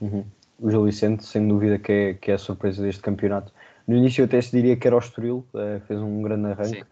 Uhum. 0.01 0.25
O 0.59 0.71
Gil 0.71 0.85
Vicente, 0.85 1.25
sem 1.25 1.47
dúvida, 1.49 1.79
que 1.79 1.93
é, 1.93 2.15
que 2.15 2.31
é 2.31 2.35
a 2.35 2.39
surpresa 2.39 2.83
deste 2.83 3.01
campeonato. 3.01 3.53
no 3.89 3.97
início 3.97 4.23
eu 4.23 4.27
até 4.27 4.41
se 4.41 4.51
diria 4.51 4.77
que 4.77 4.87
era 4.87 4.97
o 4.97 4.99
Estoril, 4.99 5.47
uh, 5.55 5.81
fez 5.87 5.99
um 5.99 6.21
grande 6.21 6.49
arranque, 6.49 6.85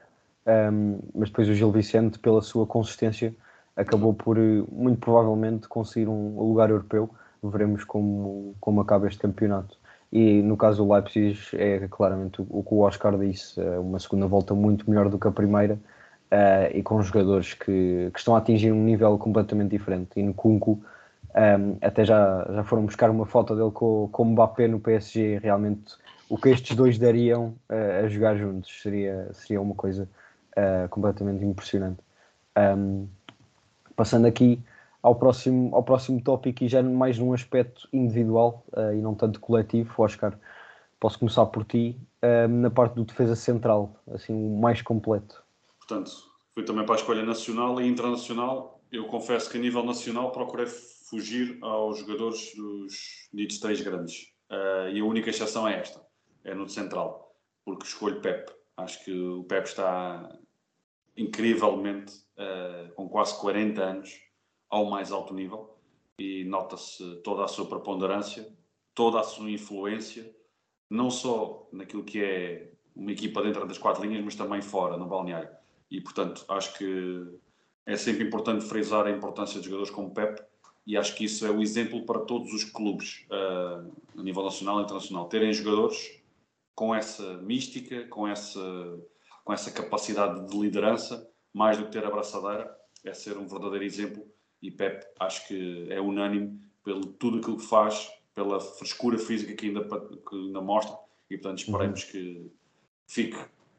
um, 0.72 0.98
mas 1.14 1.28
depois 1.28 1.48
o 1.48 1.54
Gil 1.54 1.70
Vicente, 1.70 2.18
pela 2.18 2.40
sua 2.40 2.66
consistência, 2.66 3.34
acabou 3.76 4.14
por, 4.14 4.38
muito 4.72 4.98
provavelmente, 4.98 5.68
conseguir 5.68 6.08
um 6.08 6.40
lugar 6.40 6.70
europeu. 6.70 7.10
Veremos 7.42 7.84
como, 7.84 8.56
como 8.58 8.80
acaba 8.80 9.06
este 9.06 9.20
campeonato. 9.20 9.78
E 10.10 10.42
no 10.42 10.56
caso 10.56 10.82
do 10.82 10.92
Leipzig, 10.92 11.38
é 11.52 11.86
claramente 11.88 12.40
o, 12.40 12.62
que 12.62 12.74
o 12.74 12.80
Oscar 12.80 13.16
disse: 13.18 13.60
uma 13.60 13.98
segunda 13.98 14.26
volta 14.26 14.54
muito 14.54 14.88
melhor 14.88 15.08
do 15.08 15.18
que 15.18 15.28
a 15.28 15.30
primeira 15.30 15.78
uh, 16.32 16.76
e 16.76 16.82
com 16.82 17.00
jogadores 17.02 17.54
que, 17.54 18.10
que, 18.12 18.18
estão 18.18 18.34
a 18.34 18.38
atingir 18.38 18.72
um 18.72 18.82
nível 18.82 19.16
completamente 19.18 19.70
diferente. 19.70 20.10
E 20.16 20.22
no 20.22 20.34
Kunku, 20.34 20.82
um, 21.34 21.76
até 21.80 22.04
já, 22.04 22.46
já 22.52 22.64
foram 22.64 22.84
buscar 22.84 23.10
uma 23.10 23.26
foto 23.26 23.54
dele 23.54 23.70
com, 23.70 24.08
com 24.10 24.22
o 24.22 24.26
Mbappé 24.26 24.68
no 24.68 24.80
PSG. 24.80 25.38
Realmente, 25.42 25.94
o 26.28 26.36
que 26.36 26.50
estes 26.50 26.76
dois 26.76 26.98
dariam 26.98 27.54
uh, 27.70 28.04
a 28.04 28.08
jogar 28.08 28.36
juntos 28.36 28.82
seria, 28.82 29.28
seria 29.32 29.60
uma 29.60 29.74
coisa 29.74 30.08
uh, 30.56 30.88
completamente 30.88 31.44
impressionante. 31.44 32.00
Um, 32.56 33.06
passando 33.94 34.26
aqui 34.26 34.62
ao 35.02 35.14
próximo, 35.14 35.74
ao 35.74 35.82
próximo 35.82 36.20
tópico 36.20 36.64
e 36.64 36.68
já 36.68 36.82
mais 36.82 37.18
num 37.18 37.32
aspecto 37.32 37.88
individual 37.92 38.64
uh, 38.72 38.92
e 38.92 39.00
não 39.00 39.14
tanto 39.14 39.40
coletivo, 39.40 39.92
Oscar, 40.02 40.34
posso 41.00 41.18
começar 41.18 41.46
por 41.46 41.64
ti, 41.64 41.98
uh, 42.22 42.48
na 42.48 42.70
parte 42.70 42.94
do 42.94 43.04
defesa 43.04 43.36
central, 43.36 43.92
assim, 44.12 44.34
o 44.34 44.58
mais 44.58 44.82
completo. 44.82 45.42
Portanto, 45.88 46.12
fui 46.52 46.64
também 46.64 46.84
para 46.84 46.96
a 46.96 46.98
escolha 46.98 47.24
nacional 47.24 47.80
e 47.80 47.88
internacional. 47.88 48.84
Eu 48.92 49.06
confesso 49.06 49.48
que 49.48 49.56
a 49.56 49.60
nível 49.60 49.82
nacional 49.82 50.30
procurei 50.30 50.66
fugir 50.66 51.58
aos 51.62 52.00
jogadores 52.00 52.54
dos 52.54 53.28
ditos 53.32 53.58
três 53.58 53.80
grandes. 53.80 54.26
Uh, 54.50 54.90
e 54.92 55.00
a 55.00 55.04
única 55.04 55.30
exceção 55.30 55.66
é 55.66 55.80
esta, 55.80 56.06
é 56.44 56.54
no 56.54 56.68
central, 56.68 57.34
porque 57.64 57.86
escolho 57.86 58.20
Pep. 58.20 58.52
Acho 58.76 59.02
que 59.02 59.12
o 59.12 59.44
Pep 59.44 59.66
está 59.66 60.28
incrivelmente, 61.16 62.12
uh, 62.36 62.94
com 62.94 63.08
quase 63.08 63.38
40 63.40 63.82
anos, 63.82 64.20
ao 64.68 64.84
mais 64.84 65.10
alto 65.10 65.32
nível 65.32 65.78
e 66.18 66.44
nota-se 66.44 67.22
toda 67.22 67.44
a 67.44 67.48
sua 67.48 67.66
preponderância, 67.66 68.46
toda 68.94 69.20
a 69.20 69.22
sua 69.22 69.50
influência, 69.50 70.30
não 70.90 71.10
só 71.10 71.66
naquilo 71.72 72.04
que 72.04 72.22
é 72.22 72.72
uma 72.94 73.12
equipa 73.12 73.42
dentro 73.42 73.66
das 73.66 73.78
quatro 73.78 74.02
linhas, 74.02 74.22
mas 74.22 74.34
também 74.34 74.60
fora, 74.60 74.98
no 74.98 75.06
balneário. 75.06 75.57
E, 75.90 76.00
portanto, 76.00 76.44
acho 76.48 76.76
que 76.76 77.26
é 77.86 77.96
sempre 77.96 78.24
importante 78.24 78.64
frisar 78.64 79.06
a 79.06 79.10
importância 79.10 79.58
de 79.60 79.66
jogadores 79.66 79.90
como 79.90 80.12
Pep 80.12 80.42
e 80.86 80.96
acho 80.96 81.14
que 81.14 81.24
isso 81.24 81.46
é 81.46 81.50
o 81.50 81.60
exemplo 81.60 82.04
para 82.04 82.20
todos 82.20 82.52
os 82.52 82.64
clubes 82.64 83.26
uh, 83.30 83.90
a 84.18 84.22
nível 84.22 84.42
nacional 84.42 84.80
e 84.80 84.84
internacional. 84.84 85.28
Terem 85.28 85.52
jogadores 85.52 86.18
com 86.74 86.94
essa 86.94 87.38
mística, 87.38 88.06
com 88.08 88.26
essa, 88.26 88.98
com 89.44 89.52
essa 89.52 89.70
capacidade 89.70 90.46
de 90.46 90.58
liderança, 90.58 91.28
mais 91.52 91.76
do 91.76 91.84
que 91.84 91.92
ter 91.92 92.04
a 92.04 92.10
braçadeira, 92.10 92.74
é 93.04 93.12
ser 93.12 93.36
um 93.36 93.46
verdadeiro 93.46 93.84
exemplo 93.84 94.26
e 94.62 94.70
Pep 94.70 95.06
acho 95.20 95.46
que 95.46 95.86
é 95.90 96.00
unânime 96.00 96.60
pelo 96.84 97.06
tudo 97.06 97.38
aquilo 97.38 97.56
que 97.56 97.66
faz, 97.66 98.10
pela 98.34 98.60
frescura 98.60 99.18
física 99.18 99.54
que 99.54 99.66
ainda, 99.66 99.84
que 99.84 100.36
ainda 100.36 100.60
mostra 100.60 100.96
e 101.30 101.36
portanto 101.36 101.58
esperemos 101.58 102.04
uhum. 102.04 102.10
que 102.10 102.52
fique 103.06 103.38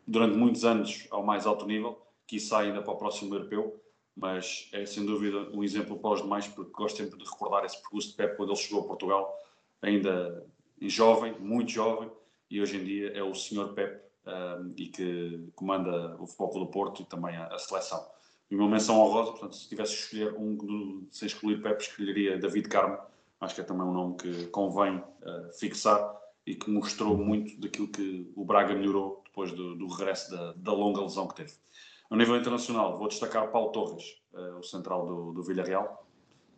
durante 0.10 0.36
muitos 0.36 0.66
anos 0.66 1.08
ao 1.12 1.24
mais 1.24 1.46
alto 1.46 1.66
nível, 1.66 2.02
que 2.26 2.38
isso 2.38 2.56
ainda 2.56 2.82
para 2.82 2.94
o 2.94 2.98
próximo 2.98 3.36
europeu, 3.36 3.80
mas 4.16 4.68
é 4.74 4.86
sem 4.86 5.06
dúvida 5.06 5.50
um 5.54 5.64
exemplo 5.64 5.98
para 5.98 6.12
os 6.12 6.22
demais 6.22 6.48
porque 6.48 6.72
gosto 6.72 6.98
sempre 6.98 7.18
de 7.18 7.24
recordar 7.24 7.64
esse 7.64 7.80
percurso 7.80 8.10
de 8.10 8.16
Pep 8.16 8.36
quando 8.36 8.50
ele 8.50 8.58
chegou 8.58 8.82
a 8.82 8.88
Portugal, 8.88 9.38
ainda 9.82 10.46
jovem, 10.82 11.34
muito 11.40 11.72
jovem, 11.72 12.10
e 12.50 12.60
hoje 12.60 12.78
em 12.78 12.84
dia 12.84 13.12
é 13.16 13.22
o 13.22 13.36
senhor 13.36 13.74
Pep 13.74 14.02
um, 14.26 14.74
e 14.76 14.88
que 14.88 15.48
comanda 15.56 16.16
o 16.20 16.26
Futebol 16.26 16.66
do 16.66 16.72
Porto 16.72 17.02
e 17.04 17.06
também 17.06 17.36
a, 17.36 17.46
a 17.48 17.60
seleção. 17.60 18.06
E 18.50 18.56
uma 18.56 18.68
menção 18.68 19.00
honrosa, 19.00 19.32
portanto, 19.32 19.56
se 19.56 19.70
tivesse 19.70 19.94
de 19.94 20.00
escolher 20.00 20.34
um 20.34 21.08
sem 21.12 21.28
excluir 21.28 21.62
Pepe, 21.62 21.84
escolheria 21.84 22.38
David 22.40 22.68
Carmo. 22.68 22.98
Acho 23.40 23.56
que 23.56 23.62
é 23.62 23.64
também 23.64 23.86
um 23.86 23.94
nome 23.94 24.18
que 24.18 24.48
convém 24.48 24.98
uh, 24.98 25.54
fixar 25.54 26.20
e 26.46 26.56
que 26.56 26.70
mostrou 26.70 27.16
muito 27.16 27.60
daquilo 27.62 27.88
que 27.88 28.32
o 28.36 28.44
Braga 28.44 28.74
melhorou 28.74 29.24
depois 29.40 29.52
do, 29.54 29.76
do 29.76 29.88
regresso 29.88 30.32
da, 30.32 30.54
da, 30.54 30.74
longa 30.74 31.02
lesão 31.02 31.28
que 31.28 31.36
teve. 31.36 31.54
A 32.10 32.16
nível 32.16 32.36
internacional, 32.36 32.98
vou 32.98 33.08
destacar 33.08 33.52
Paulo 33.52 33.72
Torres, 33.72 34.04
uh, 34.34 34.58
o 34.58 34.64
central 34.64 35.06
do, 35.06 35.34
do 35.34 35.44
Villarreal, 35.44 36.06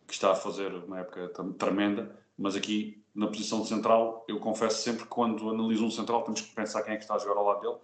que 0.06 0.14
está 0.14 0.32
a 0.32 0.34
fazer 0.34 0.72
uma 0.74 1.00
época 1.00 1.28
tremenda, 1.58 2.18
mas 2.36 2.56
aqui 2.56 3.04
na 3.14 3.26
posição 3.26 3.60
de 3.60 3.68
central, 3.68 4.24
eu 4.26 4.40
confesso 4.40 4.82
sempre 4.82 5.02
que 5.02 5.08
quando 5.08 5.50
analiso 5.50 5.84
um 5.84 5.90
central 5.90 6.22
temos 6.22 6.40
que 6.40 6.54
pensar 6.54 6.82
quem 6.82 6.94
é 6.94 6.96
que 6.96 7.02
está 7.02 7.14
a 7.14 7.18
jogar 7.18 7.38
ao 7.38 7.46
lado 7.46 7.60
dele 7.60 7.78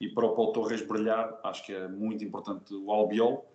e 0.00 0.08
para 0.08 0.24
o 0.24 0.34
Paulo 0.34 0.52
Torres 0.52 0.86
brilhar, 0.86 1.38
acho 1.44 1.64
que 1.64 1.74
é 1.74 1.86
muito 1.86 2.24
importante 2.24 2.74
o 2.74 2.90
Albiol 2.90 3.46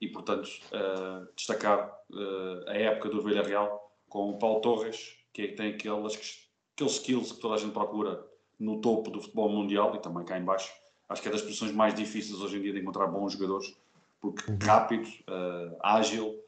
e, 0.00 0.08
portanto, 0.08 0.48
uh, 0.72 1.28
destacar 1.36 1.96
uh, 2.10 2.68
a 2.68 2.74
época 2.74 3.08
do 3.08 3.22
Villarreal 3.22 3.90
com 4.08 4.30
o 4.30 4.38
Paulo 4.38 4.60
Torres, 4.60 5.16
que 5.32 5.48
tem 5.48 5.74
aqueles, 5.74 6.48
aqueles 6.74 6.92
skills 6.94 7.32
que 7.32 7.40
toda 7.40 7.54
a 7.54 7.58
gente 7.58 7.72
procura 7.72 8.31
no 8.62 8.80
topo 8.80 9.10
do 9.10 9.20
futebol 9.20 9.48
mundial 9.48 9.94
e 9.96 9.98
também 9.98 10.24
cá 10.24 10.38
em 10.38 10.44
baixo. 10.44 10.72
Acho 11.08 11.20
que 11.20 11.28
é 11.28 11.32
das 11.32 11.42
posições 11.42 11.72
mais 11.72 11.94
difíceis 11.94 12.40
hoje 12.40 12.58
em 12.58 12.62
dia 12.62 12.72
de 12.72 12.80
encontrar 12.80 13.06
bons 13.06 13.32
jogadores, 13.32 13.76
porque 14.20 14.50
uhum. 14.50 14.58
rápido, 14.62 15.08
uh, 15.28 15.76
ágil, 15.82 16.38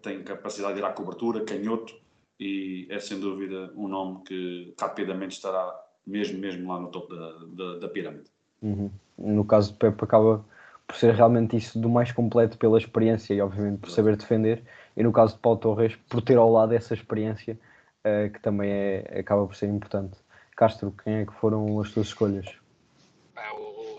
tem 0.00 0.22
capacidade 0.22 0.74
de 0.74 0.80
ir 0.80 0.84
à 0.84 0.90
cobertura, 0.90 1.44
canhoto, 1.44 1.94
e 2.40 2.86
é 2.90 2.98
sem 2.98 3.20
dúvida 3.20 3.70
um 3.76 3.86
nome 3.88 4.22
que 4.24 4.74
rapidamente 4.80 5.36
estará 5.36 5.84
mesmo, 6.06 6.38
mesmo 6.38 6.72
lá 6.72 6.80
no 6.80 6.88
topo 6.88 7.14
da, 7.14 7.32
da, 7.48 7.78
da 7.80 7.88
pirâmide. 7.88 8.30
Uhum. 8.62 8.90
No 9.18 9.44
caso 9.44 9.72
de 9.72 9.78
Pepe 9.78 10.02
acaba 10.02 10.44
por 10.86 10.96
ser 10.96 11.14
realmente 11.14 11.56
isso 11.56 11.78
do 11.78 11.88
mais 11.88 12.12
completo 12.12 12.58
pela 12.58 12.78
experiência 12.78 13.34
e 13.34 13.40
obviamente 13.40 13.80
por 13.80 13.90
saber 13.90 14.16
defender 14.16 14.62
e 14.96 15.02
no 15.02 15.12
caso 15.12 15.34
de 15.34 15.40
Paulo 15.40 15.58
Torres 15.58 15.96
por 16.08 16.20
ter 16.20 16.36
ao 16.36 16.50
lado 16.50 16.72
essa 16.72 16.94
experiência 16.94 17.58
uh, 18.04 18.30
que 18.30 18.40
também 18.40 18.70
é, 18.70 19.18
acaba 19.20 19.46
por 19.46 19.56
ser 19.56 19.68
importante. 19.68 20.18
Castro, 20.56 20.94
quem 21.02 21.14
é 21.14 21.26
que 21.26 21.32
foram 21.32 21.80
as 21.80 21.90
tuas 21.90 22.08
escolhas? 22.08 22.46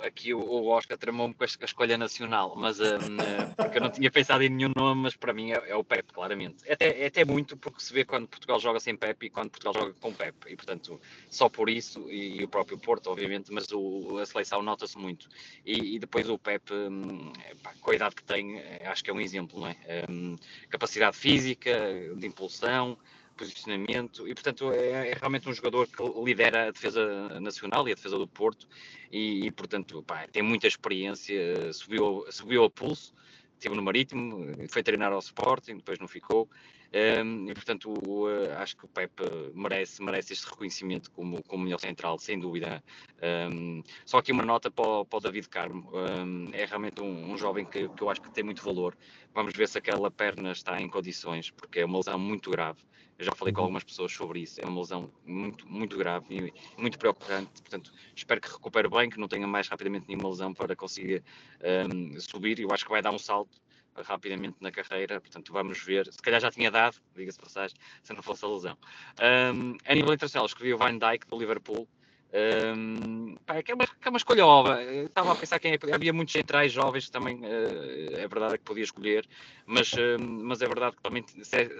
aqui 0.05 0.33
o, 0.33 0.67
Oscar 0.67 0.97
tramou-me 0.97 1.33
com 1.33 1.43
a, 1.43 1.47
escolha 1.47 1.97
nacional, 1.97 2.55
mas 2.55 2.79
um, 2.79 3.17
porque 3.57 3.77
eu 3.77 3.81
não 3.81 3.89
tinha 3.89 4.09
pensado 4.11 4.43
em 4.43 4.49
nenhum 4.49 4.71
nome, 4.75 5.01
mas 5.01 5.15
para 5.15 5.33
mim 5.33 5.51
é, 5.51 5.61
é 5.67 5.75
o 5.75 5.83
Pep, 5.83 6.13
claramente. 6.13 6.63
É 6.65 6.73
até, 6.73 7.01
é 7.01 7.07
até 7.07 7.25
muito 7.25 7.57
porque 7.57 7.81
se 7.81 7.93
vê 7.93 8.05
quando 8.05 8.27
Portugal 8.27 8.59
joga 8.59 8.79
sem 8.79 8.95
Pep 8.95 9.25
e 9.25 9.29
quando 9.29 9.49
Portugal 9.49 9.73
joga 9.73 9.93
com 9.99 10.13
Pep, 10.13 10.35
e 10.47 10.55
portanto, 10.55 10.99
só 11.29 11.49
por 11.49 11.69
isso, 11.69 12.09
e, 12.09 12.43
o 12.43 12.47
próprio 12.47 12.77
Porto, 12.77 13.07
obviamente, 13.07 13.51
mas 13.51 13.67
o, 13.71 14.17
a 14.19 14.25
seleção 14.25 14.61
nota-se 14.61 14.97
muito. 14.97 15.27
E, 15.65 15.95
e, 15.95 15.99
depois 15.99 16.29
o 16.29 16.37
Pep, 16.37 16.71
um, 16.73 17.33
pá, 17.61 17.73
com 17.81 17.91
a 17.91 17.95
idade 17.95 18.15
que 18.15 18.23
tem, 18.23 18.61
acho 18.85 19.03
que 19.03 19.09
é 19.09 19.13
um 19.13 19.19
exemplo, 19.19 19.59
não 19.59 19.67
é? 19.67 19.75
Um, 20.09 20.37
capacidade 20.69 21.17
física, 21.17 21.73
de 22.15 22.27
impulsão 22.27 22.97
posicionamento 23.35 24.27
e, 24.27 24.33
portanto, 24.33 24.71
é, 24.71 25.09
é, 25.09 25.13
realmente 25.13 25.49
um 25.49 25.53
jogador 25.53 25.87
que 25.87 26.01
lidera 26.23 26.67
a 26.67 26.71
defesa 26.71 27.39
nacional 27.39 27.87
e 27.87 27.91
a 27.91 27.95
defesa 27.95 28.17
do 28.17 28.27
Porto 28.27 28.67
e, 29.11 29.45
e 29.45 29.51
portanto, 29.51 30.01
pá, 30.03 30.27
tem 30.27 30.41
muita 30.41 30.67
experiência, 30.67 31.71
subiu, 31.73 32.25
subiu 32.29 32.63
a 32.63 32.69
pulso, 32.69 33.13
esteve 33.53 33.75
no 33.75 33.83
Marítimo, 33.83 34.45
foi 34.69 34.83
treinar 34.83 35.11
ao 35.11 35.19
Sporting, 35.19 35.77
depois 35.77 35.99
não 35.99 36.07
ficou. 36.07 36.49
Um, 36.95 37.49
e 37.49 37.53
portanto 37.53 37.93
acho 38.57 38.77
que 38.77 38.85
o 38.85 38.87
Pep 38.87 39.11
merece, 39.53 40.01
merece 40.01 40.31
este 40.31 40.45
reconhecimento 40.45 41.11
como, 41.11 41.43
como 41.43 41.65
melhor 41.65 41.79
central, 41.79 42.17
sem 42.17 42.39
dúvida. 42.39 42.81
Um, 43.51 43.83
só 44.05 44.19
aqui 44.19 44.31
uma 44.31 44.45
nota 44.45 44.71
para 44.71 44.87
o, 44.87 45.05
para 45.05 45.17
o 45.17 45.19
David 45.19 45.49
Carmo, 45.49 45.91
um, 45.93 46.49
é 46.53 46.63
realmente 46.63 47.01
um, 47.01 47.33
um 47.33 47.37
jovem 47.37 47.65
que, 47.65 47.89
que, 47.89 48.01
eu 48.01 48.09
acho 48.09 48.21
que 48.21 48.31
tem 48.31 48.45
muito 48.45 48.63
valor. 48.63 48.97
Vamos 49.33 49.53
ver 49.53 49.67
se 49.67 49.77
aquela 49.77 50.09
perna 50.09 50.53
está 50.53 50.79
em 50.79 50.87
condições, 50.87 51.51
porque 51.51 51.81
é 51.81 51.85
uma 51.85 51.97
lesão 51.97 52.17
muito 52.17 52.49
grave. 52.49 52.79
Eu 53.19 53.25
já 53.25 53.31
falei 53.33 53.53
com 53.53 53.59
uhum. 53.59 53.65
algumas 53.65 53.83
pessoas 53.83 54.13
sobre 54.13 54.39
isso. 54.41 54.61
É 54.61 54.65
uma 54.65 54.79
lesão 54.79 55.11
muito, 55.25 55.67
muito 55.67 55.97
grave 55.97 56.25
e 56.29 56.53
muito 56.81 56.97
preocupante. 56.97 57.61
Portanto, 57.61 57.91
espero 58.15 58.39
que 58.39 58.49
recupere 58.49 58.89
bem, 58.89 59.09
que 59.09 59.19
não 59.19 59.27
tenha 59.27 59.47
mais 59.47 59.67
rapidamente 59.67 60.05
nenhuma 60.07 60.29
lesão 60.29 60.53
para 60.53 60.75
conseguir 60.75 61.23
um, 61.91 62.19
subir. 62.19 62.59
Eu 62.59 62.71
acho 62.71 62.85
que 62.85 62.91
vai 62.91 63.01
dar 63.01 63.11
um 63.11 63.19
salto 63.19 63.57
rapidamente 64.03 64.57
na 64.59 64.71
carreira, 64.71 65.21
portanto 65.21 65.53
vamos 65.53 65.81
ver, 65.83 66.11
se 66.11 66.21
calhar 66.21 66.41
já 66.41 66.51
tinha 66.51 66.69
dado, 66.71 66.97
diga-se 67.15 67.39
passagem, 67.39 67.77
se 68.03 68.13
não 68.13 68.21
fosse 68.21 68.43
a 68.45 68.47
lesão. 68.47 68.77
Um, 69.19 69.77
a 69.85 69.93
nível 69.93 70.13
internacional, 70.13 70.45
escrevi 70.45 70.73
o 70.73 70.77
Van 70.77 70.97
Dijk 70.97 71.27
do 71.27 71.37
Liverpool, 71.37 71.87
um, 72.35 73.35
pá, 73.45 73.63
que, 73.63 73.71
é 73.71 73.75
uma, 73.75 73.87
que 73.87 74.07
é 74.07 74.09
uma 74.09 74.17
escolha 74.17 74.45
óbvia. 74.45 75.05
Estava 75.05 75.31
a 75.31 75.35
pensar 75.35 75.57
quem 75.57 75.71
é. 75.71 75.93
Havia 75.93 76.11
muitos 76.11 76.33
centrais 76.33 76.69
jovens 76.69 77.09
também, 77.09 77.37
uh, 77.37 78.17
é 78.17 78.27
verdade 78.27 78.57
que 78.57 78.65
podia 78.65 78.83
escolher, 78.83 79.25
mas, 79.65 79.93
uh, 79.93 80.19
mas 80.19 80.61
é 80.61 80.67
verdade 80.67 80.97
que 80.97 81.01
também 81.01 81.23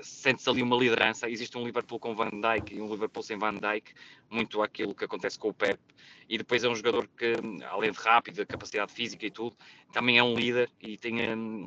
sente-se 0.02 0.50
ali 0.50 0.62
uma 0.64 0.78
liderança. 0.78 1.30
Existe 1.30 1.58
um 1.58 1.66
Liverpool 1.66 2.00
com 2.00 2.16
Van 2.16 2.30
Dijk 2.30 2.74
e 2.74 2.82
um 2.82 2.90
Liverpool 2.90 3.22
sem 3.22 3.38
Van 3.38 3.56
Dijk, 3.56 3.94
muito 4.30 4.62
aquilo 4.62 4.96
que 4.96 5.04
acontece 5.04 5.38
com 5.38 5.50
o 5.50 5.54
Pep. 5.54 5.78
E 6.28 6.38
depois 6.38 6.64
é 6.64 6.70
um 6.70 6.76
jogador 6.76 7.08
que, 7.08 7.34
além 7.70 7.92
de 7.92 7.98
rápido, 7.98 8.36
de 8.36 8.46
capacidade 8.46 8.92
física 8.92 9.26
e 9.26 9.32
tudo, 9.32 9.56
também 9.94 10.18
é 10.18 10.24
um 10.24 10.34
líder 10.34 10.70
e 10.82 10.98
tem, 10.98 11.16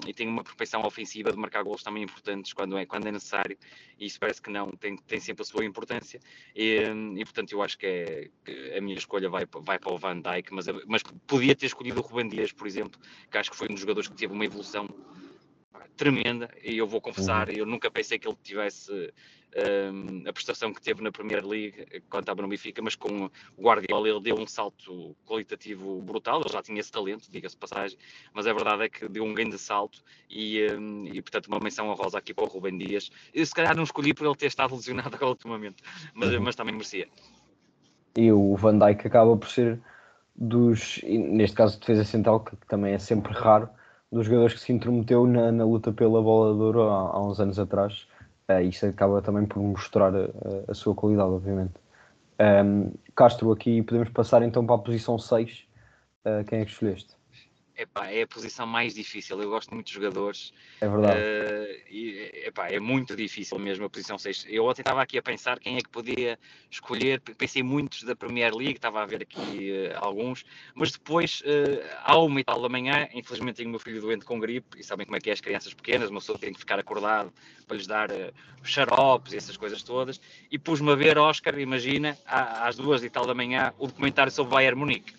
e 0.07 0.13
tem 0.13 0.29
uma 0.29 0.43
propensão 0.43 0.83
ofensiva 0.83 1.31
de 1.31 1.39
marcar 1.39 1.63
gols 1.63 1.83
também 1.83 2.03
importantes 2.03 2.53
quando 2.53 2.77
é, 2.77 2.85
quando 2.85 3.07
é 3.07 3.13
necessário, 3.13 3.57
e 3.99 4.07
isso 4.07 4.19
parece 4.19 4.43
que 4.43 4.51
não, 4.51 4.71
tem, 4.71 4.97
tem 4.97 5.21
sempre 5.21 5.43
a 5.43 5.45
sua 5.45 5.65
importância, 5.65 6.21
e, 6.55 6.83
e 7.17 7.25
portanto 7.25 7.53
eu 7.53 7.63
acho 7.63 7.79
que, 7.79 7.87
é, 7.87 8.31
que 8.45 8.75
a 8.77 8.81
minha 8.81 8.97
escolha 8.97 9.29
vai, 9.29 9.47
vai 9.63 9.79
para 9.79 9.93
o 9.93 9.99
Van 9.99 10.21
Dijk, 10.21 10.53
mas, 10.53 10.67
mas 10.87 11.03
podia 11.27 11.55
ter 11.55 11.67
escolhido 11.67 12.01
o 12.01 12.03
Ruben 12.03 12.29
Dias, 12.29 12.53
por 12.53 12.67
exemplo, 12.67 13.01
que 13.31 13.39
acho 13.39 13.51
que 13.51 13.57
foi 13.57 13.69
um 13.69 13.73
dos 13.73 13.81
jogadores 13.81 14.09
que 14.09 14.17
teve 14.17 14.33
uma 14.33 14.45
evolução 14.45 14.89
tremenda 15.97 16.49
e 16.63 16.79
eu 16.79 16.87
vou 16.87 17.01
confessar, 17.01 17.49
uhum. 17.49 17.55
eu 17.57 17.67
nunca 17.67 17.91
pensei 17.91 18.19
que 18.19 18.29
ele 18.29 18.37
tivesse 18.43 19.13
um, 19.93 20.29
a 20.29 20.33
prestação 20.33 20.73
que 20.73 20.81
teve 20.81 21.03
na 21.03 21.11
Premier 21.11 21.45
League 21.45 22.03
quando 22.09 22.23
estava 22.23 22.43
no 22.43 22.49
Benfica, 22.49 22.81
mas 22.83 22.95
com 22.95 23.31
o 23.57 23.63
Guardiola 23.63 24.09
ele 24.09 24.21
deu 24.21 24.37
um 24.37 24.47
salto 24.47 25.17
qualitativo 25.27 26.01
brutal, 26.03 26.41
ele 26.41 26.53
já 26.53 26.63
tinha 26.63 26.81
esse 26.81 26.93
talento, 26.93 27.31
diga-se 27.31 27.57
passagem, 27.57 27.99
mas 28.33 28.47
a 28.47 28.53
verdade 28.53 28.85
é 28.85 28.89
que 28.89 29.09
deu 29.09 29.25
um 29.25 29.35
grande 29.35 29.59
salto 29.59 30.03
e, 30.31 30.67
um, 30.73 31.07
e 31.07 31.21
portanto 31.21 31.47
uma 31.47 31.59
menção 31.61 31.89
honrosa 31.89 32.19
aqui 32.19 32.33
para 32.33 32.45
o 32.45 32.49
Rubem 32.49 32.79
Dias. 32.79 33.11
Eu 33.35 33.45
se 33.45 33.55
calhar 33.55 33.77
não 33.77 33.83
escolhi 33.83 34.15
por 34.15 34.27
ele 34.27 34.37
ter 34.37 34.47
estado 34.47 34.75
lesionado 34.75 35.15
agora 35.15 35.31
ultimamente, 35.33 35.83
mas, 36.15 36.33
uhum. 36.33 36.41
mas 36.41 36.55
também 36.55 36.75
merecia. 36.75 37.09
E 38.17 38.33
o 38.33 38.57
Van 38.57 38.79
Dijk 38.79 39.07
acaba 39.07 39.37
por 39.37 39.49
ser 39.49 39.81
dos, 40.35 41.01
neste 41.05 41.57
caso 41.57 41.79
defesa 41.81 42.05
central, 42.05 42.41
que 42.41 42.57
também 42.69 42.95
é 42.95 42.99
sempre 42.99 43.33
raro, 43.33 43.69
dos 44.11 44.27
jogadores 44.27 44.55
que 44.55 44.61
se 44.61 44.73
intrometeu 44.73 45.27
na, 45.27 45.53
na 45.53 45.65
luta 45.65 45.93
pela 45.93 46.23
bola 46.23 46.55
de 46.55 46.61
ouro 46.61 46.83
há, 46.89 47.11
há 47.11 47.27
uns 47.27 47.41
anos 47.41 47.59
atrás. 47.59 48.07
Uh, 48.51 48.63
isso 48.63 48.87
acaba 48.87 49.21
também 49.21 49.45
por 49.47 49.63
mostrar 49.63 50.15
a, 50.15 50.31
a 50.69 50.75
sua 50.75 50.95
qualidade, 50.95 51.31
obviamente. 51.31 51.75
Um, 52.41 52.93
Castro, 53.15 53.53
aqui 53.53 53.83
podemos 53.83 54.09
passar 54.11 54.43
então 54.43 54.65
para 54.65 54.77
a 54.77 54.79
posição 54.79 55.19
6. 55.19 55.67
Uh, 56.25 56.45
quem 56.47 56.61
é 56.61 56.65
que 56.65 56.71
escolheste? 56.71 57.18
Epá, 57.79 58.11
é 58.11 58.23
a 58.23 58.27
posição 58.27 58.67
mais 58.67 58.95
difícil. 58.95 59.41
Eu 59.41 59.49
gosto 59.49 59.73
muito 59.73 59.87
de 59.87 59.95
jogadores. 59.95 60.53
É 60.81 60.89
verdade. 60.89 61.21
Uh, 61.21 61.91
e, 61.91 62.43
epá, 62.47 62.69
é 62.69 62.81
muito 62.81 63.15
difícil 63.15 63.59
mesmo 63.59 63.85
a 63.85 63.91
posição 63.91 64.19
6. 64.19 64.47
Eu 64.49 64.65
ontem 64.65 64.83
estava 64.83 65.01
aqui 65.01 65.17
a 65.17 65.23
pensar 65.23 65.61
quem 65.61 65.77
é 65.77 65.81
que 65.81 65.89
podia 65.89 66.39
escolher. 66.71 67.21
Pensei 67.21 67.63
muitos 67.63 68.03
da 68.03 68.17
Premier 68.17 68.55
League, 68.55 68.77
estava 68.77 69.03
a 69.03 69.07
ver 69.07 69.23
aqui 69.23 69.73
uh, 69.73 70.05
alguns, 70.05 70.45
mas 70.75 70.91
depois, 70.91 71.41
uh, 71.41 71.87
à 72.03 72.19
uma 72.19 72.41
e 72.41 72.45
tal 72.45 72.61
da 72.61 72.69
manhã, 72.69 73.09
infelizmente 73.15 73.57
tenho 73.57 73.69
o 73.69 73.71
meu 73.71 73.81
filho 73.81 74.01
doente 74.01 74.25
com 74.25 74.41
gripe, 74.41 74.81
e 74.81 74.83
sabem 74.83 75.07
como 75.07 75.17
é 75.17 75.21
que 75.21 75.31
é 75.31 75.33
as 75.33 75.41
crianças 75.41 75.73
pequenas, 75.73 76.11
uma 76.11 76.21
pessoa 76.21 76.39
tem 76.39 76.53
que 76.53 76.59
ficar 76.59 76.79
acordado 76.79 77.33
para 77.67 77.77
lhes 77.77 77.87
dar 77.87 78.11
uh, 78.11 78.33
xaropes 78.65 79.33
e 79.33 79.37
essas 79.37 79.57
coisas 79.57 79.83
todas, 79.83 80.21
e 80.51 80.59
pus-me 80.59 80.91
a 80.91 80.95
ver 80.95 81.17
Oscar, 81.19 81.59
imagina, 81.59 82.19
às 82.27 82.77
duas 82.77 83.05
e 83.05 83.11
tal 83.11 83.25
da 83.27 83.35
manhã, 83.35 83.73
o 83.79 83.87
documentário 83.87 84.33
sobre 84.33 84.55
Bayern 84.55 84.79
Munique. 84.79 85.19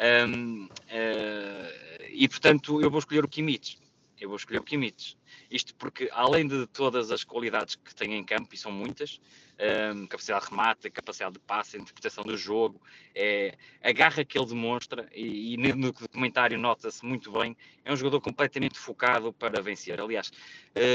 Um, 0.00 0.64
uh, 0.64 2.04
e 2.08 2.26
portanto 2.26 2.80
eu 2.80 2.90
vou 2.90 2.98
escolher 2.98 3.24
o 3.24 3.28
Kimmich. 3.28 3.78
Eu 4.18 4.28
vou 4.28 4.36
escolher 4.36 4.58
o 4.58 4.62
Kimmich. 4.62 5.16
Isto 5.50 5.74
porque, 5.74 6.08
além 6.12 6.46
de 6.46 6.66
todas 6.66 7.10
as 7.10 7.24
qualidades 7.24 7.74
que 7.74 7.94
tem 7.94 8.14
em 8.14 8.22
campo, 8.22 8.54
e 8.54 8.56
são 8.56 8.70
muitas, 8.70 9.20
um, 9.94 10.06
capacidade 10.06 10.44
de 10.44 10.50
remate, 10.50 10.90
capacidade 10.90 11.32
de 11.34 11.38
passe, 11.40 11.76
interpretação 11.76 12.22
do 12.22 12.36
jogo, 12.36 12.80
é, 13.14 13.56
a 13.82 13.92
garra 13.92 14.24
que 14.24 14.38
ele 14.38 14.46
demonstra, 14.46 15.08
e, 15.14 15.54
e 15.54 15.56
no 15.56 15.92
documentário 15.92 16.58
nota-se 16.58 17.04
muito 17.04 17.32
bem, 17.32 17.56
é 17.84 17.92
um 17.92 17.96
jogador 17.96 18.20
completamente 18.20 18.78
focado 18.78 19.32
para 19.32 19.60
vencer. 19.62 20.00
Aliás, 20.00 20.30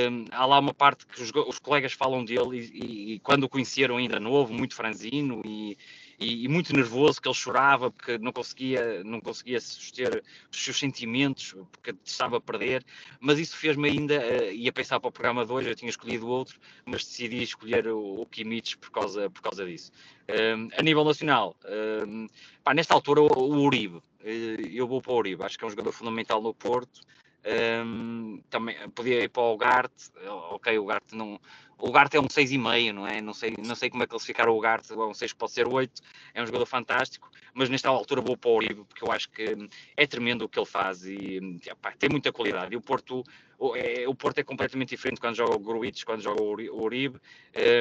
um, 0.09 0.25
há 0.31 0.45
lá 0.45 0.59
uma 0.59 0.73
parte 0.73 1.05
que 1.05 1.21
os, 1.21 1.31
os 1.47 1.59
colegas 1.59 1.93
falam 1.93 2.23
dele, 2.23 2.59
e, 2.59 2.85
e, 2.85 3.13
e, 3.13 3.19
quando 3.19 3.43
o 3.43 3.49
conheceram 3.49 3.97
ainda 3.97 4.19
novo, 4.19 4.53
muito 4.53 4.75
franzino, 4.75 5.41
e, 5.45 5.77
e, 6.19 6.45
e, 6.45 6.47
muito 6.47 6.73
nervoso, 6.73 7.21
que 7.21 7.27
ele 7.27 7.35
chorava 7.35 7.91
porque 7.91 8.17
não 8.17 8.31
conseguia, 8.31 9.03
não 9.03 9.19
conseguia 9.19 9.59
suster 9.59 10.23
os 10.51 10.63
seus 10.63 10.77
sentimentos, 10.77 11.55
porque 11.71 11.95
estava 12.03 12.37
a 12.37 12.41
perder, 12.41 12.85
mas 13.19 13.39
isso 13.39 13.57
fez-me 13.57 13.89
ainda, 13.89 14.19
uh, 14.19 14.51
ia 14.51 14.71
pensar 14.71 14.99
para 14.99 15.09
o 15.09 15.11
programa 15.11 15.45
2, 15.45 15.67
eu 15.67 15.75
tinha 15.75 15.89
escolhido 15.89 16.27
outro, 16.27 16.59
mas 16.85 17.03
decidi 17.03 17.43
escolher 17.43 17.87
o, 17.87 18.21
o 18.21 18.25
Kimmich 18.25 18.77
por 18.77 18.91
causa, 18.91 19.29
por 19.29 19.41
causa 19.41 19.65
disso. 19.65 19.91
Uh, 20.29 20.69
a 20.77 20.81
nível 20.81 21.03
nacional, 21.03 21.55
uh, 21.63 22.29
pá, 22.63 22.73
nesta 22.73 22.93
altura 22.93 23.21
o, 23.21 23.27
o 23.27 23.63
Uribe, 23.63 24.01
eh, 24.25 24.71
eu 24.73 24.87
vou 24.87 25.01
para 25.01 25.13
o 25.13 25.17
Uribe, 25.17 25.43
acho 25.43 25.57
que 25.57 25.63
é 25.63 25.67
um 25.67 25.69
jogador 25.69 25.91
fundamental 25.91 26.41
no 26.41 26.53
Porto, 26.53 27.01
um, 27.45 28.41
também 28.49 28.75
podia 28.89 29.23
ir 29.23 29.29
para 29.29 29.43
o 29.43 29.57
Garte, 29.57 30.11
ok, 30.51 30.77
o 30.79 30.85
Garte 30.85 31.15
não. 31.15 31.39
O 31.77 31.91
Garte 31.91 32.15
é 32.15 32.21
um 32.21 32.27
6,5, 32.27 32.93
não 32.93 33.05
é? 33.05 33.21
Não 33.21 33.33
sei, 33.33 33.53
não 33.57 33.75
sei 33.75 33.89
como 33.89 34.01
é 34.01 34.07
classificar 34.07 34.47
o 34.47 34.59
Garte, 34.59 34.93
é 34.93 34.95
um 34.95 35.13
6 35.13 35.33
pode 35.33 35.51
ser 35.51 35.67
8, 35.67 36.01
é 36.33 36.41
um 36.41 36.45
jogador 36.45 36.65
fantástico, 36.65 37.29
mas 37.53 37.69
nesta 37.69 37.89
altura 37.89 38.21
vou 38.21 38.37
para 38.37 38.49
o 38.49 38.55
Uribe, 38.55 38.85
porque 38.85 39.03
eu 39.03 39.11
acho 39.11 39.29
que 39.29 39.69
é 39.97 40.07
tremendo 40.07 40.45
o 40.45 40.49
que 40.49 40.57
ele 40.57 40.65
faz 40.65 41.05
e 41.05 41.59
opa, 41.69 41.91
tem 41.99 42.09
muita 42.09 42.31
qualidade. 42.31 42.73
E 42.73 42.77
o 42.77 42.81
Porto, 42.81 43.23
o, 43.59 43.75
é, 43.75 44.07
o 44.07 44.15
Porto 44.15 44.39
é 44.39 44.43
completamente 44.43 44.89
diferente 44.89 45.19
quando 45.19 45.35
joga 45.35 45.53
o 45.53 45.59
Gruitch, 45.59 46.05
quando 46.05 46.21
joga 46.21 46.41
o 46.41 46.83
Uribe. 46.83 47.19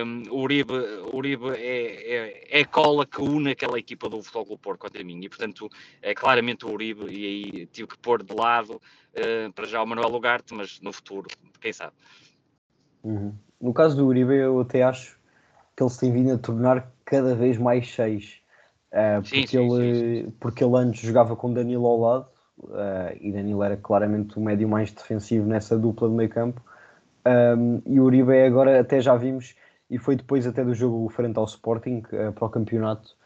Um, 0.05 0.23
o 0.29 0.41
Uribe, 0.41 0.73
o 0.73 1.17
Uribe 1.17 1.51
é, 1.51 1.61
é, 1.61 2.59
é, 2.59 2.61
a 2.61 2.67
cola 2.67 3.07
que 3.07 3.23
une 3.23 3.53
aquela 3.53 3.79
equipa 3.79 4.09
do 4.09 4.21
Futebol 4.23 4.47
Clube 4.47 4.63
Porto 4.63 4.81
contra 4.81 5.05
mim, 5.05 5.21
e 5.23 5.29
portanto 5.29 5.71
é 6.03 6.15
claramente 6.15 6.67
o 6.67 6.73
Uribe, 6.73 7.07
e 7.09 7.27
aí 7.27 7.67
tive 7.67 7.89
que 7.89 7.99
pôr 7.99 8.25
de 8.25 8.35
lado 8.35 8.83
uh, 9.15 9.53
para 9.53 9.67
já 9.67 9.83
o 9.83 9.87
Manuel 9.87 10.15
Ugarte, 10.15 10.55
mas 10.55 10.81
no 10.81 10.93
futuro, 10.93 11.29
quem 11.61 11.73
sabe. 11.73 11.93
Uhum. 13.03 13.35
No 13.61 13.73
caso 13.73 13.97
do 13.97 14.07
Uribe, 14.07 14.35
eu 14.35 14.61
até 14.61 14.83
acho 14.83 15.19
que 15.77 15.83
ele 15.83 15.91
se 15.91 16.01
tem 16.01 16.13
vindo 16.13 16.33
a 16.33 16.39
tornar 16.39 16.91
cada 17.05 17.35
vez 17.35 17.59
mais 17.59 17.93
seis. 17.93 18.41
Uh, 18.93 19.23
porque, 19.23 19.47
sim, 19.47 19.59
ele, 19.59 19.71
sim, 19.71 20.25
sim. 20.25 20.35
porque 20.39 20.65
ele 20.65 20.77
antes 20.77 21.01
jogava 21.01 21.35
com 21.35 21.53
Danilo 21.53 21.87
ao 21.87 21.99
lado 21.99 22.29
uh, 22.61 23.17
e 23.21 23.33
Danilo 23.33 23.63
era 23.63 23.77
claramente 23.77 24.39
o 24.39 24.41
médio 24.41 24.69
mais 24.69 24.93
defensivo 24.93 25.49
nessa 25.49 25.77
dupla 25.77 26.09
de 26.09 26.15
meio 26.15 26.29
campo. 26.29 26.63
Um, 27.27 27.83
e 27.87 27.99
o 27.99 28.05
Uribe 28.05 28.39
agora 28.43 28.81
até 28.81 29.01
já 29.01 29.17
vimos, 29.17 29.57
e 29.91 29.99
foi 29.99 30.15
depois 30.15 30.47
até 30.47 30.63
do 30.63 30.75
jogo 30.75 31.09
frente 31.09 31.39
ao 31.39 31.45
Sporting 31.45 32.03
uh, 32.13 32.33
para 32.33 32.45
o 32.45 32.51
campeonato, 32.51 33.17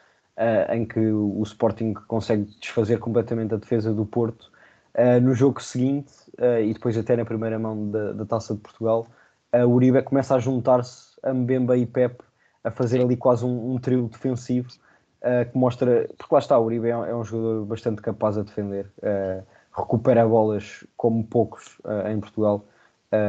em 0.71 0.87
que 0.87 1.01
o 1.01 1.43
Sporting 1.43 1.95
consegue 1.95 2.45
desfazer 2.61 3.01
completamente 3.01 3.55
a 3.55 3.57
defesa 3.57 3.93
do 3.93 4.07
Porto 4.07 4.53
Uh, 4.99 5.21
no 5.21 5.33
jogo 5.33 5.63
seguinte, 5.63 6.13
uh, 6.41 6.61
e 6.61 6.75
depois 6.75 6.99
até 6.99 7.15
na 7.15 7.25
primeira 7.25 7.57
mão 7.57 7.89
da, 7.89 8.13
da 8.15 8.27
Taça 8.27 8.53
de 8.53 8.61
Portugal, 8.61 9.07
uh, 9.55 9.65
o 9.65 9.75
Uribe 9.75 10.03
começa 10.03 10.35
a 10.35 10.41
juntar-se 10.41 11.17
a 11.23 11.33
Mbemba 11.33 11.77
e 11.77 11.87
Pep 11.87 12.21
a 12.65 12.71
fazer 12.73 13.01
ali 13.01 13.17
quase 13.17 13.45
um, 13.45 13.75
um 13.75 13.79
trio 13.79 14.09
defensivo 14.09 14.69
que 15.53 15.59
mostra, 15.59 16.09
porque 16.17 16.33
lá 16.35 16.39
está, 16.39 16.59
o 16.59 16.65
Uribe 16.65 16.89
é, 16.89 16.91
é 16.91 17.15
um 17.15 17.25
jogador 17.25 17.65
bastante 17.67 18.01
capaz 18.01 18.39
a 18.39 18.43
defender, 18.43 18.89
recupera 19.77 20.27
bolas 20.27 20.85
como 20.97 21.25
poucos 21.25 21.77
em 22.09 22.21
Portugal 22.21 22.65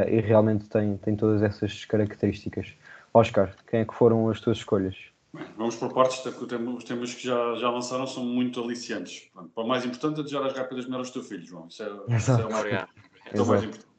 e 0.07 0.19
realmente 0.21 0.69
tem, 0.69 0.97
tem 0.97 1.15
todas 1.15 1.41
essas 1.41 1.85
características. 1.85 2.75
Oscar, 3.11 3.55
quem 3.67 3.79
é 3.79 3.85
que 3.85 3.93
foram 3.95 4.29
as 4.29 4.39
tuas 4.39 4.57
escolhas? 4.57 5.08
Vamos 5.55 5.75
por 5.75 5.93
partes, 5.93 6.25
os 6.25 6.83
temas 6.83 7.13
que 7.13 7.23
já, 7.23 7.55
já 7.55 7.69
lançaram 7.69 8.07
são 8.07 8.25
muito 8.25 8.61
aliciantes. 8.63 9.29
Para 9.53 9.63
o 9.63 9.67
mais 9.67 9.85
importante 9.85 10.23
desejar 10.23 10.43
as 10.45 10.53
rápidas 10.53 10.85
melhores 10.85 11.07
aos 11.07 11.13
teus 11.13 11.27
filhos, 11.27 11.47
João. 11.47 11.67
Isso 11.67 11.83
é, 11.83 12.17
isso 12.17 12.31
é 12.31 12.45
o 12.45 12.51
mais, 12.51 12.73
é 12.73 13.41
o 13.41 13.45
mais 13.45 13.63
importante. 13.63 13.89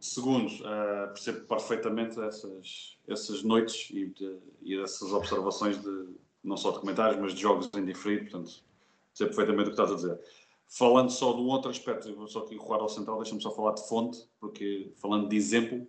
Segundo, 0.00 0.48
uh, 0.48 1.08
percebo 1.08 1.46
perfeitamente 1.46 2.20
essas, 2.20 2.98
essas 3.08 3.42
noites 3.42 3.88
e, 3.90 4.06
de, 4.06 4.38
e 4.62 4.78
essas 4.78 5.12
observações 5.12 5.80
de 5.80 6.08
não 6.42 6.56
só 6.56 6.70
de 6.72 6.78
comentários, 6.78 7.18
mas 7.20 7.32
de 7.32 7.40
jogos 7.40 7.70
em 7.74 7.84
diferido, 7.84 8.30
portanto, 8.30 8.62
percebo 9.08 9.34
perfeitamente 9.34 9.70
o 9.70 9.74
que 9.74 9.80
estás 9.80 9.90
a 9.90 9.94
dizer. 9.94 10.20
Falando 10.66 11.10
só 11.10 11.32
de 11.32 11.40
um 11.40 11.46
outro 11.46 11.70
aspecto, 11.70 12.14
vou 12.14 12.26
só 12.26 12.40
aqui 12.40 12.56
rolar 12.56 12.80
ao 12.80 12.88
central, 12.88 13.16
deixa-me 13.18 13.40
só 13.40 13.50
falar 13.50 13.72
de 13.72 13.88
fonte, 13.88 14.18
porque 14.38 14.92
falando 14.96 15.28
de 15.28 15.36
exemplo, 15.36 15.86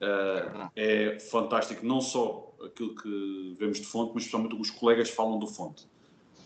uh, 0.00 0.70
é 0.74 1.18
fantástico 1.18 1.84
não 1.84 2.00
só 2.00 2.54
aquilo 2.64 2.94
que 2.94 3.56
vemos 3.58 3.80
de 3.80 3.86
fonte, 3.86 4.12
mas 4.14 4.24
especialmente 4.24 4.54
os 4.60 4.70
colegas 4.70 5.10
falam 5.10 5.38
do 5.38 5.46
fonte. 5.46 5.86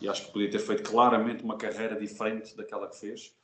E 0.01 0.09
acho 0.09 0.27
que 0.27 0.33
podia 0.33 0.51
ter 0.51 0.59
feito 0.59 0.89
claramente 0.89 1.43
uma 1.43 1.57
carreira 1.57 1.99
diferente 1.99 2.57
daquela 2.57 2.89
que 2.89 2.97
fez. 2.97 3.35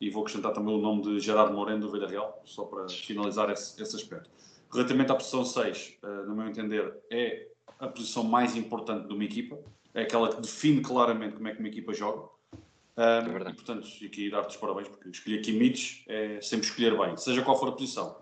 E 0.00 0.10
vou 0.10 0.22
acrescentar 0.22 0.52
também 0.52 0.74
o 0.74 0.78
nome 0.78 1.02
de 1.02 1.20
Gerardo 1.20 1.54
Moreno 1.54 1.80
do 1.80 1.90
Villarreal, 1.90 2.42
só 2.44 2.64
para 2.64 2.88
finalizar 2.88 3.50
esse, 3.50 3.80
esse 3.80 3.96
aspecto. 3.96 4.28
Relativamente 4.72 5.12
à 5.12 5.14
posição 5.14 5.44
6, 5.44 5.98
uh, 6.02 6.06
eh, 6.06 6.26
no 6.26 6.34
meu 6.34 6.48
entender, 6.48 7.00
é 7.10 7.48
a 7.78 7.86
posição 7.88 8.24
mais 8.24 8.56
importante 8.56 9.06
de 9.06 9.14
uma 9.14 9.24
equipa, 9.24 9.56
é 9.94 10.02
aquela 10.02 10.28
que 10.34 10.40
define 10.40 10.80
claramente 10.80 11.36
como 11.36 11.46
é 11.46 11.52
que 11.52 11.60
uma 11.60 11.68
equipa 11.68 11.94
joga. 11.94 12.28
Um, 12.96 13.00
é 13.00 13.50
e, 13.50 13.54
portanto, 13.54 13.88
aqui 14.04 14.30
dar-te 14.30 14.50
os 14.50 14.56
parabéns, 14.56 14.88
porque 14.88 15.08
escolher 15.08 15.40
Kimmich 15.42 16.04
é 16.08 16.40
sempre 16.40 16.66
escolher 16.66 16.96
bem, 16.96 17.16
seja 17.16 17.42
qual 17.42 17.58
for 17.58 17.68
a 17.68 17.72
posição. 17.72 18.16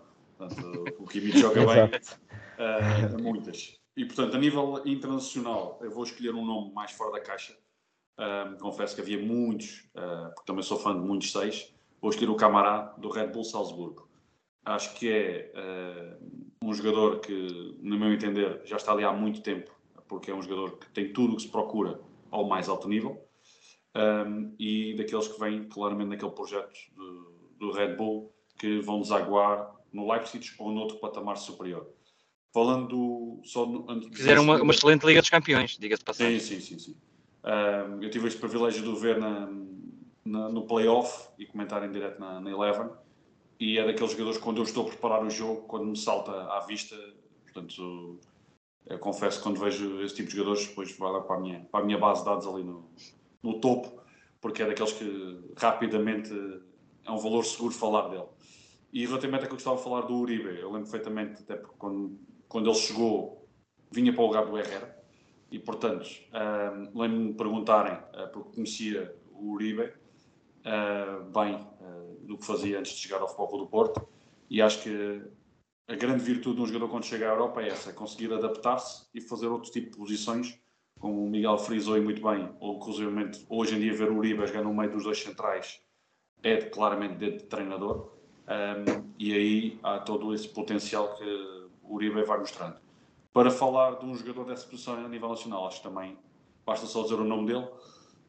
Portanto, 0.47 0.95
o 0.99 1.05
Kimmich 1.05 1.39
joga 1.39 1.65
bem 1.65 1.85
uh, 1.85 3.21
muitas. 3.21 3.79
E, 3.95 4.05
portanto, 4.05 4.35
a 4.35 4.39
nível 4.39 4.81
internacional, 4.85 5.79
eu 5.81 5.91
vou 5.91 6.03
escolher 6.03 6.33
um 6.33 6.45
nome 6.45 6.73
mais 6.73 6.91
fora 6.91 7.11
da 7.11 7.19
caixa. 7.19 7.55
Um, 8.17 8.57
confesso 8.57 8.95
que 8.95 9.01
havia 9.01 9.19
muitos, 9.19 9.89
uh, 9.95 10.33
porque 10.33 10.45
também 10.45 10.63
sou 10.63 10.77
fã 10.77 10.93
de 10.93 11.05
muitos 11.05 11.31
seis. 11.31 11.73
Vou 12.01 12.09
escolher 12.09 12.31
o 12.31 12.35
Camará 12.35 12.93
do 12.97 13.09
Red 13.09 13.27
Bull 13.27 13.43
Salzburgo. 13.43 14.07
Acho 14.65 14.93
que 14.95 15.09
é 15.09 15.51
uh, 15.55 16.67
um 16.67 16.73
jogador 16.73 17.19
que, 17.19 17.77
no 17.81 17.97
meu 17.97 18.13
entender, 18.13 18.61
já 18.65 18.77
está 18.77 18.91
ali 18.91 19.03
há 19.03 19.11
muito 19.11 19.41
tempo, 19.41 19.71
porque 20.07 20.31
é 20.31 20.35
um 20.35 20.41
jogador 20.41 20.77
que 20.77 20.89
tem 20.91 21.11
tudo 21.11 21.33
o 21.33 21.35
que 21.37 21.43
se 21.43 21.49
procura 21.49 21.99
ao 22.31 22.47
mais 22.47 22.69
alto 22.69 22.87
nível. 22.87 23.23
um, 23.95 24.55
e 24.59 24.95
daqueles 24.95 25.27
que 25.27 25.39
vêm 25.39 25.63
claramente 25.65 26.09
naquele 26.09 26.31
projeto 26.31 26.73
do, 26.95 27.49
do 27.59 27.71
Red 27.71 27.95
Bull 27.95 28.33
que 28.57 28.79
vão 28.79 29.01
desaguar 29.01 29.72
no 29.93 30.11
Leipzig 30.11 30.53
ou 30.57 30.71
noutro 30.71 30.97
patamar 30.97 31.37
superior. 31.37 31.87
Falando 32.53 33.39
só 33.43 33.65
no, 33.65 33.85
Fizeram 34.11 34.43
uma, 34.43 34.61
uma, 34.61 34.73
excelente 34.73 35.05
Liga 35.05 35.21
dos 35.21 35.29
Campeões, 35.29 35.77
diga-se 35.77 36.03
passagem. 36.03 36.39
Sim, 36.39 36.59
sim, 36.59 36.61
sim. 36.61 36.79
sim. 36.79 36.95
Eu 38.01 38.09
tive 38.09 38.27
este 38.27 38.39
privilégio 38.39 38.83
de 38.83 38.89
o 38.89 38.95
ver 38.95 39.19
na, 39.19 39.49
na, 40.23 40.49
no 40.49 40.65
playoff 40.65 41.29
e 41.37 41.45
comentar 41.45 41.83
em 41.83 41.91
direto 41.91 42.19
na, 42.19 42.39
na 42.39 42.49
Eleven. 42.51 42.89
E 43.59 43.77
é 43.77 43.85
daqueles 43.85 44.11
jogadores 44.11 44.37
quando 44.39 44.57
eu 44.57 44.63
estou 44.63 44.85
a 44.85 44.89
preparar 44.89 45.23
o 45.23 45.29
jogo, 45.29 45.61
quando 45.63 45.85
me 45.85 45.97
salta 45.97 46.31
à 46.31 46.59
vista, 46.61 46.95
portanto, 47.43 48.19
eu 48.85 48.99
confesso 48.99 49.37
que 49.37 49.43
quando 49.43 49.59
vejo 49.59 50.01
esse 50.01 50.15
tipo 50.15 50.29
de 50.29 50.35
jogadores, 50.35 50.67
depois 50.67 50.97
vai 50.97 51.11
lá 51.11 51.21
para 51.21 51.37
a 51.37 51.39
minha, 51.39 51.59
para 51.71 51.81
a 51.81 51.85
minha 51.85 51.97
base 51.97 52.21
de 52.21 52.25
dados 52.25 52.45
ali 52.47 52.63
no, 52.63 52.89
no 53.41 53.59
topo, 53.59 54.01
porque 54.41 54.61
é 54.61 54.67
daqueles 54.67 54.91
que 54.93 55.39
rapidamente 55.55 56.33
é 57.05 57.11
um 57.11 57.17
valor 57.17 57.45
seguro 57.45 57.73
falar 57.73 58.09
dele. 58.09 58.27
E 58.93 59.07
relativamente 59.07 59.45
àquilo 59.45 59.57
que 59.57 59.61
estava 59.61 59.75
a 59.75 59.83
falar 59.83 60.01
do 60.01 60.15
Uribe, 60.15 60.59
eu 60.59 60.71
lembro 60.71 60.87
perfeitamente, 60.89 61.41
até 61.41 61.55
porque 61.55 61.75
quando, 61.79 62.19
quando 62.47 62.69
ele 62.69 62.77
chegou, 62.77 63.49
vinha 63.91 64.13
para 64.13 64.21
o 64.21 64.27
lugar 64.27 64.45
do 64.45 64.55
Herrera, 64.55 65.03
e 65.51 65.57
portanto, 65.57 66.07
lembro-me 66.93 67.29
de 67.29 67.33
perguntarem, 67.33 67.93
uh, 67.93 68.31
porque 68.31 68.55
conhecia 68.55 69.15
o 69.31 69.51
Uribe 69.51 69.81
uh, 69.81 71.23
bem 71.31 71.55
uh, 71.55 72.25
do 72.25 72.37
que 72.37 72.45
fazia 72.45 72.77
antes 72.77 72.91
de 72.91 72.99
chegar 72.99 73.19
ao 73.19 73.27
Futebol 73.27 73.59
do 73.59 73.67
Porto, 73.67 74.07
e 74.47 74.61
acho 74.61 74.83
que 74.83 75.23
a 75.87 75.95
grande 75.95 76.23
virtude 76.23 76.57
de 76.57 76.61
um 76.61 76.67
jogador 76.67 76.89
quando 76.89 77.05
chega 77.05 77.27
à 77.27 77.33
Europa 77.33 77.63
é 77.63 77.69
essa, 77.69 77.89
é 77.89 77.93
conseguir 77.93 78.31
adaptar-se 78.31 79.07
e 79.13 79.19
fazer 79.19 79.47
outro 79.47 79.71
tipo 79.71 79.89
de 79.89 79.97
posições 79.97 80.59
como 80.99 81.25
o 81.25 81.29
Miguel 81.29 81.57
frisou 81.57 82.01
muito 82.01 82.21
bem, 82.21 82.55
ou 82.59 82.77
inclusive 82.77 83.09
hoje 83.49 83.75
em 83.75 83.79
dia 83.79 83.93
ver 83.93 84.11
o 84.11 84.17
Uribe 84.17 84.45
jogar 84.45 84.63
no 84.63 84.73
meio 84.73 84.91
dos 84.91 85.03
dois 85.03 85.19
centrais 85.19 85.81
é 86.43 86.57
claramente 86.57 87.17
de 87.17 87.43
treinador, 87.43 88.12
um, 88.47 89.13
e 89.17 89.33
aí 89.33 89.79
há 89.83 89.99
todo 89.99 90.33
esse 90.33 90.47
potencial 90.49 91.15
que 91.15 91.23
o 91.83 91.95
Uribe 91.95 92.23
vai 92.23 92.39
mostrando. 92.39 92.75
Para 93.31 93.49
falar 93.49 93.95
de 93.95 94.05
um 94.05 94.15
jogador 94.15 94.45
dessa 94.45 94.67
posição 94.67 94.93
a 94.93 95.07
nível 95.07 95.29
nacional, 95.29 95.67
acho 95.67 95.77
que 95.77 95.87
também 95.87 96.17
basta 96.65 96.85
só 96.85 97.03
dizer 97.03 97.15
o 97.15 97.23
nome 97.23 97.47
dele 97.47 97.67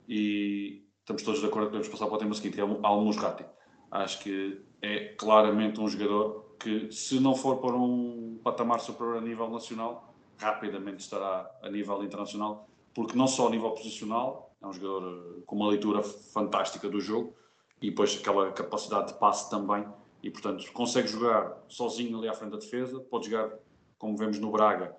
e 0.09 0.83
estamos 1.01 1.23
todos 1.23 1.41
de 1.41 1.47
acordo 1.47 1.67
que 1.67 1.73
podemos 1.73 1.89
passar 1.89 2.07
para 2.07 2.15
o 2.17 2.19
tema 2.19 2.35
seguinte, 2.35 2.61
é 2.61 2.65
o 2.65 2.79
Al-Musrati. 2.83 3.45
Acho 3.91 4.21
que 4.21 4.63
é 4.81 5.15
claramente 5.15 5.81
um 5.81 5.89
jogador 5.89 6.57
que, 6.59 6.91
se 6.91 7.21
não 7.21 7.35
for 7.35 7.59
para 7.59 7.77
um 7.77 8.41
patamar 8.43 8.81
superior 8.81 9.19
a 9.19 9.21
nível 9.21 9.49
nacional, 9.51 10.15
rapidamente 10.39 11.01
estará 11.01 11.51
a 11.63 11.71
nível 11.71 12.03
internacional, 12.03 12.69
porque 12.95 13.17
não 13.17 13.27
só 13.27 13.49
a 13.49 13.51
nível 13.51 13.71
posicional, 13.73 14.55
é 14.61 14.67
um 14.67 14.73
jogador 14.73 15.43
com 15.47 15.57
uma 15.57 15.69
leitura 15.69 16.03
fantástica 16.03 16.89
do 16.89 17.01
jogo 17.01 17.35
e 17.81 17.91
depois 17.91 18.19
aquela 18.19 18.51
capacidade 18.53 19.13
de 19.13 19.19
passe 19.19 19.51
também. 19.51 19.87
E 20.25 20.31
portanto, 20.31 20.65
consegue 20.73 21.07
jogar 21.07 21.63
sozinho 21.69 22.17
ali 22.17 22.29
à 22.29 22.33
frente 22.33 22.53
da 22.53 22.57
defesa, 22.57 22.99
pode 22.99 23.27
jogar, 23.29 23.59
como 23.99 24.17
vemos 24.17 24.39
no 24.39 24.51
Braga, 24.51 24.97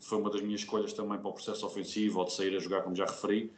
que 0.00 0.04
foi 0.04 0.18
uma 0.18 0.28
das 0.28 0.42
minhas 0.42 0.62
escolhas 0.62 0.92
também 0.92 1.16
para 1.16 1.28
o 1.28 1.32
processo 1.32 1.64
ofensivo 1.64 2.18
ou 2.18 2.24
de 2.24 2.32
sair 2.32 2.56
a 2.56 2.58
jogar, 2.58 2.82
como 2.82 2.92
já 2.96 3.04
referi. 3.04 3.52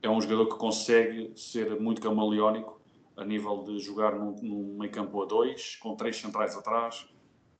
É 0.00 0.08
um 0.08 0.18
jogador 0.18 0.46
que 0.46 0.56
consegue 0.56 1.30
ser 1.36 1.78
muito 1.78 2.00
camaleónico 2.00 2.80
a 3.18 3.22
nível 3.22 3.64
de 3.64 3.78
jogar 3.80 4.14
num, 4.14 4.34
num 4.40 4.78
meio 4.78 4.90
campo 4.90 5.22
a 5.22 5.26
dois, 5.26 5.76
com 5.76 5.94
três 5.94 6.16
centrais 6.16 6.56
atrás, 6.56 7.06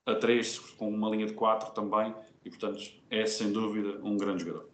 a 0.07 0.15
três 0.15 0.59
com 0.59 0.89
uma 0.89 1.11
linha 1.11 1.27
de 1.27 1.35
quatro 1.35 1.73
também, 1.73 2.15
e 2.47 2.49
portanto 2.49 2.81
é 3.11 3.27
sem 3.27 3.53
dúvida 3.53 4.01
um 4.03 4.17
grande 4.17 4.43
jogador. 4.43 4.71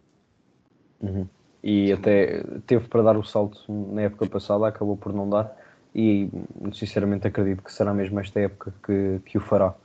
Uhum. 1.01 1.27
E 1.61 1.91
até 1.91 2.41
teve 2.65 2.87
para 2.87 3.01
dar 3.01 3.17
o 3.17 3.23
salto 3.23 3.69
na 3.69 4.03
época 4.03 4.29
passada, 4.29 4.65
acabou 4.65 4.95
por 4.95 5.11
não 5.11 5.29
dar, 5.29 5.57
e 5.95 6.29
sinceramente 6.73 7.27
acredito 7.27 7.63
que 7.63 7.71
será 7.71 7.93
mesmo 7.93 8.19
esta 8.19 8.39
época 8.39 8.73
que, 8.85 9.19
que 9.25 9.37
o 9.37 9.41
fará. 9.41 9.75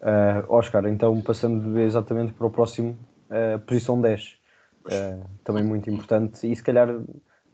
Uh, 0.00 0.44
Oscar, 0.48 0.84
então 0.86 1.20
passando 1.20 1.78
exatamente 1.78 2.32
para 2.32 2.46
o 2.46 2.50
próximo, 2.50 2.98
uh, 3.28 3.58
posição 3.60 4.00
10, 4.00 4.22
uh, 4.24 4.32
ah, 4.90 5.26
também 5.44 5.62
muito 5.62 5.88
importante 5.88 6.50
e 6.50 6.56
se 6.56 6.62
calhar 6.62 6.88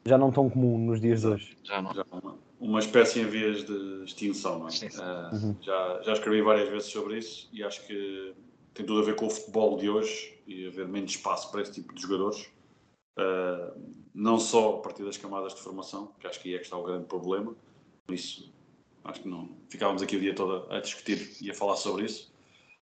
já 0.06 0.16
não 0.16 0.32
tão 0.32 0.48
comum 0.48 0.78
nos 0.78 1.00
dias 1.00 1.20
de 1.20 1.26
hoje. 1.26 1.56
Já 1.62 1.82
não. 1.82 1.92
Já 1.92 2.04
uma, 2.10 2.38
uma 2.58 2.78
espécie 2.78 3.20
em 3.20 3.26
vias 3.26 3.64
de 3.64 4.04
extinção, 4.04 4.60
não 4.60 4.68
é? 4.68 5.34
Uhum. 5.34 5.56
já, 5.60 6.00
já 6.04 6.12
escrevi 6.14 6.40
várias 6.40 6.70
vezes 6.70 6.88
sobre 6.88 7.18
isso 7.18 7.50
e 7.52 7.62
acho 7.62 7.86
que 7.86 8.34
tem 8.72 8.86
tudo 8.86 9.00
a 9.00 9.04
ver 9.04 9.16
com 9.16 9.26
o 9.26 9.30
futebol 9.30 9.76
de 9.76 9.90
hoje 9.90 10.40
e 10.46 10.68
haver 10.68 10.88
menos 10.88 11.10
espaço 11.10 11.50
para 11.50 11.60
esse 11.60 11.72
tipo 11.72 11.94
de 11.94 12.00
jogadores. 12.00 12.48
Uh, 13.18 13.76
não 14.14 14.38
só 14.38 14.76
a 14.76 14.78
partir 14.78 15.04
das 15.04 15.16
camadas 15.16 15.54
de 15.54 15.60
formação, 15.60 16.12
que 16.18 16.26
acho 16.26 16.40
que 16.40 16.48
aí 16.48 16.54
é 16.54 16.58
que 16.58 16.64
está 16.64 16.76
o 16.76 16.84
grande 16.84 17.04
problema. 17.04 17.54
Por 18.08 18.14
isso, 18.14 18.50
acho 19.04 19.20
que 19.20 19.28
não 19.28 19.54
ficávamos 19.68 20.00
aqui 20.00 20.16
o 20.16 20.20
dia 20.20 20.34
todo 20.34 20.66
a 20.72 20.80
discutir 20.80 21.36
e 21.42 21.50
a 21.50 21.54
falar 21.54 21.76
sobre 21.76 22.06
isso. 22.06 22.34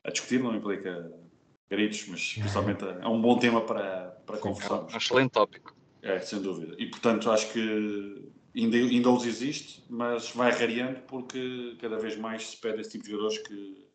A 0.03 0.11
discutir 0.11 0.43
não 0.43 0.53
implica 0.53 1.13
gritos, 1.71 2.09
mas 2.09 2.33
principalmente 2.35 2.85
é 2.85 3.07
um 3.07 3.23
bom 3.23 3.39
tema 3.39 3.61
para, 3.61 4.21
para 4.27 4.39
conversarmos. 4.39 4.93
É 4.93 4.97
um 4.97 4.99
excelente 4.99 5.31
tópico. 5.31 5.77
É, 6.03 6.19
sem 6.19 6.43
dúvida. 6.43 6.75
E 6.77 6.91
portanto, 6.91 7.31
acho 7.31 7.53
que 7.53 8.33
ainda, 8.57 8.77
ainda 8.77 9.11
os 9.11 9.25
existe, 9.25 9.85
mas 9.89 10.33
vai 10.33 10.51
rareando 10.51 10.99
porque 11.03 11.77
cada 11.81 11.99
vez 11.99 12.17
mais 12.17 12.45
se 12.45 12.57
pede 12.57 12.81
esse 12.81 12.91
tipo 12.91 13.05
de 13.05 13.13
jogadores 13.13 13.39
que 13.47 13.87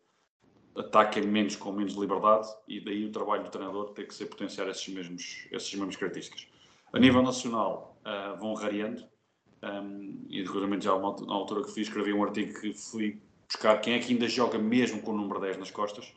ataquem 0.78 1.26
menos 1.26 1.56
com 1.56 1.72
menos 1.72 1.92
liberdade 1.92 2.48
e 2.66 2.80
daí 2.80 3.04
o 3.04 3.12
trabalho 3.12 3.44
do 3.44 3.50
treinador 3.50 3.90
tem 3.90 4.06
que 4.06 4.14
ser 4.14 4.24
potenciar 4.26 4.66
esses 4.70 4.88
mesmos, 4.88 5.46
essas 5.52 5.74
mesmas 5.74 5.96
características. 5.96 6.48
A 6.90 6.98
nível 6.98 7.22
nacional 7.22 8.00
uh, 8.00 8.40
vão 8.40 8.54
rareando 8.54 9.06
um, 9.62 10.26
e 10.28 10.46
seguramente 10.46 10.84
já 10.84 10.94
uma, 10.94 11.16
na 11.26 11.34
altura 11.34 11.64
que 11.64 11.72
fiz 11.72 11.88
escrevi 11.88 12.12
um 12.12 12.22
artigo 12.22 12.58
que 12.60 12.72
fui 12.72 13.20
buscar 13.46 13.78
quem 13.78 13.94
é 13.94 13.98
que 13.98 14.12
ainda 14.12 14.28
joga 14.28 14.58
mesmo 14.58 15.02
com 15.02 15.12
o 15.12 15.16
número 15.16 15.40
10 15.40 15.56
nas 15.56 15.70
costas 15.70 16.12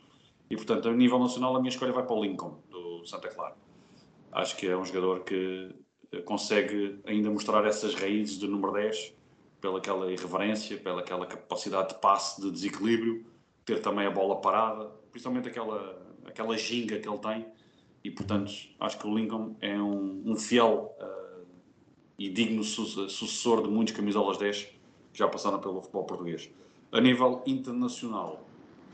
e 0.50 0.56
portanto 0.56 0.88
a 0.88 0.92
nível 0.92 1.18
nacional 1.18 1.56
a 1.56 1.58
minha 1.58 1.70
escolha 1.70 1.92
vai 1.92 2.04
para 2.04 2.14
o 2.14 2.22
Lincoln 2.22 2.60
do 2.70 3.04
Santa 3.06 3.28
Clara. 3.28 3.56
Acho 4.30 4.56
que 4.56 4.66
é 4.66 4.76
um 4.76 4.84
jogador 4.84 5.24
que 5.24 5.74
consegue 6.24 7.00
ainda 7.06 7.30
mostrar 7.30 7.64
essas 7.66 7.94
raízes 7.94 8.38
do 8.38 8.48
número 8.48 8.72
10 8.72 9.14
pela 9.60 9.78
aquela 9.78 10.10
irreverência, 10.10 10.76
pela 10.76 11.00
aquela 11.00 11.26
capacidade 11.26 11.90
de 11.90 12.00
passe, 12.00 12.40
de 12.40 12.50
desequilíbrio 12.50 13.24
ter 13.64 13.80
também 13.80 14.06
a 14.06 14.10
bola 14.10 14.40
parada, 14.40 14.90
principalmente 15.10 15.48
aquela, 15.48 16.02
aquela 16.24 16.56
ginga 16.58 16.98
que 16.98 17.08
ele 17.08 17.18
tem. 17.18 17.46
E, 18.04 18.10
portanto, 18.10 18.52
acho 18.80 18.98
que 18.98 19.06
o 19.06 19.16
Lincoln 19.16 19.56
é 19.60 19.80
um, 19.80 20.22
um 20.26 20.36
fiel 20.36 20.94
uh, 20.98 21.21
e 22.26 22.30
digno 22.30 22.62
su 22.62 22.86
sucessor 22.86 23.62
de 23.62 23.68
muitos 23.68 23.94
camisolas 23.94 24.38
10 24.38 24.64
que 25.12 25.18
já 25.18 25.28
passaram 25.28 25.60
pelo 25.60 25.80
futebol 25.80 26.04
português. 26.04 26.50
A 26.90 27.00
nível 27.00 27.42
internacional, 27.46 28.46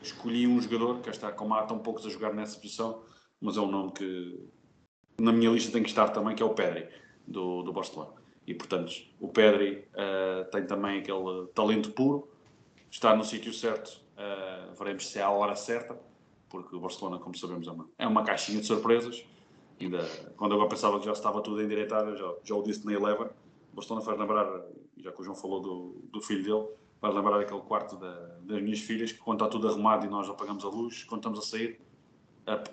escolhi 0.02 0.46
um 0.46 0.60
jogador 0.60 1.00
que 1.00 1.10
está 1.10 1.32
como 1.32 1.54
há 1.54 1.62
tão 1.62 1.78
poucos 1.78 2.06
a 2.06 2.10
jogar 2.10 2.32
nessa 2.32 2.58
posição, 2.58 3.02
mas 3.40 3.56
é 3.56 3.60
um 3.60 3.70
nome 3.70 3.92
que 3.92 4.48
na 5.18 5.32
minha 5.32 5.50
lista 5.50 5.72
tem 5.72 5.82
que 5.82 5.88
estar 5.88 6.08
também, 6.08 6.34
que 6.34 6.42
é 6.42 6.46
o 6.46 6.54
Pedri, 6.54 6.88
do, 7.26 7.62
do 7.62 7.72
Barcelona. 7.72 8.12
E, 8.46 8.54
portanto, 8.54 8.92
o 9.20 9.28
Pedri 9.28 9.84
uh, 9.92 10.50
tem 10.50 10.66
também 10.66 11.00
aquele 11.00 11.46
talento 11.54 11.90
puro, 11.90 12.28
está 12.90 13.14
no 13.14 13.24
sítio 13.24 13.52
certo 13.52 14.08
Uh, 14.18 14.74
veremos 14.76 15.06
se 15.06 15.20
é 15.20 15.22
a 15.22 15.30
hora 15.30 15.54
certa, 15.54 15.96
porque 16.48 16.74
o 16.74 16.80
Barcelona, 16.80 17.20
como 17.20 17.36
sabemos, 17.36 17.68
é 17.68 17.70
uma, 17.70 17.88
é 17.98 18.06
uma 18.06 18.24
caixinha 18.24 18.60
de 18.60 18.66
surpresas. 18.66 19.24
Ainda, 19.80 20.04
quando 20.36 20.54
eu 20.54 20.68
pensava 20.68 20.98
que 20.98 21.06
já 21.06 21.12
estava 21.12 21.40
tudo 21.40 21.62
endireitado, 21.62 22.16
já, 22.16 22.34
já 22.42 22.54
o 22.54 22.62
disse 22.62 22.84
na 22.84 22.92
Eleven. 22.92 23.28
O 23.72 23.76
Barcelona 23.76 24.04
faz 24.04 24.18
lembrar, 24.18 24.46
já 24.96 25.12
que 25.12 25.20
o 25.20 25.24
João 25.24 25.36
falou 25.36 25.60
do, 25.60 26.08
do 26.10 26.20
filho 26.20 26.42
dele, 26.42 26.74
faz 27.00 27.14
lembrar 27.14 27.40
aquele 27.40 27.60
quarto 27.60 27.96
da, 27.96 28.14
das 28.40 28.60
minhas 28.60 28.80
filhas, 28.80 29.12
que 29.12 29.18
quando 29.18 29.44
está 29.44 29.48
tudo 29.48 29.68
arrumado 29.68 30.04
e 30.04 30.08
nós 30.08 30.28
apagamos 30.28 30.64
a 30.64 30.68
luz, 30.68 31.04
quando 31.04 31.20
estamos 31.20 31.38
a 31.38 31.42
sair, 31.42 31.80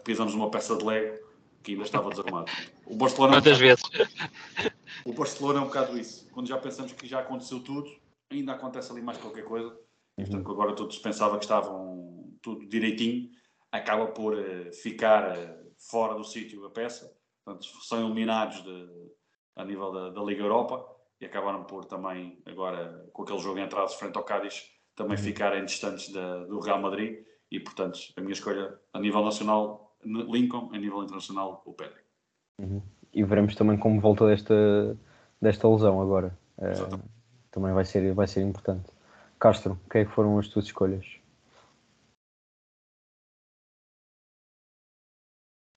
pisamos 0.04 0.34
uma 0.34 0.50
peça 0.50 0.76
de 0.76 0.84
Lego 0.84 1.26
que 1.62 1.72
ainda 1.72 1.84
estava 1.84 2.10
desarrumado. 2.10 2.52
O 2.86 2.96
Barcelona 2.96 3.38
Quantas 3.38 3.54
é 3.54 3.56
um 3.56 3.60
vezes? 3.60 3.84
O 5.04 5.14
Barcelona 5.14 5.60
é 5.60 5.62
um 5.64 5.66
bocado 5.66 5.98
isso. 5.98 6.28
Quando 6.32 6.48
já 6.48 6.58
pensamos 6.58 6.94
que 6.94 7.08
já 7.08 7.20
aconteceu 7.20 7.60
tudo, 7.60 7.90
ainda 8.32 8.54
acontece 8.54 8.92
ali 8.92 9.02
mais 9.02 9.18
qualquer 9.18 9.44
coisa 9.44 9.76
e 10.18 10.24
portanto 10.24 10.52
agora 10.52 10.76
todos 10.76 10.98
pensavam 11.00 11.38
que 11.38 11.46
estavam 11.46 12.34
tudo 12.42 12.66
direitinho, 12.68 13.30
acaba 13.72 14.08
por 14.08 14.34
uh, 14.34 14.72
ficar 14.74 15.36
uh, 15.36 15.65
fora 15.90 16.16
do 16.16 16.24
sítio 16.24 16.66
a 16.66 16.70
peça, 16.70 17.12
portanto 17.44 17.66
são 17.84 18.06
eliminados 18.06 18.64
de, 18.64 19.12
a 19.56 19.64
nível 19.64 19.92
da, 19.92 20.10
da, 20.10 20.24
Liga 20.24 20.44
Europa 20.44 20.86
e 21.20 21.26
acabaram 21.26 21.64
por 21.64 21.86
também 21.86 22.42
agora 22.46 23.08
com 23.14 23.24
aquele 23.24 23.40
jogo 23.40 23.60
em 23.60 23.64
atraso 23.64 23.98
frente 23.98 24.18
ao 24.18 24.24
Cádiz 24.24 24.72
também 24.96 25.18
uhum. 25.18 25.24
ficarem 25.24 25.66
distantes 25.66 26.12
da, 26.12 26.46
do 26.46 26.60
Real 26.60 26.82
Madrid 26.82 27.24
e 27.52 27.60
portanto 27.60 28.00
a 28.18 28.22
minha 28.22 28.34
escolha 28.34 28.78
a 28.94 29.00
nível 29.00 29.24
nacional 29.24 29.86
Lincoln, 30.04 30.70
a 30.74 30.78
nível 30.78 31.04
internacional 31.04 31.64
o 31.66 31.74
Pedro. 31.74 31.98
Uhum. 32.60 32.82
E 33.14 33.24
veremos 33.24 33.56
também 33.56 33.78
como 33.78 34.00
volta 34.00 34.28
desta, 34.28 34.98
desta 35.42 35.68
lesão 35.68 36.02
agora. 36.02 36.38
Uh, 36.58 37.00
também 37.50 37.74
vai 37.74 37.86
ser, 37.86 38.14
vai 38.14 38.28
ser 38.28 38.42
importante. 38.42 38.92
Castro, 39.40 39.80
quem 39.90 40.02
é 40.02 40.06
que 40.06 40.12
foram 40.12 40.38
as 40.38 40.48
tuas 40.48 40.66
escolhas? 40.66 41.06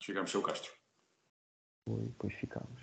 Ficamos 0.09 0.31
sem 0.31 0.41
o 0.41 0.43
Castro. 0.43 0.73
Oi, 1.85 2.07
depois 2.07 2.33
ficamos. 2.37 2.81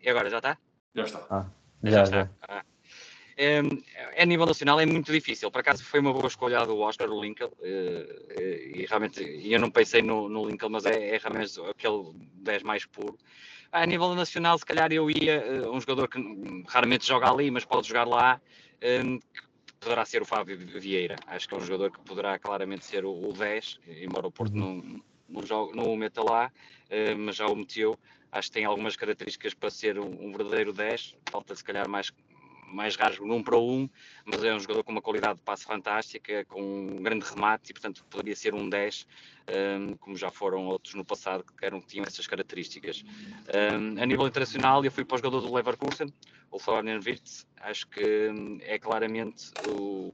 E 0.00 0.08
agora 0.08 0.30
já 0.30 0.38
está? 0.38 0.56
Já 0.94 1.04
está. 1.04 1.26
Ah, 1.28 1.46
já, 1.82 2.06
já. 2.06 2.06
já. 2.06 2.30
Ah. 2.48 2.64
É, 3.36 3.58
a 4.22 4.24
nível 4.24 4.46
nacional 4.46 4.80
é 4.80 4.86
muito 4.86 5.12
difícil. 5.12 5.50
Por 5.50 5.58
acaso 5.58 5.84
foi 5.84 6.00
uma 6.00 6.10
boa 6.10 6.26
escolha 6.26 6.64
do 6.64 6.78
Oscar, 6.78 7.10
o 7.10 7.20
Lincoln, 7.20 7.52
eh, 7.60 8.24
eh, 8.30 8.70
e 8.76 8.86
realmente 8.86 9.20
eu 9.22 9.60
não 9.60 9.70
pensei 9.70 10.00
no, 10.00 10.26
no 10.26 10.48
Lincoln, 10.48 10.70
mas 10.70 10.86
é, 10.86 11.16
é, 11.16 11.18
realmente 11.18 11.60
aquele 11.68 12.10
10 12.36 12.62
mais 12.62 12.86
puro. 12.86 13.18
A 13.72 13.84
nível 13.84 14.14
nacional, 14.14 14.56
se 14.56 14.64
calhar 14.64 14.90
eu 14.90 15.10
ia 15.10 15.34
eh, 15.34 15.68
um 15.68 15.80
jogador 15.82 16.08
que 16.08 16.18
raramente 16.66 17.06
joga 17.06 17.30
ali, 17.30 17.50
mas 17.50 17.66
pode 17.66 17.86
jogar 17.86 18.08
lá, 18.08 18.40
poderá 19.84 20.04
ser 20.04 20.22
o 20.22 20.24
Fábio 20.24 20.56
Vieira. 20.56 21.16
Acho 21.26 21.46
que 21.46 21.54
é 21.54 21.58
um 21.58 21.60
jogador 21.60 21.90
que 21.92 22.00
poderá 22.00 22.38
claramente 22.38 22.84
ser 22.84 23.04
o, 23.04 23.28
o 23.28 23.32
10, 23.32 23.80
embora 24.00 24.26
o 24.26 24.32
Porto 24.32 24.56
não, 24.56 24.82
não, 25.28 25.72
não 25.72 25.92
o 25.92 25.96
meta 25.96 26.22
lá, 26.22 26.50
mas 27.18 27.36
já 27.36 27.46
o 27.46 27.54
meteu. 27.54 27.98
Acho 28.32 28.48
que 28.48 28.54
tem 28.54 28.64
algumas 28.64 28.96
características 28.96 29.54
para 29.54 29.70
ser 29.70 29.98
um, 29.98 30.26
um 30.26 30.32
verdadeiro 30.32 30.72
10. 30.72 31.16
Falta 31.30 31.54
se 31.54 31.62
calhar 31.62 31.88
mais 31.88 32.10
mais 32.74 32.96
raros 32.96 33.18
num 33.20 33.42
para 33.42 33.56
um, 33.56 33.88
mas 34.24 34.42
é 34.44 34.54
um 34.54 34.58
jogador 34.58 34.82
com 34.84 34.92
uma 34.92 35.00
qualidade 35.00 35.38
de 35.38 35.44
passe 35.44 35.64
fantástica, 35.64 36.44
com 36.46 36.60
um 36.60 37.02
grande 37.02 37.24
remate 37.24 37.70
e, 37.70 37.72
portanto, 37.72 38.04
poderia 38.10 38.36
ser 38.36 38.54
um 38.54 38.68
10, 38.68 39.06
um, 39.48 39.96
como 39.96 40.16
já 40.16 40.30
foram 40.30 40.66
outros 40.66 40.94
no 40.94 41.04
passado 41.04 41.44
que, 41.44 41.64
eram, 41.64 41.80
tinham 41.80 42.04
essas 42.04 42.26
características. 42.26 43.04
Um, 43.48 44.02
a 44.02 44.06
nível 44.06 44.26
internacional, 44.26 44.84
eu 44.84 44.90
fui 44.90 45.04
para 45.04 45.14
o 45.14 45.18
jogador 45.18 45.40
do 45.40 45.54
Leverkusen, 45.54 46.12
o 46.50 46.58
Florian 46.58 47.00
Wirtz, 47.04 47.46
acho 47.60 47.86
que 47.88 48.30
hum, 48.30 48.58
é 48.62 48.78
claramente 48.78 49.50
o, 49.68 50.12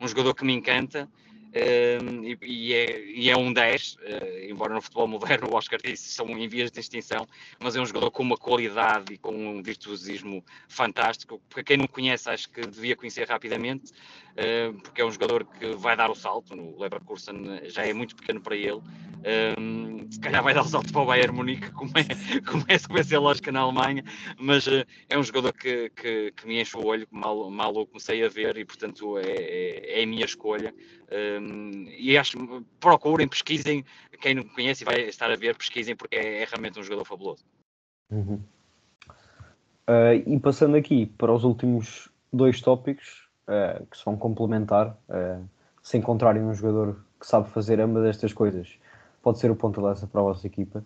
um 0.00 0.08
jogador 0.08 0.34
que 0.34 0.44
me 0.44 0.52
encanta. 0.52 1.08
E, 1.52 2.38
e, 2.42 2.74
é, 2.74 3.00
e, 3.06 3.30
é, 3.30 3.36
um 3.36 3.52
10, 3.52 3.94
uh, 3.94 3.98
eh, 4.02 4.48
embora 4.50 4.74
no 4.74 4.82
futebol 4.82 5.08
moderno 5.08 5.48
o 5.50 5.54
Oscar 5.54 5.80
disse 5.82 6.10
são 6.10 6.28
em 6.28 6.46
vias 6.46 6.70
de 6.70 6.78
extinção, 6.78 7.26
mas 7.58 7.74
é 7.74 7.80
um 7.80 7.86
jogador 7.86 8.10
com 8.10 8.22
uma 8.22 8.36
qualidade 8.36 9.14
e 9.14 9.18
com 9.18 9.34
um 9.34 9.62
virtuosismo 9.62 10.44
fantástico. 10.68 11.40
Para 11.48 11.62
quem 11.62 11.78
não 11.78 11.86
conhece, 11.86 12.28
acho 12.28 12.50
que 12.50 12.60
devia 12.60 12.94
conhecer 12.94 13.26
rapidamente, 13.26 13.92
uh, 13.92 14.74
porque 14.82 15.00
é 15.00 15.04
um 15.04 15.10
jogador 15.10 15.44
que 15.44 15.74
vai 15.76 15.96
dar 15.96 16.10
o 16.10 16.14
salto. 16.14 16.54
No 16.54 16.78
Leverkusen 16.78 17.60
já 17.64 17.86
é 17.86 17.92
muito 17.92 18.14
pequeno 18.14 18.40
para 18.40 18.56
ele. 18.56 18.82
Um, 19.58 20.06
se 20.10 20.20
calhar 20.20 20.42
vai 20.42 20.54
dar 20.54 20.62
o 20.62 20.68
salto 20.68 20.92
para 20.92 21.02
o 21.02 21.06
Bayern 21.06 21.34
Munique, 21.34 21.70
como 21.72 21.90
é, 21.96 22.04
como 22.48 22.64
é 22.68 22.78
sequência 22.78 23.18
lógica 23.18 23.50
na 23.50 23.60
Alemanha, 23.60 24.04
mas 24.38 24.66
uh, 24.66 24.84
é 25.08 25.18
um 25.18 25.22
jogador 25.22 25.52
que, 25.52 25.90
que, 25.90 26.32
que, 26.36 26.46
me 26.46 26.60
enche 26.60 26.76
o 26.76 26.84
olho, 26.84 27.06
mal, 27.10 27.50
mal 27.50 27.74
eu 27.74 27.86
comecei 27.86 28.24
a 28.24 28.28
ver, 28.28 28.56
e 28.56 28.64
portanto 28.64 29.18
é, 29.18 29.24
é, 29.24 30.00
é 30.00 30.02
a 30.04 30.06
minha 30.06 30.24
escolha. 30.24 30.74
E 31.98 32.16
acho, 32.16 32.38
procurem, 32.80 33.28
pesquisem, 33.28 33.84
quem 34.20 34.34
não 34.34 34.44
conhece 34.44 34.84
vai 34.84 35.00
estar 35.02 35.30
a 35.30 35.36
ver, 35.36 35.56
pesquisem, 35.56 35.96
porque 35.96 36.16
é, 36.16 36.42
é 36.42 36.44
realmente 36.44 36.78
um 36.78 36.82
jogador 36.82 37.04
fabuloso. 37.04 37.44
Uhum. 38.10 38.40
Uh, 39.88 40.20
e 40.26 40.38
passando 40.38 40.76
aqui 40.76 41.06
para 41.06 41.32
os 41.32 41.44
últimos 41.44 42.10
dois 42.30 42.60
tópicos 42.60 43.26
uh, 43.48 43.86
que 43.86 43.96
se 43.96 44.04
vão 44.04 44.16
complementar, 44.18 44.90
uh, 45.08 45.42
se 45.82 45.96
encontrarem 45.96 46.42
um 46.42 46.52
jogador 46.52 47.02
que 47.18 47.26
sabe 47.26 47.48
fazer 47.50 47.80
ambas 47.80 48.04
estas 48.04 48.32
coisas, 48.34 48.78
pode 49.22 49.38
ser 49.38 49.50
o 49.50 49.56
ponta 49.56 49.80
lança 49.80 50.06
para 50.06 50.20
a 50.20 50.24
vossa 50.24 50.46
equipa. 50.46 50.84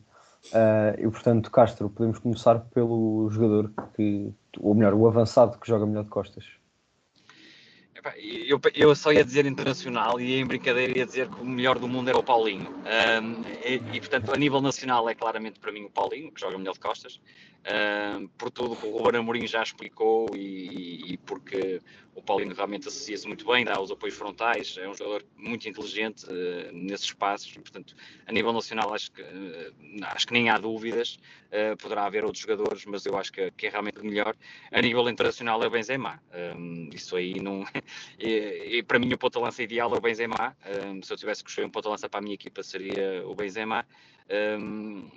e 0.98 1.02
portanto, 1.02 1.50
Castro, 1.50 1.90
podemos 1.90 2.18
começar 2.18 2.60
pelo 2.72 3.28
jogador 3.30 3.72
que, 3.94 4.32
ou 4.60 4.74
melhor, 4.74 4.94
o 4.94 5.06
avançado 5.06 5.58
que 5.58 5.68
joga 5.68 5.84
melhor 5.84 6.04
de 6.04 6.10
costas. 6.10 6.61
Eu, 8.16 8.60
eu, 8.74 8.94
só 8.96 9.12
ia 9.12 9.24
dizer 9.24 9.46
internacional 9.46 10.20
e 10.20 10.34
em 10.34 10.46
brincadeira 10.46 10.98
ia 10.98 11.06
dizer 11.06 11.28
que 11.28 11.40
o 11.40 11.44
melhor 11.44 11.78
do 11.78 11.86
mundo 11.86 12.08
era 12.08 12.18
o 12.18 12.22
Paulinho. 12.22 12.68
Um, 12.68 13.42
e, 13.64 13.74
e, 13.96 14.00
portanto, 14.00 14.34
a 14.34 14.36
nível 14.36 14.60
nacional 14.60 15.08
é 15.08 15.14
claramente 15.14 15.60
para 15.60 15.70
mim 15.70 15.84
o 15.84 15.90
Paulinho, 15.90 16.32
que 16.32 16.40
joga 16.40 16.58
melhor 16.58 16.74
de 16.74 16.80
costas 16.80 17.20
por 18.36 18.50
tudo 18.50 18.76
que 18.76 18.86
o 18.86 18.98
Ruben 18.98 19.20
Amorim 19.20 19.46
já 19.46 19.62
explicou 19.62 20.28
e, 20.34 21.12
e, 21.12 21.16
porque 21.18 21.80
o 22.14 22.22
Paulino 22.22 22.54
realmente 22.54 22.88
associa-se 22.88 23.26
muito 23.26 23.46
bem, 23.46 23.64
dá 23.64 23.80
os 23.80 23.90
apoios 23.90 24.14
frontais, 24.14 24.76
é 24.78 24.88
um 24.88 24.94
jogador 24.94 25.24
muito 25.36 25.68
inteligente 25.68 26.26
uh, 26.26 26.72
nesses 26.72 27.06
espaços, 27.06 27.52
portanto, 27.54 27.94
a 28.26 28.32
nível 28.32 28.52
nacional 28.52 28.92
acho 28.92 29.10
que, 29.12 29.22
uh, 29.22 29.74
acho 30.02 30.26
que 30.26 30.32
nem 30.32 30.50
há 30.50 30.58
dúvidas, 30.58 31.18
uh, 31.48 31.76
poderá 31.78 32.04
haver 32.04 32.24
outros 32.24 32.42
jogadores, 32.42 32.84
mas 32.84 33.06
eu 33.06 33.16
acho 33.16 33.32
que, 33.32 33.50
que, 33.52 33.66
é 33.66 33.70
realmente 33.70 33.98
o 34.00 34.04
melhor. 34.04 34.36
A 34.70 34.82
nível 34.82 35.08
internacional 35.08 35.62
é 35.62 35.66
o 35.66 35.70
Benzema, 35.70 36.22
um, 36.56 36.90
isso 36.92 37.16
aí 37.16 37.40
não... 37.40 37.64
e, 38.18 38.78
e, 38.78 38.82
para 38.82 38.98
mim 38.98 39.12
o 39.12 39.18
ponta-lança 39.18 39.62
ideal 39.62 39.92
é 39.94 39.96
o 39.96 40.00
Benzema, 40.00 40.56
um, 40.86 41.02
se 41.02 41.12
eu 41.12 41.16
tivesse 41.16 41.42
que 41.42 41.48
escolher 41.48 41.66
um 41.66 41.70
ponta-lança 41.70 42.08
para 42.08 42.20
a 42.20 42.22
minha 42.22 42.34
equipa 42.34 42.62
seria 42.62 43.26
o 43.26 43.34
Benzema, 43.34 43.86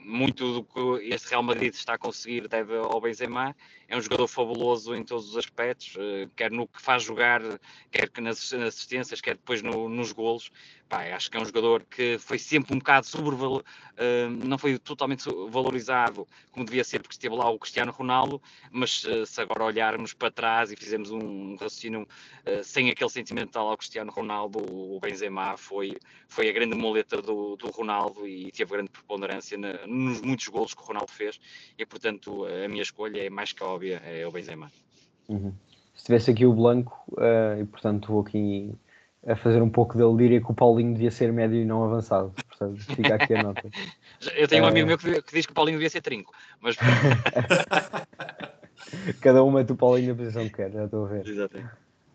muito 0.03 0.53
do 0.53 0.63
que 0.63 1.13
este 1.13 1.29
Real 1.29 1.43
Madrid 1.43 1.73
está 1.73 1.93
a 1.93 1.97
conseguir 1.97 2.47
deve 2.47 2.75
ao 2.75 2.99
Benzema. 2.99 3.55
É 3.87 3.95
um 3.95 4.01
jogador 4.01 4.27
fabuloso 4.27 4.95
em 4.95 5.03
todos 5.03 5.29
os 5.29 5.37
aspectos, 5.37 5.95
uh, 5.95 6.29
quer 6.35 6.51
no 6.51 6.67
que 6.67 6.81
faz 6.81 7.03
jogar, 7.03 7.41
quer 7.91 8.09
nas 8.19 8.51
assistências, 8.51 9.21
quer 9.21 9.35
depois 9.35 9.61
no, 9.61 9.87
nos 9.87 10.11
golos. 10.11 10.51
Pá, 10.87 11.01
acho 11.15 11.31
que 11.31 11.37
é 11.37 11.41
um 11.41 11.45
jogador 11.45 11.83
que 11.83 12.17
foi 12.19 12.37
sempre 12.37 12.75
um 12.75 12.77
bocado 12.77 13.07
sobrevalor, 13.07 13.63
uh, 13.93 14.29
não 14.45 14.55
foi 14.55 14.77
totalmente 14.77 15.27
valorizado 15.49 16.27
como 16.51 16.63
devia 16.63 16.83
ser, 16.83 16.99
porque 16.99 17.15
esteve 17.15 17.33
lá 17.33 17.49
o 17.49 17.57
Cristiano 17.57 17.91
Ronaldo, 17.91 18.39
mas 18.71 19.03
uh, 19.03 19.25
se 19.25 19.41
agora 19.41 19.63
olharmos 19.63 20.13
para 20.13 20.29
trás 20.29 20.71
e 20.71 20.75
fizermos 20.75 21.09
um 21.09 21.55
raciocínio 21.55 22.03
uh, 22.03 22.63
sem 22.63 22.91
aquele 22.91 23.09
sentimental 23.09 23.67
ao 23.67 23.77
Cristiano 23.77 24.11
Ronaldo, 24.11 24.59
o 24.59 24.99
Benzema 24.99 25.57
foi, 25.57 25.97
foi 26.27 26.49
a 26.49 26.53
grande 26.53 26.75
moleta 26.75 27.19
do, 27.19 27.55
do 27.55 27.71
Ronaldo 27.71 28.27
e 28.27 28.51
teve 28.51 28.71
grande 28.71 28.91
preponderância 28.91 29.57
na, 29.57 29.87
nos 29.87 30.21
muitos 30.21 30.47
golos 30.49 30.75
que 30.75 30.83
o 30.83 30.85
Ronaldo 30.85 31.11
fez, 31.11 31.39
e 31.79 31.83
portanto 31.83 32.45
a 32.45 32.67
minha 32.67 32.83
escolha 32.83 33.23
é 33.23 33.29
mais 33.29 33.51
que 33.51 33.63
óbvia, 33.63 34.03
é 34.05 34.25
o 34.27 34.31
Benzema. 34.31 34.71
Uhum. 35.27 35.51
Se 35.95 36.05
tivesse 36.05 36.29
aqui 36.29 36.45
o 36.45 36.53
Blanco, 36.53 37.03
e 37.59 37.65
portanto 37.65 38.11
vou 38.11 38.21
aqui 38.21 38.75
a 39.27 39.35
fazer 39.35 39.61
um 39.61 39.69
pouco 39.69 39.97
dele, 39.97 40.15
diria 40.17 40.39
que 40.39 40.51
o 40.51 40.53
Paulinho 40.53 40.93
devia 40.93 41.09
ser 41.09 41.33
médio 41.33 41.59
e 41.59 41.65
não 41.65 41.83
avançado. 41.83 42.31
Portanto, 42.47 42.79
fica 42.95 43.15
aqui 43.15 43.33
a 43.33 43.43
nota. 43.43 43.69
Eu 44.35 44.47
tenho 44.47 44.63
um 44.63 44.67
amigo 44.67 44.87
meu 44.87 44.97
que, 44.97 45.21
diz 45.33 45.45
que 45.45 45.51
o 45.51 45.55
Paulinho 45.55 45.77
devia 45.77 45.89
ser 45.89 46.01
trinco, 46.01 46.31
mas. 46.61 46.75
Cada 49.21 49.43
um 49.43 49.51
mete 49.51 49.71
o 49.71 49.75
Paulinho 49.75 50.09
na 50.09 50.15
posição 50.15 50.43
que 50.43 50.55
quer, 50.55 50.71
já 50.71 50.85
estou 50.85 51.05
a 51.05 51.07
ver. 51.09 51.27
Exatamente. 51.27 51.71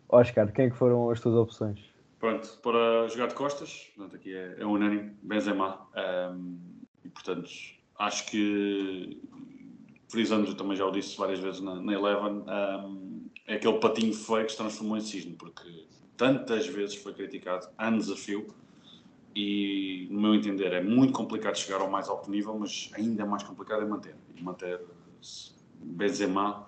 Oscar, 0.09 0.51
quem 0.51 0.65
é 0.65 0.69
que 0.69 0.75
foram 0.75 1.09
as 1.09 1.19
tuas 1.19 1.35
opções? 1.35 1.79
Pronto, 2.19 2.47
para 2.61 3.07
jogar 3.07 3.27
de 3.27 3.33
costas, 3.33 3.91
portanto, 3.95 4.15
aqui 4.15 4.35
é, 4.35 4.57
é 4.59 4.65
unânime, 4.65 5.15
Benzema. 5.21 5.87
Um, 6.33 6.59
e 7.03 7.09
portanto, 7.09 7.49
acho 7.97 8.25
que, 8.27 9.21
frisando, 10.09 10.53
também 10.55 10.77
já 10.77 10.85
o 10.85 10.91
disse 10.91 11.17
várias 11.17 11.39
vezes 11.39 11.61
na, 11.61 11.75
na 11.75 11.93
Eleven, 11.93 12.43
um, 12.47 13.29
é 13.47 13.55
aquele 13.55 13.79
patinho 13.79 14.13
feio 14.13 14.45
que 14.45 14.51
se 14.51 14.57
transformou 14.57 14.97
em 14.97 15.01
cisne, 15.01 15.35
porque 15.35 15.67
tantas 16.21 16.67
vezes 16.67 16.95
foi 16.97 17.15
criticado, 17.15 17.67
a 17.75 17.91
fio, 18.15 18.45
e, 19.35 20.07
no 20.11 20.21
meu 20.21 20.35
entender, 20.35 20.71
é 20.71 20.79
muito 20.79 21.13
complicado 21.13 21.57
chegar 21.57 21.81
ao 21.81 21.89
mais 21.89 22.07
alto 22.07 22.29
nível, 22.29 22.55
mas 22.59 22.91
ainda 22.93 23.25
mais 23.25 23.41
complicado 23.41 23.81
é 23.81 23.85
manter. 23.85 24.15
Manter 24.39 24.81
Benzema 25.79 26.67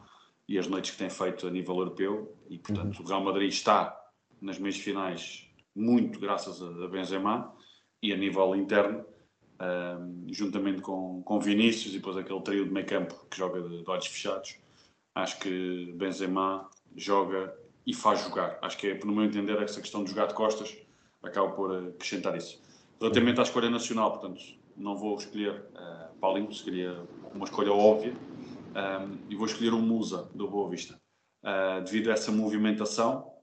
e 0.50 0.58
as 0.58 0.66
noites 0.66 0.90
que 0.90 0.98
tem 0.98 1.10
feito 1.12 1.46
a 1.46 1.52
nível 1.52 1.78
europeu, 1.78 2.36
e 2.50 2.58
portanto 2.58 2.98
uhum. 2.98 3.06
o 3.06 3.08
Real 3.08 3.24
Madrid 3.24 3.52
está 3.52 3.96
nas 4.42 4.58
meias 4.58 4.78
finais 4.78 5.48
muito 5.76 6.20
graças 6.20 6.60
a 6.60 6.88
Benzema, 6.88 7.54
e 8.02 8.12
a 8.12 8.18
nível 8.18 8.56
interno, 8.56 9.06
um, 9.62 10.34
juntamente 10.34 10.82
com, 10.82 11.22
com 11.22 11.40
Vinícius 11.40 11.94
e 11.94 11.98
depois 11.98 12.18
aquele 12.18 12.42
trio 12.42 12.66
de 12.66 12.72
meio 12.72 12.88
campo 12.88 13.28
que 13.30 13.38
joga 13.38 13.62
de, 13.62 13.84
de 13.84 13.90
olhos 13.90 14.08
fechados, 14.08 14.58
acho 15.14 15.38
que 15.40 15.94
Benzema 15.96 16.68
joga 16.96 17.56
e 17.86 17.94
faz 17.94 18.22
jogar. 18.24 18.58
Acho 18.62 18.78
que 18.78 18.88
é, 18.88 19.00
no 19.04 19.14
meu 19.14 19.26
entender, 19.26 19.62
essa 19.62 19.82
questão 19.82 20.04
de 20.04 20.10
jogar 20.10 20.28
de 20.28 20.34
costas 20.34 20.76
acaba 21.22 21.52
por 21.52 21.90
acrescentar 21.90 22.36
isso. 22.36 22.62
Relativamente 23.00 23.40
à 23.40 23.44
escolha 23.44 23.70
nacional, 23.70 24.12
portanto, 24.12 24.42
não 24.76 24.96
vou 24.96 25.16
escolher 25.16 25.52
uh, 25.74 26.18
Paulinho, 26.20 26.52
seria 26.54 27.06
uma 27.34 27.46
escolha 27.46 27.72
óbvia, 27.72 28.14
um, 28.14 28.80
ehm, 28.80 29.18
e 29.30 29.36
vou 29.36 29.46
escolher 29.46 29.74
o 29.74 29.80
Musa 29.80 30.30
do 30.34 30.48
Boa 30.48 30.70
Vista. 30.70 31.00
Uh, 31.44 31.84
devido 31.84 32.10
a 32.10 32.14
essa 32.14 32.32
movimentação, 32.32 33.34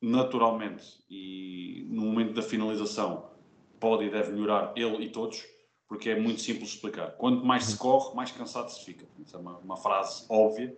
naturalmente, 0.00 0.84
e 1.08 1.86
no 1.88 2.02
momento 2.02 2.34
da 2.34 2.42
finalização, 2.42 3.30
pode 3.80 4.04
e 4.04 4.10
deve 4.10 4.32
melhorar 4.32 4.72
ele 4.76 5.04
e 5.04 5.08
todos, 5.08 5.44
porque 5.88 6.10
é 6.10 6.20
muito 6.20 6.40
simples 6.40 6.70
explicar. 6.70 7.12
Quanto 7.12 7.44
mais 7.44 7.64
se 7.64 7.76
corre, 7.76 8.14
mais 8.14 8.30
cansado 8.30 8.68
se 8.70 8.84
fica. 8.84 9.06
Isso 9.18 9.36
é 9.36 9.38
uma, 9.38 9.58
uma 9.58 9.76
frase 9.76 10.26
óbvia, 10.28 10.76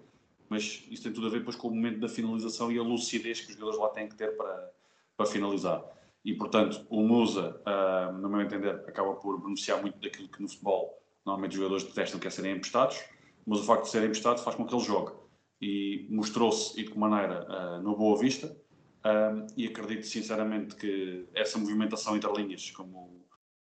mas 0.49 0.84
isso 0.90 1.03
tem 1.03 1.12
tudo 1.12 1.26
a 1.26 1.30
ver 1.30 1.40
depois 1.40 1.57
com 1.57 1.68
o 1.68 1.74
momento 1.74 2.01
da 2.01 2.09
finalização 2.09 2.72
e 2.72 2.78
a 2.78 2.82
lucidez 2.82 3.40
que 3.40 3.49
os 3.49 3.55
jogadores 3.55 3.78
lá 3.78 3.88
têm 3.90 4.09
que 4.09 4.16
ter 4.16 4.36
para, 4.36 4.70
para 5.16 5.26
finalizar. 5.26 5.84
E, 6.24 6.34
portanto, 6.34 6.84
o 6.90 7.03
Musa, 7.03 7.61
uh, 7.66 8.12
no 8.18 8.28
meu 8.28 8.40
entender, 8.40 8.74
acaba 8.86 9.14
por 9.14 9.40
beneficiar 9.40 9.80
muito 9.80 9.99
daquilo 10.01 10.28
que 10.28 10.42
no 10.42 10.49
futebol 10.49 10.99
normalmente 11.24 11.53
os 11.53 11.57
jogadores 11.57 11.84
detestam, 11.84 12.18
que 12.18 12.26
é 12.26 12.30
serem 12.30 12.57
emprestados, 12.57 13.03
mas 13.46 13.61
o 13.61 13.64
facto 13.64 13.84
de 13.84 13.90
serem 13.90 14.09
emprestados 14.09 14.42
faz 14.42 14.57
com 14.57 14.66
que 14.66 14.74
ele 14.74 14.84
jogue. 14.84 15.12
E 15.61 16.07
mostrou-se, 16.11 16.78
e 16.80 16.84
de 16.84 16.90
que 16.90 16.99
maneira, 16.99 17.46
uh, 17.49 17.82
no 17.82 17.96
Boa 17.96 18.18
Vista, 18.18 18.46
uh, 18.46 19.46
e 19.57 19.66
acredito 19.66 20.07
sinceramente 20.07 20.76
que 20.76 21.28
essa 21.34 21.59
movimentação 21.59 22.16
entre 22.16 22.32
linhas, 22.32 22.70
como 22.70 23.26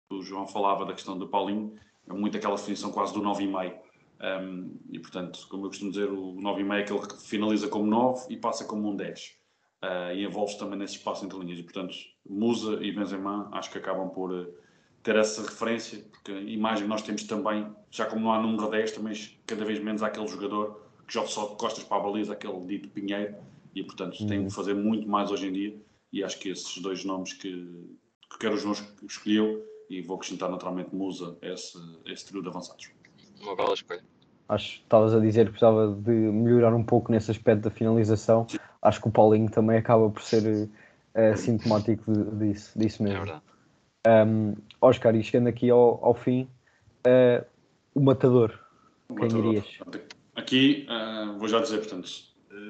o 0.09 0.21
João 0.21 0.47
falava 0.47 0.85
da 0.85 0.93
questão 0.93 1.17
do 1.17 1.27
Paulinho, 1.27 1.75
é 2.07 2.13
muito 2.13 2.37
aquela 2.37 2.55
definição 2.55 2.91
quase 2.91 3.13
do 3.13 3.21
9,5 3.21 3.86
Um, 4.19 4.77
e 4.89 4.99
portanto, 4.99 5.47
como 5.49 5.65
eu 5.65 5.69
costumo 5.69 5.91
dizer, 5.91 6.09
o 6.09 6.33
9,5 6.35 6.73
é 6.73 6.79
aquele 6.81 6.99
que 6.99 7.21
finaliza 7.21 7.67
como 7.67 7.85
9 7.85 8.25
e 8.29 8.37
passa 8.37 8.65
como 8.65 8.89
um 8.89 8.95
10. 8.95 9.37
Uh, 9.83 10.13
e 10.15 10.23
envolve-se 10.25 10.57
também 10.57 10.77
nesse 10.77 10.95
espaço 10.95 11.23
entre 11.23 11.37
linhas. 11.37 11.59
E 11.59 11.63
portanto, 11.63 11.95
Musa 12.27 12.79
e 12.81 12.91
Benzema 12.91 13.49
acho 13.53 13.71
que 13.71 13.77
acabam 13.77 14.09
por 14.09 14.31
uh, 14.31 14.53
ter 15.03 15.15
essa 15.15 15.41
referência, 15.41 16.03
porque 16.11 16.31
a 16.31 16.41
imagem 16.41 16.83
que 16.83 16.89
nós 16.89 17.01
temos 17.01 17.23
também, 17.23 17.67
já 17.91 18.05
como 18.05 18.23
não 18.23 18.33
há 18.33 18.41
número 18.41 18.69
10, 18.69 18.91
também 18.93 19.13
cada 19.45 19.63
vez 19.63 19.79
menos 19.79 20.01
há 20.01 20.07
aquele 20.07 20.27
jogador 20.27 20.81
que 21.07 21.13
joga 21.13 21.27
só 21.27 21.47
de 21.47 21.55
costas 21.55 21.83
para 21.83 21.97
a 21.97 21.99
baliza, 22.01 22.33
aquele 22.33 22.59
dito 22.65 22.89
Pinheiro, 22.89 23.35
e 23.73 23.83
portanto 23.83 24.19
uhum. 24.19 24.27
tem 24.27 24.47
de 24.47 24.53
fazer 24.53 24.73
muito 24.73 25.07
mais 25.07 25.31
hoje 25.31 25.47
em 25.47 25.53
dia. 25.53 25.81
E 26.11 26.23
acho 26.23 26.39
que 26.39 26.49
esses 26.49 26.77
dois 26.79 27.05
nomes 27.05 27.33
que, 27.33 27.51
que 28.31 28.39
quero 28.39 28.55
os 28.55 28.61
João 28.61 28.73
escolheu, 29.07 29.63
e 29.89 30.01
vou 30.01 30.17
acrescentar 30.17 30.49
naturalmente 30.49 30.93
Musa, 30.93 31.37
esse, 31.41 31.77
esse 32.05 32.25
trio 32.25 32.41
de 32.41 32.49
avançados. 32.49 32.89
Uma 33.41 33.55
bela 33.55 33.73
escolha. 33.73 34.03
Acho 34.49 34.77
que 34.77 34.83
estavas 34.83 35.13
a 35.13 35.19
dizer 35.19 35.45
que 35.45 35.51
precisava 35.51 35.93
de 35.93 36.11
melhorar 36.11 36.73
um 36.73 36.83
pouco 36.83 37.11
nesse 37.11 37.31
aspecto 37.31 37.63
da 37.63 37.69
finalização. 37.69 38.47
Sim. 38.47 38.57
Acho 38.81 39.01
que 39.01 39.07
o 39.07 39.11
Paulinho 39.11 39.49
também 39.49 39.77
acaba 39.77 40.09
por 40.09 40.21
ser 40.21 40.69
uh, 41.15 41.37
sintomático 41.37 42.11
disso, 42.37 42.77
disso 42.77 43.03
mesmo. 43.03 43.17
É 43.17 43.25
verdade. 43.25 43.43
Um, 44.07 44.55
Oscar, 44.79 45.15
e 45.15 45.23
chegando 45.23 45.47
aqui 45.47 45.69
ao, 45.69 46.03
ao 46.03 46.13
fim, 46.13 46.47
uh, 47.05 47.45
o 47.93 47.99
matador, 47.99 48.57
o 49.09 49.15
quem 49.15 49.23
matador. 49.23 49.43
dirias? 49.43 49.79
Aqui, 50.33 50.87
uh, 50.89 51.37
vou 51.37 51.49
já 51.49 51.59
dizer, 51.59 51.79
portanto, 51.79 52.09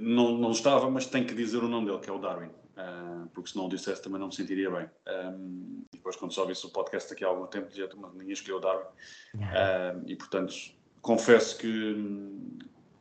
não, 0.01 0.35
não 0.37 0.51
estava, 0.51 0.89
mas 0.89 1.05
tenho 1.05 1.25
que 1.25 1.35
dizer 1.35 1.59
o 1.59 1.67
nome 1.67 1.85
dele, 1.87 1.99
que 1.99 2.09
é 2.09 2.13
o 2.13 2.17
Darwin. 2.17 2.49
Uh, 2.77 3.27
porque 3.33 3.49
se 3.49 3.57
não 3.57 3.65
o 3.65 3.69
dissesse 3.69 4.01
também 4.01 4.19
não 4.19 4.27
me 4.27 4.35
sentiria 4.35 4.69
bem. 4.69 4.89
Um, 5.07 5.83
depois, 6.07 6.15
quando 6.15 6.33
só 6.33 6.45
visse 6.45 6.65
o 6.65 6.69
podcast 6.69 7.09
daqui 7.09 7.25
a 7.25 7.27
algum 7.27 7.45
tempo, 7.47 7.67
dizia 7.67 7.89
mas 7.97 8.13
ninguém 8.13 8.31
escolheu 8.31 8.61
Darwin. 8.61 8.85
Uh, 9.35 10.03
e 10.05 10.15
portanto, 10.15 10.53
confesso 11.01 11.57
que 11.57 11.95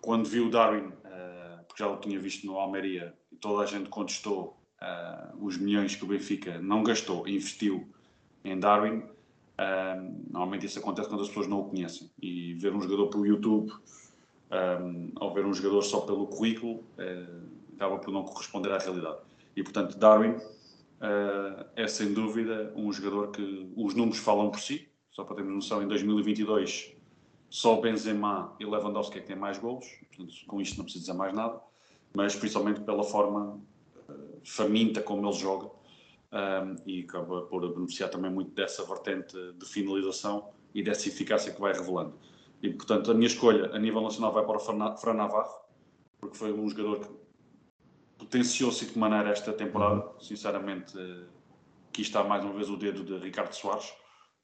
quando 0.00 0.28
vi 0.28 0.40
o 0.40 0.50
Darwin, 0.50 0.88
uh, 0.88 1.64
porque 1.68 1.82
já 1.82 1.88
o 1.88 1.96
tinha 1.98 2.18
visto 2.18 2.44
no 2.46 2.58
Almeria, 2.58 3.14
e 3.30 3.36
toda 3.36 3.62
a 3.62 3.66
gente 3.66 3.88
contestou 3.88 4.56
os 5.40 5.56
milhões 5.56 5.96
que 5.96 6.04
o 6.04 6.06
Benfica 6.06 6.58
não 6.60 6.82
gastou, 6.82 7.26
investiu 7.26 7.88
em 8.44 8.58
Darwin. 8.60 9.02
normalmente 10.30 10.66
isso 10.66 10.78
acontece 10.78 11.08
quando 11.08 11.22
as 11.22 11.28
pessoas 11.28 11.46
não 11.46 11.60
o 11.60 11.64
conhecem. 11.64 12.10
E 12.20 12.54
ver 12.54 12.74
um 12.74 12.80
jogador 12.80 13.08
pelo 13.08 13.26
YouTube 13.26 13.72
um, 14.82 15.12
ou 15.18 15.32
ver 15.32 15.46
um 15.46 15.54
jogador 15.54 15.82
só 15.82 16.02
pelo 16.02 16.26
currículo 16.26 16.84
acaba 17.74 17.98
por 17.98 18.12
não 18.12 18.22
corresponder 18.24 18.70
à 18.70 18.78
realidade. 18.78 19.16
E, 19.56 19.62
portanto, 19.62 19.96
Darwin 19.96 20.36
uh, 21.00 21.64
é 21.74 21.86
sem 21.86 22.12
dúvida 22.12 22.72
um 22.76 22.92
jogador 22.92 23.30
que 23.30 23.72
os 23.76 23.94
números 23.94 24.18
falam 24.18 24.50
por 24.50 24.60
si. 24.60 24.88
Só 25.10 25.24
para 25.24 25.36
termos 25.36 25.54
noção, 25.54 25.82
em 25.82 25.88
2022 25.88 26.94
só 27.48 27.80
Benzema 27.80 28.54
e 28.58 28.64
Lewandowski 28.64 29.18
é 29.18 29.20
que 29.20 29.28
têm 29.28 29.36
mais 29.36 29.58
golos. 29.58 29.86
Portanto, 30.08 30.34
com 30.46 30.60
isto 30.60 30.76
não 30.76 30.84
preciso 30.84 31.04
dizer 31.04 31.16
mais 31.16 31.32
nada. 31.32 31.60
Mas 32.14 32.34
principalmente 32.34 32.80
pela 32.80 33.04
forma 33.04 33.60
uh, 34.08 34.40
faminta 34.44 35.00
como 35.00 35.26
ele 35.26 35.36
joga. 35.36 35.70
Um, 36.32 36.76
e 36.84 37.02
acaba 37.02 37.42
por 37.42 37.66
beneficiar 37.72 38.10
também 38.10 38.30
muito 38.30 38.50
dessa 38.50 38.84
vertente 38.84 39.36
de 39.52 39.64
finalização 39.64 40.50
e 40.74 40.82
dessa 40.82 41.08
eficácia 41.08 41.52
que 41.52 41.60
vai 41.60 41.72
revelando. 41.72 42.14
E, 42.62 42.70
portanto, 42.70 43.10
a 43.10 43.14
minha 43.14 43.28
escolha 43.28 43.70
a 43.74 43.78
nível 43.78 44.02
nacional 44.02 44.32
vai 44.32 44.44
para 44.44 44.56
o 44.56 44.60
Fran 44.60 45.14
Navarro, 45.14 45.54
porque 46.18 46.36
foi 46.36 46.52
um 46.52 46.68
jogador 46.68 47.00
que 47.00 47.08
potenciou-se 48.18 48.86
de 48.86 48.98
maneira 48.98 49.30
esta 49.30 49.52
temporada. 49.52 50.06
Uhum. 50.06 50.20
Sinceramente, 50.20 50.96
aqui 51.88 52.02
está 52.02 52.22
mais 52.24 52.44
uma 52.44 52.54
vez 52.54 52.68
o 52.68 52.76
dedo 52.76 53.04
de 53.04 53.16
Ricardo 53.18 53.52
Soares, 53.52 53.92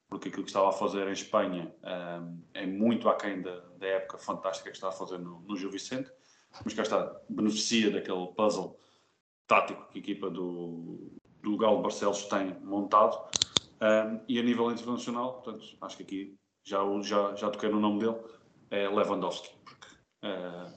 porque 0.07 0.29
aquilo 0.29 0.43
que 0.43 0.49
estava 0.49 0.69
a 0.69 0.73
fazer 0.73 1.07
em 1.07 1.13
Espanha 1.13 1.73
um, 2.21 2.41
é 2.53 2.65
muito 2.65 3.09
aquém 3.09 3.41
da, 3.41 3.59
da 3.77 3.87
época 3.87 4.17
fantástica 4.17 4.69
que 4.69 4.77
está 4.77 4.89
a 4.89 4.91
fazer 4.91 5.17
no, 5.17 5.41
no 5.41 5.55
Gil 5.55 5.71
Vicente, 5.71 6.11
mas 6.63 6.73
cá 6.73 6.83
está, 6.83 7.19
beneficia 7.29 7.89
daquele 7.89 8.27
puzzle 8.27 8.79
tático 9.47 9.87
que 9.89 9.97
a 9.97 10.01
equipa 10.01 10.29
do, 10.29 11.11
do 11.41 11.57
Galo 11.57 11.81
Barcelos 11.81 12.25
tem 12.25 12.57
montado. 12.59 13.17
Um, 13.81 14.21
e 14.29 14.39
a 14.39 14.43
nível 14.43 14.71
internacional, 14.71 15.41
portanto, 15.41 15.65
acho 15.81 15.97
que 15.97 16.03
aqui 16.03 16.35
já, 16.63 16.79
já, 17.01 17.35
já 17.35 17.49
toquei 17.49 17.69
no 17.69 17.79
nome 17.79 17.99
dele, 17.99 18.17
é 18.69 18.87
Lewandowski, 18.87 19.49
porque 19.65 19.87
uh, 20.23 20.71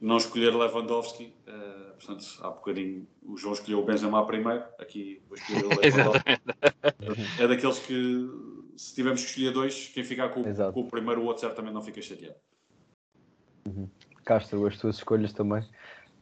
não 0.00 0.16
escolher 0.16 0.54
Lewandowski, 0.54 1.34
uh, 1.46 1.92
portanto, 1.94 2.26
há 2.40 2.50
bocadinho 2.50 3.06
o 3.22 3.36
João 3.36 3.54
escolheu 3.54 3.80
o 3.80 3.84
Benzema 3.84 4.26
primeiro, 4.26 4.64
aqui 4.78 5.20
vou 5.28 5.36
escolher 5.36 5.64
o 5.64 5.68
Lewandowski. 5.80 7.42
é 7.42 7.48
daqueles 7.48 7.78
que, 7.80 8.30
se 8.76 8.94
tivermos 8.94 9.22
que 9.22 9.28
escolher 9.28 9.52
dois, 9.52 9.88
quem 9.88 10.04
ficar 10.04 10.28
com, 10.30 10.42
com 10.72 10.80
o 10.80 10.88
primeiro, 10.88 11.22
o 11.22 11.24
outro 11.24 11.40
certamente 11.40 11.74
não 11.74 11.82
fica 11.82 12.00
chateado. 12.00 12.36
Uhum. 13.66 13.88
Castro, 14.24 14.66
as 14.66 14.78
tuas 14.78 14.96
escolhas 14.96 15.32
também. 15.32 15.62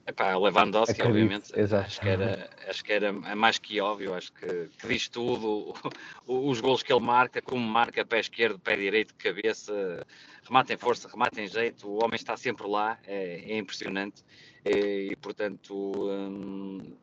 Epá, 0.07 0.37
Lewandowski, 0.37 1.03
Acredito, 1.03 1.09
obviamente, 1.09 1.59
exato. 1.59 1.87
Acho, 1.87 2.01
que 2.01 2.09
era, 2.09 2.51
acho 2.69 2.85
que 2.85 2.93
era 2.93 3.13
mais 3.13 3.59
que 3.59 3.81
óbvio, 3.81 4.15
acho 4.15 4.33
que, 4.33 4.69
que 4.79 4.87
diz 4.87 5.09
tudo, 5.09 5.75
os 6.27 6.61
gols 6.61 6.85
que 6.85 6.93
ele 6.93 7.05
marca, 7.05 7.43
como 7.43 7.67
marca 7.67 8.05
pé 8.05 8.21
esquerdo, 8.21 8.57
pé 8.61 8.77
direito, 8.77 9.15
cabeça, 9.17 10.07
remata 10.45 10.73
em 10.73 10.77
força, 10.77 11.09
remata 11.09 11.41
em 11.41 11.49
jeito, 11.49 11.89
o 11.89 12.05
homem 12.05 12.15
está 12.15 12.37
sempre 12.37 12.69
lá, 12.69 12.97
é, 13.05 13.53
é 13.53 13.59
impressionante, 13.59 14.23
e, 14.65 15.09
e 15.11 15.17
portanto, 15.17 15.75
hum, 15.75 16.97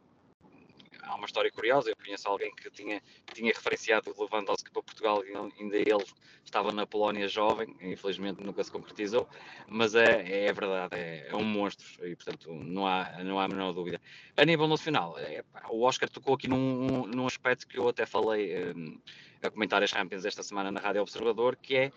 há 1.04 1.16
uma 1.16 1.26
história 1.26 1.52
curiosa. 1.52 1.90
Eu 1.90 1.96
conheço 1.96 2.28
alguém 2.28 2.54
que 2.56 2.70
tinha, 2.72 3.02
tinha 3.34 3.52
referenciado 3.54 4.14
o 4.16 4.24
Lewandowski 4.24 4.72
para 4.72 4.82
Portugal 4.82 5.24
e 5.26 5.36
ainda 5.62 5.78
ele 5.78 6.04
estava 6.44 6.72
na 6.72 6.86
Polónia 6.86 7.28
jovem, 7.28 7.76
infelizmente 7.82 8.44
nunca 8.44 8.64
se 8.64 8.72
concretizou, 8.72 9.28
mas 9.68 9.96
é, 9.96 10.46
é 10.46 10.54
verdade, 10.54 10.96
é, 10.96 11.28
é, 11.30 11.36
um 11.36 11.44
monstro 11.44 11.86
e 12.08 12.16
portanto 12.16 12.54
não 12.54 12.86
há, 12.86 13.24
não 13.24 13.40
há 13.40 13.46
a 13.46 13.48
menor 13.48 13.74
dúvida. 13.74 14.00
A 14.38 14.46
nível 14.46 14.68
nacional, 14.68 15.18
é, 15.18 15.44
o 15.70 15.84
Oscar 15.84 16.10
tocou 16.10 16.36
aqui 16.36 16.48
num, 16.48 17.08
num 17.08 17.26
aspecto 17.26 17.68
que 17.68 17.78
eu 17.78 17.88
até 17.88 18.06
falei 18.06 18.72
um, 18.72 19.00
a 19.42 19.50
comentar 19.50 19.82
as 19.82 19.90
Champions 19.90 20.26
esta 20.26 20.44
semana 20.44 20.72
na 20.72 20.80
Rádio 20.80 21.02
Observador, 21.02 21.56
que 21.56 21.76
é 21.76 21.92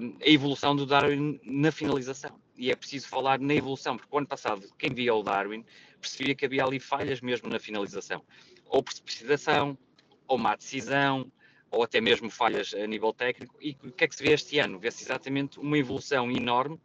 hum, 0.00 0.16
a 0.20 0.28
evolução 0.28 0.74
do 0.74 0.86
Darwin 0.86 1.40
na 1.44 1.70
finalização. 1.72 2.40
E 2.56 2.70
é 2.70 2.76
preciso 2.76 3.08
falar 3.08 3.40
na 3.40 3.54
evolução, 3.54 3.96
porque 3.96 4.14
o 4.14 4.18
ano 4.18 4.26
passado, 4.26 4.68
quem 4.78 4.90
via 4.90 5.14
o 5.14 5.22
Darwin 5.22 5.64
percebia 6.02 6.34
que 6.34 6.44
havia 6.44 6.64
ali 6.64 6.78
falhas 6.78 7.20
mesmo 7.20 7.48
na 7.48 7.58
finalização. 7.58 8.22
Ou 8.66 8.82
precipitação, 8.82 9.78
ou 10.26 10.36
má 10.36 10.54
decisão, 10.56 11.30
ou 11.70 11.82
até 11.82 12.00
mesmo 12.00 12.28
falhas 12.28 12.74
a 12.74 12.86
nível 12.86 13.12
técnico. 13.12 13.56
E 13.60 13.76
o 13.82 13.92
que 13.92 14.04
é 14.04 14.08
que 14.08 14.14
se 14.14 14.22
vê 14.22 14.32
este 14.32 14.58
ano? 14.58 14.78
Vê-se 14.78 15.02
exatamente 15.02 15.58
uma 15.58 15.78
evolução 15.78 16.30
enorme 16.30 16.78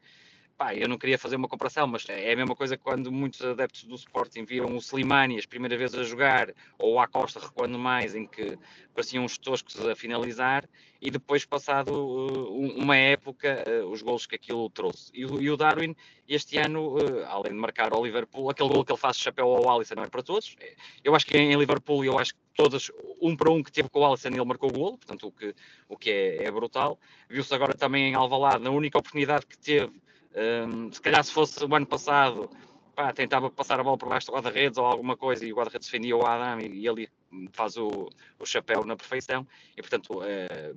pá, 0.58 0.74
eu 0.74 0.90
não 0.90 0.98
queria 0.98 1.20
fazer 1.20 1.36
uma 1.36 1.48
comparação, 1.48 1.86
mas 1.86 2.08
é 2.10 2.32
a 2.32 2.36
mesma 2.36 2.56
coisa 2.56 2.78
quando 2.78 3.12
muitos 3.12 3.42
adeptos 3.42 3.84
do 3.84 3.96
Sporting 3.96 4.44
viram 4.44 4.76
o 4.76 4.80
Slimani 4.80 5.38
as 5.38 5.46
primeiras 5.46 5.78
vezes 5.78 5.98
a 5.98 6.04
jogar, 6.04 6.50
ou 6.80 6.96
o 6.96 7.00
Acosta 7.00 7.40
recuando 7.40 7.78
mais, 7.78 8.16
em 8.16 8.26
que 8.26 8.58
pareciam 8.94 9.24
uns 9.24 9.38
toscos 9.38 9.80
a 9.86 9.96
finalizar, 9.96 10.68
e 11.00 11.12
depois, 11.12 11.46
passado 11.46 11.92
uh, 11.94 12.76
uma 12.76 12.98
época, 12.98 13.64
uh, 13.68 13.88
os 13.88 14.02
gols 14.02 14.26
que 14.26 14.34
aquilo 14.34 14.68
trouxe. 14.72 15.12
E, 15.14 15.22
e, 15.22 15.52
o 15.52 15.56
Darwin, 15.56 15.96
este 16.28 16.58
ano, 16.58 16.96
uh, 16.96 17.26
além 17.28 17.52
de 17.54 17.60
marcar 17.60 17.94
ao 17.94 18.04
Liverpool, 18.04 18.50
aquele 18.50 18.70
gol 18.70 18.84
que 18.84 18.92
ele 18.92 19.00
faz 19.00 19.18
chapéu 19.18 19.46
ao 19.48 19.70
Alisson 19.70 19.94
não 19.94 20.04
é 20.04 20.10
para 20.10 20.24
todos. 20.24 20.56
Eu 21.04 21.16
acho 21.16 21.28
que 21.28 21.38
em 21.38 21.56
Liverpool, 21.56 22.04
eu 22.04 22.18
acho 22.18 22.34
que 22.34 22.40
todas, 22.56 22.92
um 23.22 23.36
para 23.36 23.52
um 23.52 23.62
que 23.62 23.72
teve 23.72 23.90
com 23.90 24.00
o 24.00 24.06
Alisson, 24.06 24.30
ele 24.30 24.44
marcou 24.44 24.72
o 24.72 24.74
gol, 24.74 24.98
portanto, 24.98 25.28
o 25.28 25.32
que, 25.32 25.54
o 25.88 25.96
que 25.96 26.10
é, 26.10 26.46
é 26.46 26.52
brutal. 26.52 27.00
Viu-se 27.30 27.54
agora 27.54 27.76
também 27.76 28.10
em 28.10 28.16
Alvalade, 28.16 28.64
na 28.64 28.72
única 28.72 28.98
oportunidade 28.98 29.46
que 29.46 29.58
teve 29.58 29.94
um, 30.36 30.92
se 30.92 31.02
calhar 31.02 31.24
se 31.24 31.32
fosse 31.32 31.64
o 31.64 31.76
ano 31.76 31.86
passado, 31.86 32.50
pá, 32.98 33.14
tentava 33.14 33.48
passar 33.52 33.80
a 33.80 33.84
bola 33.84 33.96
por 33.96 34.10
baixo 34.10 34.26
do 34.26 34.34
guarda-redes 34.34 34.80
ou 34.80 34.86
alguma 34.86 35.16
coisa 35.16 35.46
e 35.46 35.54
o 35.54 35.56
guarda-redes 35.56 35.88
defendia 35.88 36.18
o 36.18 36.26
Adam 36.26 36.60
e, 36.60 36.80
e 36.80 36.88
ele 36.88 37.08
faz 37.52 37.78
o, 37.78 38.10
o 38.40 38.46
chapéu 38.46 38.84
na 38.84 38.96
perfeição. 38.96 39.48
E 39.78 39.82
portanto 39.84 40.24
é, 40.24 40.74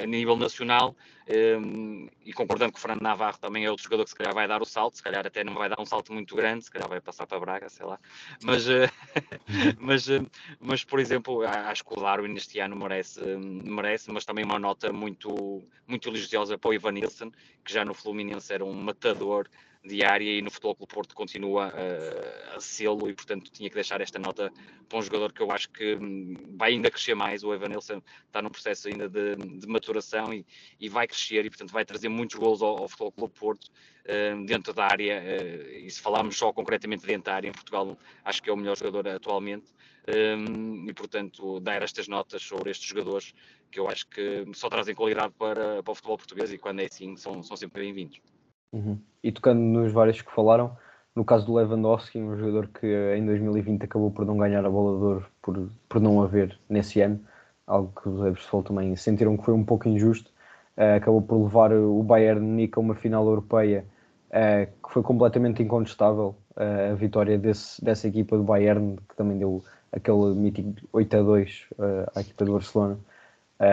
a 0.00 0.06
nível 0.06 0.36
nacional 0.36 0.94
é, 1.26 1.56
e 2.24 2.32
concordando 2.32 2.72
que 2.72 2.78
o 2.78 2.80
Fernando 2.80 3.02
Navarro 3.02 3.38
também 3.38 3.64
é 3.64 3.70
outro 3.70 3.82
jogador 3.82 4.04
que 4.04 4.10
se 4.10 4.16
calhar 4.16 4.32
vai 4.32 4.46
dar 4.46 4.62
o 4.62 4.64
salto, 4.64 4.98
se 4.98 5.02
calhar 5.02 5.26
até 5.26 5.42
não 5.42 5.54
vai 5.54 5.68
dar 5.68 5.80
um 5.80 5.84
salto 5.84 6.12
muito 6.12 6.36
grande, 6.36 6.64
se 6.64 6.70
calhar 6.70 6.88
vai 6.88 7.00
passar 7.00 7.26
para 7.26 7.40
Braga, 7.40 7.68
sei 7.68 7.84
lá, 7.84 7.98
mas, 8.44 8.68
é, 8.68 8.88
mas, 9.80 10.06
mas 10.60 10.84
por 10.84 11.00
exemplo 11.00 11.42
acho 11.42 11.84
que 11.84 11.92
o 11.92 12.00
Darwin 12.00 12.34
este 12.36 12.60
ano 12.60 12.76
merece, 12.76 13.20
merece 13.36 14.12
mas 14.12 14.24
também 14.24 14.44
uma 14.44 14.60
nota 14.60 14.92
muito, 14.92 15.64
muito 15.88 16.08
elogiosa 16.08 16.56
para 16.56 16.70
o 16.70 16.74
Ivan 16.74 16.92
Nilsson, 16.92 17.32
que 17.64 17.72
já 17.72 17.84
no 17.84 17.94
Fluminense 17.94 18.54
era 18.54 18.64
um 18.64 18.72
matador 18.72 19.48
diária 19.88 20.38
e 20.38 20.42
no 20.42 20.50
Futebol 20.50 20.76
Clube 20.76 20.94
Porto 20.94 21.14
continua 21.14 21.68
uh, 21.68 22.56
a 22.56 22.60
sê-lo 22.60 23.08
e, 23.08 23.14
portanto, 23.14 23.50
tinha 23.50 23.68
que 23.68 23.74
deixar 23.74 24.00
esta 24.00 24.18
nota 24.18 24.52
para 24.88 24.98
um 24.98 25.02
jogador 25.02 25.32
que 25.32 25.40
eu 25.40 25.50
acho 25.50 25.70
que 25.70 25.96
hum, 25.96 26.34
vai 26.56 26.72
ainda 26.72 26.90
crescer 26.90 27.14
mais. 27.14 27.42
O 27.42 27.52
Evanilson 27.52 28.00
está 28.26 28.40
num 28.40 28.50
processo 28.50 28.88
ainda 28.88 29.08
de, 29.08 29.34
de 29.36 29.66
maturação 29.66 30.32
e, 30.32 30.46
e, 30.78 30.88
vai 30.88 31.06
crescer 31.08 31.44
e, 31.44 31.50
portanto, 31.50 31.72
vai 31.72 31.84
trazer 31.84 32.08
muitos 32.08 32.36
gols 32.36 32.62
ao, 32.62 32.78
ao 32.78 32.88
Futebol 32.88 33.12
Clube 33.12 33.34
Porto 33.34 33.64
uh, 33.64 34.44
dentro 34.46 34.72
da 34.72 34.84
área. 34.84 35.20
Uh, 35.20 35.86
e 35.86 35.90
se 35.90 36.00
falarmos 36.00 36.36
só 36.36 36.52
concretamente 36.52 37.06
dentro 37.06 37.24
da 37.24 37.34
área, 37.34 37.48
em 37.48 37.52
Portugal, 37.52 37.98
acho 38.24 38.42
que 38.42 38.50
é 38.50 38.52
o 38.52 38.56
melhor 38.56 38.76
jogador 38.76 39.08
atualmente. 39.08 39.66
Um, 40.08 40.88
e, 40.88 40.94
portanto, 40.94 41.60
dar 41.60 41.82
estas 41.82 42.08
notas 42.08 42.42
sobre 42.42 42.70
estes 42.70 42.88
jogadores 42.88 43.34
que 43.70 43.78
eu 43.78 43.88
acho 43.88 44.08
que 44.08 44.46
só 44.54 44.70
trazem 44.70 44.94
qualidade 44.94 45.34
para, 45.38 45.82
para 45.82 45.92
o 45.92 45.94
futebol 45.94 46.16
português 46.16 46.50
e, 46.52 46.56
quando 46.56 46.80
é 46.80 46.86
assim, 46.86 47.14
são, 47.16 47.42
são 47.42 47.56
sempre 47.56 47.82
bem-vindos. 47.82 48.18
Uhum. 48.72 48.98
E 49.22 49.32
tocando 49.32 49.60
nos 49.60 49.92
vários 49.92 50.20
que 50.20 50.30
falaram, 50.30 50.76
no 51.14 51.24
caso 51.24 51.46
do 51.46 51.54
Lewandowski, 51.54 52.20
um 52.20 52.36
jogador 52.36 52.68
que 52.68 52.86
em 53.16 53.24
2020 53.26 53.82
acabou 53.84 54.10
por 54.10 54.24
não 54.24 54.36
ganhar 54.36 54.64
a 54.64 54.70
bola 54.70 54.96
de 54.98 55.04
ouro 55.04 55.26
por, 55.42 55.70
por 55.88 56.00
não 56.00 56.22
haver 56.22 56.58
nesse 56.68 57.00
ano, 57.00 57.20
algo 57.66 57.92
que 58.00 58.08
os 58.08 58.20
Ebers 58.20 58.48
também 58.64 58.96
sentiram 58.96 59.36
que 59.36 59.44
foi 59.44 59.54
um 59.54 59.64
pouco 59.64 59.88
injusto, 59.88 60.30
uh, 60.76 60.96
acabou 60.96 61.22
por 61.22 61.42
levar 61.42 61.72
o 61.72 62.02
Bayern 62.02 62.40
Munique 62.40 62.78
a 62.78 62.80
uma 62.80 62.94
final 62.94 63.26
europeia 63.26 63.84
uh, 64.30 64.66
que 64.66 64.92
foi 64.92 65.02
completamente 65.02 65.62
incontestável, 65.62 66.34
uh, 66.56 66.92
a 66.92 66.94
vitória 66.94 67.38
desse, 67.38 67.84
dessa 67.84 68.08
equipa 68.08 68.36
do 68.36 68.42
Bayern, 68.42 68.96
que 69.08 69.16
também 69.16 69.38
deu 69.38 69.62
aquele 69.92 70.34
mítico 70.34 70.72
8 70.92 71.16
a 71.16 71.22
2 71.22 71.66
à 72.14 72.20
equipa 72.20 72.44
do 72.44 72.52
Barcelona, 72.52 72.98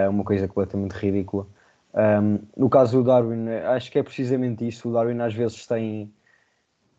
uma 0.10 0.24
coisa 0.24 0.48
completamente 0.48 0.94
ridícula. 0.94 1.46
Um, 1.96 2.40
no 2.58 2.70
caso 2.70 2.98
do 2.98 3.04
Darwin, 3.06 3.48
acho 3.48 3.90
que 3.90 3.98
é 3.98 4.04
precisamente 4.04 4.68
isso. 4.68 4.90
O 4.90 4.94
Darwin 4.94 5.20
às 5.22 5.34
vezes 5.34 5.66
tem, 5.66 6.14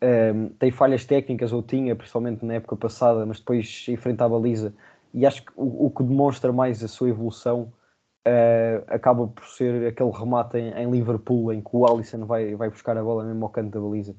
um, 0.01 0.49
tem 0.49 0.71
falhas 0.71 1.05
técnicas, 1.05 1.53
ou 1.53 1.61
tinha, 1.61 1.95
principalmente 1.95 2.43
na 2.43 2.55
época 2.55 2.75
passada, 2.75 3.25
mas 3.25 3.39
depois 3.39 3.85
enfrenta 3.87 4.25
a 4.25 4.29
baliza. 4.29 4.73
E 5.13 5.25
acho 5.25 5.45
que 5.45 5.51
o, 5.55 5.85
o 5.85 5.91
que 5.91 6.03
demonstra 6.03 6.51
mais 6.51 6.83
a 6.83 6.87
sua 6.87 7.09
evolução 7.09 7.71
uh, 8.27 8.83
acaba 8.87 9.27
por 9.27 9.45
ser 9.45 9.87
aquele 9.87 10.11
remate 10.11 10.57
em, 10.57 10.73
em, 10.73 10.89
Liverpool, 10.89 11.53
em 11.53 11.61
que 11.61 11.69
o 11.73 11.85
Alisson 11.85 12.25
vai, 12.25 12.55
vai 12.55 12.69
buscar 12.69 12.97
a 12.97 13.03
bola 13.03 13.23
mesmo 13.23 13.45
ao 13.45 13.51
canto 13.51 13.69
da 13.69 13.79
baliza. 13.79 14.15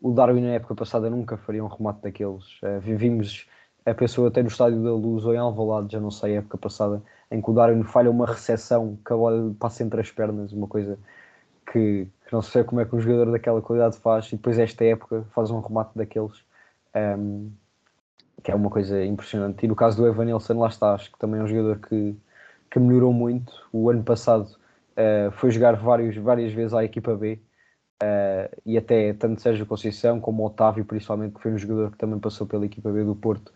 O 0.00 0.12
Darwin 0.12 0.40
na 0.40 0.54
época 0.54 0.74
passada 0.74 1.10
nunca 1.10 1.36
faria 1.36 1.62
um 1.62 1.68
remate 1.68 2.00
daqueles. 2.02 2.60
Uh, 2.62 2.80
a 3.84 3.94
pessoa 3.94 4.28
até 4.28 4.42
no 4.42 4.48
Estádio 4.48 4.82
da 4.82 4.92
Luz 4.92 5.24
ou 5.24 5.34
em 5.34 5.38
Alvalade, 5.38 5.92
já 5.92 6.00
não 6.00 6.10
sei, 6.10 6.36
época 6.36 6.58
passada, 6.58 7.02
em 7.30 7.40
que 7.40 7.50
o 7.50 7.52
Darwin 7.52 7.82
falha 7.82 8.10
uma 8.10 8.26
recepção 8.26 8.98
que 9.04 9.12
a 9.12 9.16
bola 9.16 9.54
passa 9.58 9.82
entre 9.82 10.00
as 10.00 10.10
pernas, 10.10 10.52
uma 10.52 10.68
coisa 10.68 10.98
que, 11.72 12.06
que, 12.26 12.32
não 12.32 12.42
sei 12.42 12.64
como 12.64 12.80
é 12.80 12.84
que 12.84 12.94
um 12.94 13.00
jogador 13.00 13.32
daquela 13.32 13.62
qualidade 13.62 13.96
faz, 13.98 14.28
e 14.28 14.36
depois 14.36 14.58
esta 14.58 14.84
época 14.84 15.24
faz 15.34 15.50
um 15.50 15.60
remate 15.60 15.92
daqueles, 15.96 16.44
um, 17.18 17.50
que 18.42 18.50
é 18.50 18.54
uma 18.54 18.70
coisa 18.70 19.04
impressionante. 19.04 19.64
E 19.64 19.68
no 19.68 19.76
caso 19.76 19.96
do 19.96 20.06
Evan 20.06 20.26
Nilsson, 20.26 20.58
lá 20.58 20.68
está, 20.68 20.94
acho 20.94 21.10
que 21.12 21.18
também 21.18 21.40
é 21.40 21.42
um 21.44 21.46
jogador 21.46 21.78
que, 21.78 22.16
que 22.70 22.78
melhorou 22.78 23.12
muito. 23.12 23.52
O 23.72 23.90
ano 23.90 24.02
passado 24.02 24.48
uh, 24.92 25.30
foi 25.32 25.50
jogar 25.50 25.76
vários, 25.76 26.16
várias 26.16 26.52
vezes 26.52 26.74
à 26.74 26.84
equipa 26.84 27.14
B, 27.16 27.40
uh, 28.02 28.60
e 28.66 28.76
até 28.76 29.12
tanto 29.14 29.40
Sérgio 29.40 29.66
Conceição 29.66 30.20
como 30.20 30.44
Otávio, 30.44 30.84
principalmente, 30.84 31.34
que 31.34 31.42
foi 31.42 31.52
um 31.52 31.58
jogador 31.58 31.92
que 31.92 31.98
também 31.98 32.18
passou 32.18 32.46
pela 32.46 32.66
equipa 32.66 32.90
B 32.90 33.04
do 33.04 33.14
Porto, 33.16 33.52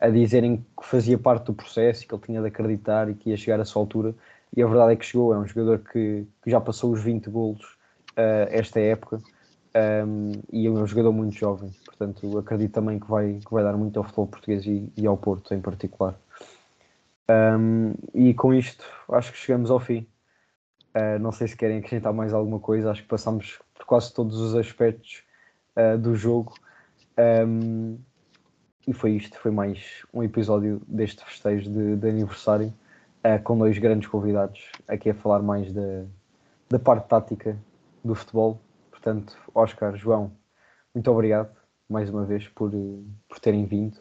a 0.00 0.08
dizerem 0.08 0.64
que 0.78 0.86
fazia 0.86 1.18
parte 1.18 1.46
do 1.46 1.54
processo 1.54 2.04
e 2.04 2.06
que 2.06 2.14
ele 2.14 2.22
tinha 2.22 2.40
de 2.40 2.46
acreditar 2.46 3.10
e 3.10 3.14
que 3.14 3.30
ia 3.30 3.36
chegar 3.36 3.60
a 3.60 3.64
sua 3.64 3.82
altura. 3.82 4.14
E 4.56 4.62
a 4.62 4.66
verdade 4.66 4.92
é 4.92 4.96
que 4.96 5.04
chegou. 5.04 5.34
É 5.34 5.38
um 5.38 5.46
jogador 5.46 5.78
que, 5.80 6.26
que 6.42 6.50
já 6.50 6.60
passou 6.60 6.92
os 6.92 7.02
20 7.02 7.28
golos 7.30 7.64
uh, 8.12 8.48
esta 8.50 8.80
época 8.80 9.20
um, 10.06 10.32
e 10.52 10.66
é 10.66 10.70
um 10.70 10.86
jogador 10.86 11.12
muito 11.12 11.36
jovem. 11.36 11.70
Portanto, 11.84 12.38
acredito 12.38 12.72
também 12.72 12.98
que 12.98 13.08
vai, 13.08 13.34
que 13.44 13.52
vai 13.52 13.62
dar 13.62 13.76
muito 13.76 13.98
ao 13.98 14.04
futebol 14.04 14.26
português 14.26 14.64
e, 14.66 14.92
e 14.96 15.06
ao 15.06 15.16
Porto 15.16 15.52
em 15.54 15.60
particular. 15.60 16.18
Um, 17.30 17.94
e 18.14 18.32
com 18.34 18.54
isto, 18.54 18.84
acho 19.10 19.32
que 19.32 19.38
chegamos 19.38 19.70
ao 19.70 19.80
fim. 19.80 20.06
Uh, 20.94 21.18
não 21.20 21.30
sei 21.30 21.46
se 21.48 21.56
querem 21.56 21.78
acrescentar 21.78 22.12
mais 22.12 22.32
alguma 22.32 22.58
coisa. 22.58 22.90
Acho 22.90 23.02
que 23.02 23.08
passamos 23.08 23.58
por 23.74 23.84
quase 23.84 24.12
todos 24.12 24.40
os 24.40 24.54
aspectos 24.54 25.22
uh, 25.76 25.98
do 25.98 26.14
jogo. 26.14 26.54
Um, 27.46 27.98
e 28.88 28.92
foi 28.94 29.12
isto, 29.12 29.38
foi 29.38 29.50
mais 29.50 30.02
um 30.14 30.22
episódio 30.22 30.80
deste 30.88 31.22
festejo 31.22 31.70
de, 31.70 31.96
de 31.96 32.08
aniversário, 32.08 32.72
uh, 33.22 33.42
com 33.44 33.58
dois 33.58 33.76
grandes 33.76 34.08
convidados 34.08 34.72
aqui 34.88 35.10
a 35.10 35.14
falar 35.14 35.42
mais 35.42 35.70
da, 35.74 36.06
da 36.70 36.78
parte 36.78 37.06
tática 37.06 37.58
do 38.02 38.14
futebol. 38.14 38.58
Portanto, 38.90 39.36
Oscar, 39.54 39.94
João, 39.94 40.32
muito 40.94 41.10
obrigado 41.10 41.54
mais 41.86 42.08
uma 42.08 42.24
vez 42.24 42.48
por, 42.48 42.70
por 43.28 43.38
terem 43.38 43.66
vindo. 43.66 43.96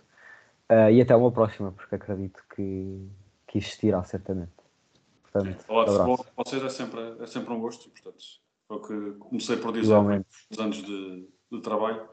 Uh, 0.72 0.90
e 0.90 1.02
até 1.02 1.14
uma 1.14 1.34
próxima, 1.34 1.74
porque 1.74 1.96
acredito 1.96 2.42
que, 2.56 3.10
que 3.46 3.58
existirá 3.58 4.02
certamente. 4.06 4.54
Portanto, 5.22 5.66
Olá, 5.68 6.18
vocês 6.38 6.64
é 6.64 6.70
sempre, 6.70 7.02
é 7.20 7.28
sempre 7.28 7.54
um 7.54 7.60
gosto, 7.60 7.90
portanto, 7.90 8.24
foi 8.70 8.78
o 8.78 8.82
que 8.82 9.20
comecei 9.20 9.58
por 9.58 9.74
dizer 9.74 9.98
nos 10.50 10.60
anos 10.60 10.78
de, 10.78 11.28
de 11.52 11.62
trabalho 11.62 12.08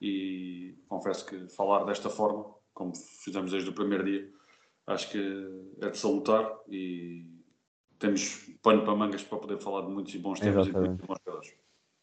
e 0.00 0.78
confesso 0.88 1.26
que 1.26 1.48
falar 1.48 1.84
desta 1.84 2.08
forma, 2.08 2.46
como 2.72 2.92
fizemos 2.96 3.50
desde 3.50 3.68
o 3.68 3.72
primeiro 3.72 4.04
dia, 4.04 4.30
acho 4.86 5.10
que 5.10 5.18
é 5.82 5.90
de 5.90 5.98
salutar 5.98 6.50
e 6.68 7.26
temos 7.98 8.50
pano 8.62 8.84
para 8.84 8.94
mangas 8.94 9.22
para 9.22 9.38
poder 9.38 9.58
falar 9.58 9.82
de 9.82 9.92
muitos 9.92 10.14
e 10.14 10.18
bons 10.18 10.40
temas 10.40 10.66
e 10.66 10.72
de 10.72 10.78
muitos 10.78 11.06
bons 11.06 11.18
jogadores. 11.24 11.54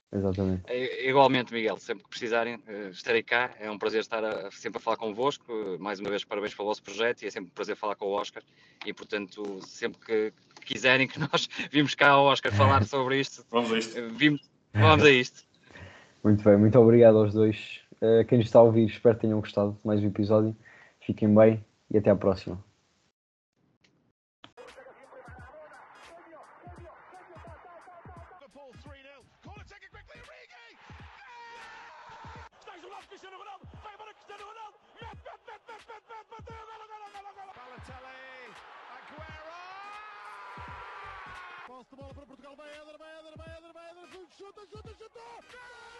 Exatamente. 0.09 0.63
É, 0.67 1.09
igualmente, 1.09 1.53
Miguel, 1.53 1.77
sempre 1.77 2.03
que 2.03 2.09
precisarem, 2.09 2.57
eh, 2.65 2.89
estarei 2.91 3.21
cá. 3.21 3.53
É 3.59 3.69
um 3.69 3.77
prazer 3.77 3.99
estar 3.99 4.23
a, 4.23 4.49
sempre 4.51 4.77
a 4.77 4.81
falar 4.81 4.95
convosco. 4.95 5.45
Mais 5.79 5.99
uma 5.99 6.09
vez, 6.09 6.23
parabéns 6.23 6.55
pelo 6.55 6.69
vosso 6.69 6.81
projeto 6.81 7.23
e 7.23 7.27
é 7.27 7.29
sempre 7.29 7.51
um 7.51 7.53
prazer 7.53 7.75
falar 7.75 7.95
com 7.95 8.05
o 8.05 8.11
Oscar. 8.11 8.41
E, 8.85 8.93
portanto, 8.93 9.59
sempre 9.65 9.99
que 9.99 10.33
quiserem 10.65 11.07
que 11.07 11.19
nós 11.19 11.49
vimos 11.69 11.93
cá 11.93 12.11
ao 12.11 12.25
Oscar 12.25 12.53
falar 12.53 12.85
sobre 12.85 13.19
isto, 13.19 13.45
vamos 13.51 13.73
a 13.73 13.77
isto. 13.77 13.99
Eh, 13.99 14.07
vimos, 14.07 14.49
vamos 14.73 15.03
a 15.03 15.11
isto. 15.11 15.45
Muito 16.23 16.43
bem, 16.43 16.57
muito 16.57 16.77
obrigado 16.77 17.19
aos 17.19 17.31
dois 17.31 17.86
Uh, 17.99 18.23
quem 18.25 18.39
está 18.39 18.59
a 18.59 18.63
ouvir, 18.63 18.85
espero 18.85 19.15
que 19.15 19.21
tenham 19.21 19.39
gostado 19.39 19.71
de 19.71 19.79
mais 19.83 20.01
um 20.01 20.07
episódio. 20.07 20.55
Fiquem 20.99 21.33
bem 21.33 21.65
e 21.89 21.97
até 21.97 22.11
à 22.11 22.15
próxima. 22.15 22.63
Bola 41.67 42.13
para 42.13 42.25
Portugal, 42.25 42.55
vai 42.55 42.69
vai 42.69 42.97
vai 42.97 43.73
vai 43.73 44.07
chuta, 44.37 44.61
chuta, 44.67 44.93
chuta! 44.93 45.96